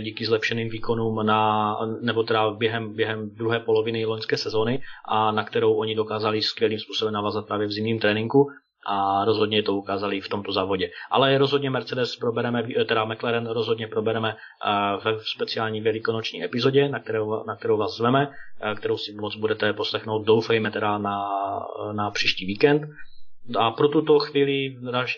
díky 0.00 0.26
zlepšeným 0.26 0.68
výkonům 0.68 1.26
na, 1.26 1.76
nebo 2.00 2.22
teda 2.22 2.50
během, 2.50 2.94
během 2.94 3.30
druhé 3.30 3.60
poloviny 3.60 4.04
loňské 4.04 4.36
sezóny 4.36 4.82
a 5.08 5.32
na 5.32 5.44
kterou 5.44 5.74
oni 5.74 5.94
dokázali 5.94 6.42
skvělým 6.42 6.78
způsobem 6.78 7.14
navazat 7.14 7.46
právě 7.46 7.66
v 7.66 7.72
zimním 7.72 7.98
tréninku 7.98 8.48
a 8.86 9.24
rozhodně 9.24 9.62
to 9.62 9.74
ukázali 9.74 10.20
v 10.20 10.28
tomto 10.28 10.52
závodě. 10.52 10.90
Ale 11.10 11.38
rozhodně 11.38 11.70
Mercedes 11.70 12.16
probereme, 12.16 12.62
teda 12.88 13.04
McLaren 13.04 13.46
rozhodně 13.46 13.86
probereme 13.86 14.36
eh, 14.36 14.70
ve 15.04 15.18
speciální 15.20 15.80
velikonoční 15.80 16.44
epizodě, 16.44 16.88
na 16.88 16.98
kterou, 16.98 17.44
na 17.46 17.56
kterou 17.56 17.76
vás 17.76 17.96
zveme, 17.96 18.28
eh, 18.60 18.74
kterou 18.74 18.96
si 18.96 19.12
moc 19.12 19.36
budete 19.36 19.72
poslechnout, 19.72 20.24
doufejme 20.24 20.70
teda 20.70 20.98
na, 20.98 21.28
na 21.92 22.10
příští 22.10 22.46
víkend. 22.46 22.82
A 23.58 23.70
pro 23.70 23.88
tuto 23.88 24.18
chvíli 24.18 24.76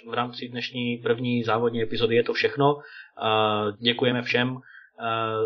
v 0.09 0.15
rámci 0.15 0.49
dnešní 0.49 0.97
první 0.97 1.43
závodní 1.45 1.83
epizody 1.83 2.17
je 2.17 2.25
to 2.25 2.33
všechno. 2.33 2.79
Eh, 2.79 3.73
děkujeme 3.79 4.23
všem 4.23 4.57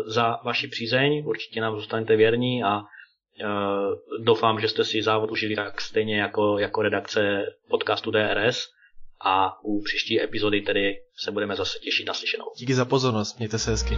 za 0.05 0.39
vaši 0.45 0.67
přízeň, 0.67 1.23
určitě 1.25 1.61
nám 1.61 1.75
zůstanete 1.75 2.15
věrní 2.15 2.63
a 2.63 2.81
doufám, 4.19 4.59
že 4.59 4.67
jste 4.67 4.83
si 4.85 5.01
závod 5.03 5.31
užili 5.31 5.55
tak 5.55 5.81
stejně 5.81 6.19
jako, 6.19 6.59
jako 6.59 6.81
redakce 6.81 7.45
podcastu 7.69 8.11
DRS 8.11 8.67
a 9.25 9.63
u 9.63 9.81
příští 9.81 10.21
epizody 10.21 10.61
tedy 10.61 11.01
se 11.15 11.31
budeme 11.31 11.55
zase 11.55 11.79
těšit 11.79 12.07
na 12.07 12.13
slyšenou. 12.13 12.45
Díky 12.57 12.73
za 12.73 12.85
pozornost, 12.85 13.37
mějte 13.37 13.59
se 13.59 13.71
hezky. 13.71 13.97